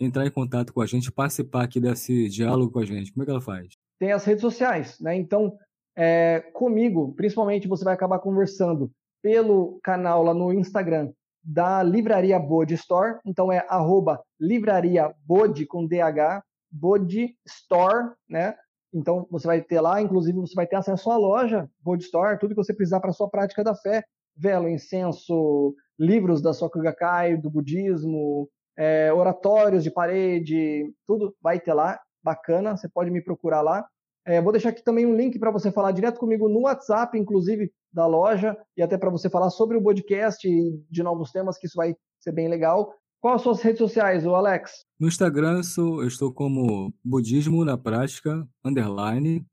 entrar 0.00 0.26
em 0.26 0.30
contato 0.30 0.72
com 0.72 0.80
a 0.80 0.86
gente, 0.86 1.12
participar 1.12 1.64
aqui 1.64 1.80
desse 1.80 2.28
diálogo 2.28 2.72
com 2.72 2.80
a 2.80 2.84
gente, 2.84 3.12
como 3.12 3.22
é 3.22 3.26
que 3.26 3.30
ela 3.30 3.40
faz? 3.40 3.68
Tem 3.98 4.12
as 4.12 4.24
redes 4.24 4.40
sociais, 4.40 4.98
né? 5.00 5.14
Então, 5.14 5.56
é, 5.96 6.40
comigo, 6.52 7.12
principalmente, 7.14 7.68
você 7.68 7.84
vai 7.84 7.94
acabar 7.94 8.18
conversando 8.18 8.90
pelo 9.22 9.78
canal 9.82 10.22
lá 10.22 10.34
no 10.34 10.52
Instagram 10.52 11.12
da 11.42 11.82
Livraria 11.82 12.38
Bode 12.38 12.74
Store. 12.74 13.18
Então 13.24 13.52
é 13.52 13.64
arroba 13.68 14.22
Livraria 14.40 15.14
Bode 15.24 15.66
com 15.66 15.86
DH, 15.86 16.42
Bode 16.70 17.36
Store, 17.46 18.12
né? 18.28 18.54
Então 18.92 19.26
você 19.30 19.46
vai 19.46 19.60
ter 19.60 19.80
lá, 19.80 20.00
inclusive 20.00 20.38
você 20.38 20.54
vai 20.54 20.66
ter 20.66 20.76
acesso 20.76 21.10
à 21.10 21.16
loja 21.16 21.68
Bode 21.80 22.04
Store, 22.04 22.38
tudo 22.38 22.54
que 22.54 22.62
você 22.62 22.72
precisar 22.72 23.00
para 23.00 23.10
a 23.10 23.12
sua 23.12 23.28
prática 23.28 23.62
da 23.62 23.74
fé, 23.74 24.04
velo, 24.36 24.68
incenso, 24.68 25.74
livros 25.98 26.40
da 26.40 26.52
Sokugakai, 26.52 27.36
do 27.36 27.50
budismo, 27.50 28.48
é, 28.76 29.12
oratórios 29.12 29.84
de 29.84 29.90
parede, 29.90 30.92
tudo 31.06 31.34
vai 31.40 31.60
ter 31.60 31.74
lá, 31.74 32.00
bacana, 32.22 32.76
você 32.76 32.88
pode 32.88 33.10
me 33.10 33.22
procurar 33.22 33.60
lá. 33.60 33.86
É, 34.26 34.40
vou 34.40 34.52
deixar 34.52 34.70
aqui 34.70 34.82
também 34.82 35.04
um 35.04 35.14
link 35.14 35.38
para 35.38 35.50
você 35.50 35.70
falar 35.70 35.92
direto 35.92 36.18
comigo 36.18 36.48
no 36.48 36.62
WhatsApp, 36.62 37.18
inclusive 37.18 37.70
da 37.92 38.06
loja, 38.06 38.56
e 38.76 38.82
até 38.82 38.96
para 38.96 39.10
você 39.10 39.28
falar 39.28 39.50
sobre 39.50 39.76
o 39.76 39.82
podcast 39.82 40.48
e 40.48 40.82
de 40.90 41.02
novos 41.02 41.30
temas, 41.30 41.58
que 41.58 41.66
isso 41.66 41.76
vai 41.76 41.94
ser 42.18 42.32
bem 42.32 42.48
legal. 42.48 42.92
Quais 43.20 43.36
as 43.36 43.42
suas 43.42 43.60
redes 43.62 43.78
sociais, 43.78 44.26
o 44.26 44.34
Alex? 44.34 44.84
No 44.98 45.08
Instagram 45.08 45.62
sou, 45.62 46.02
eu 46.02 46.08
estou 46.08 46.32
como 46.32 46.92
Budismo 47.04 47.64
na 47.64 47.76
Prática, 47.76 48.46
underline, 48.64 49.46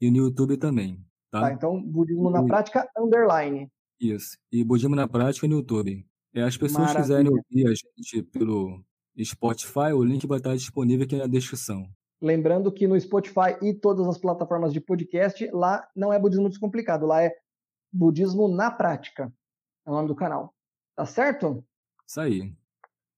e 0.00 0.10
no 0.10 0.18
YouTube 0.18 0.56
também. 0.56 1.04
Tá, 1.30 1.40
tá 1.40 1.52
então 1.52 1.82
Budismo 1.82 2.30
na 2.30 2.44
Prática, 2.44 2.88
underline. 2.98 3.68
Isso, 4.00 4.36
e 4.52 4.62
Budismo 4.62 4.94
na 4.94 5.08
Prática 5.08 5.46
no 5.46 5.56
YouTube. 5.56 6.06
É, 6.34 6.42
as 6.42 6.56
pessoas 6.56 6.88
Maravilha. 6.88 7.02
quiserem 7.02 7.30
ouvir 7.30 7.66
a 7.66 7.74
gente 7.74 8.22
pelo 8.24 8.84
Spotify, 9.24 9.92
o 9.94 10.04
link 10.04 10.26
vai 10.26 10.38
estar 10.38 10.54
disponível 10.54 11.04
aqui 11.04 11.16
na 11.16 11.26
descrição. 11.26 11.88
Lembrando 12.20 12.72
que 12.72 12.86
no 12.86 12.98
Spotify 12.98 13.56
e 13.62 13.74
todas 13.74 14.06
as 14.06 14.18
plataformas 14.18 14.72
de 14.72 14.80
podcast, 14.80 15.48
lá 15.52 15.86
não 15.94 16.12
é 16.12 16.18
budismo 16.18 16.48
descomplicado, 16.48 17.06
lá 17.06 17.22
é 17.22 17.34
budismo 17.92 18.48
na 18.48 18.70
prática. 18.70 19.32
É 19.86 19.90
o 19.90 19.94
nome 19.94 20.08
do 20.08 20.14
canal. 20.14 20.54
Tá 20.94 21.04
certo? 21.04 21.64
Isso 22.06 22.20
aí. 22.20 22.52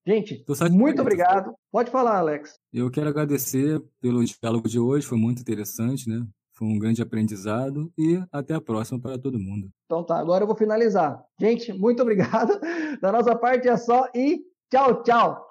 Gente, 0.05 0.43
muito 0.71 1.01
obrigado. 1.01 1.53
Pode 1.71 1.91
falar, 1.91 2.17
Alex. 2.17 2.55
Eu 2.73 2.89
quero 2.89 3.09
agradecer 3.09 3.81
pelo 4.01 4.23
diálogo 4.23 4.67
de 4.67 4.79
hoje, 4.79 5.05
foi 5.05 5.17
muito 5.17 5.41
interessante, 5.41 6.09
né? 6.09 6.25
Foi 6.53 6.67
um 6.67 6.79
grande 6.79 7.01
aprendizado 7.01 7.91
e 7.97 8.21
até 8.31 8.53
a 8.53 8.61
próxima 8.61 8.99
para 8.99 9.17
todo 9.17 9.39
mundo. 9.39 9.69
Então 9.85 10.03
tá, 10.03 10.19
agora 10.19 10.43
eu 10.43 10.47
vou 10.47 10.57
finalizar. 10.57 11.23
Gente, 11.39 11.71
muito 11.71 12.01
obrigado. 12.01 12.59
Da 13.01 13.11
nossa 13.13 13.33
parte 13.33 13.69
é 13.69 13.77
só 13.77 14.09
e 14.13 14.41
tchau, 14.69 15.03
tchau. 15.03 15.48